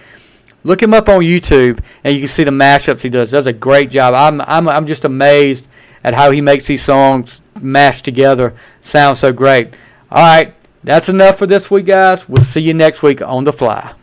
Look 0.68 0.84
him 0.84 0.94
up 0.94 1.08
on 1.08 1.22
YouTube, 1.22 1.80
and 2.04 2.14
you 2.14 2.20
can 2.20 2.28
see 2.28 2.44
the 2.44 2.52
mashups 2.52 3.02
he 3.02 3.10
does. 3.10 3.32
Does 3.32 3.48
a 3.48 3.54
great 3.54 3.90
job. 3.90 4.14
I'm 4.14 4.42
I'm 4.42 4.68
I'm 4.68 4.86
just 4.86 5.06
amazed 5.06 5.66
at 6.04 6.14
how 6.14 6.30
he 6.32 6.42
makes 6.42 6.66
these 6.66 6.84
songs 6.84 7.42
mashed 7.62 8.04
together 8.04 8.54
sound 8.82 9.18
so 9.18 9.32
great. 9.32 9.74
All 10.12 10.22
right, 10.22 10.54
that's 10.84 11.08
enough 11.08 11.38
for 11.38 11.48
this 11.48 11.72
week, 11.72 11.86
guys. 11.86 12.28
We'll 12.28 12.44
see 12.44 12.60
you 12.60 12.74
next 12.74 13.02
week 13.02 13.22
on 13.22 13.46
the 13.46 13.54
fly. 13.54 13.94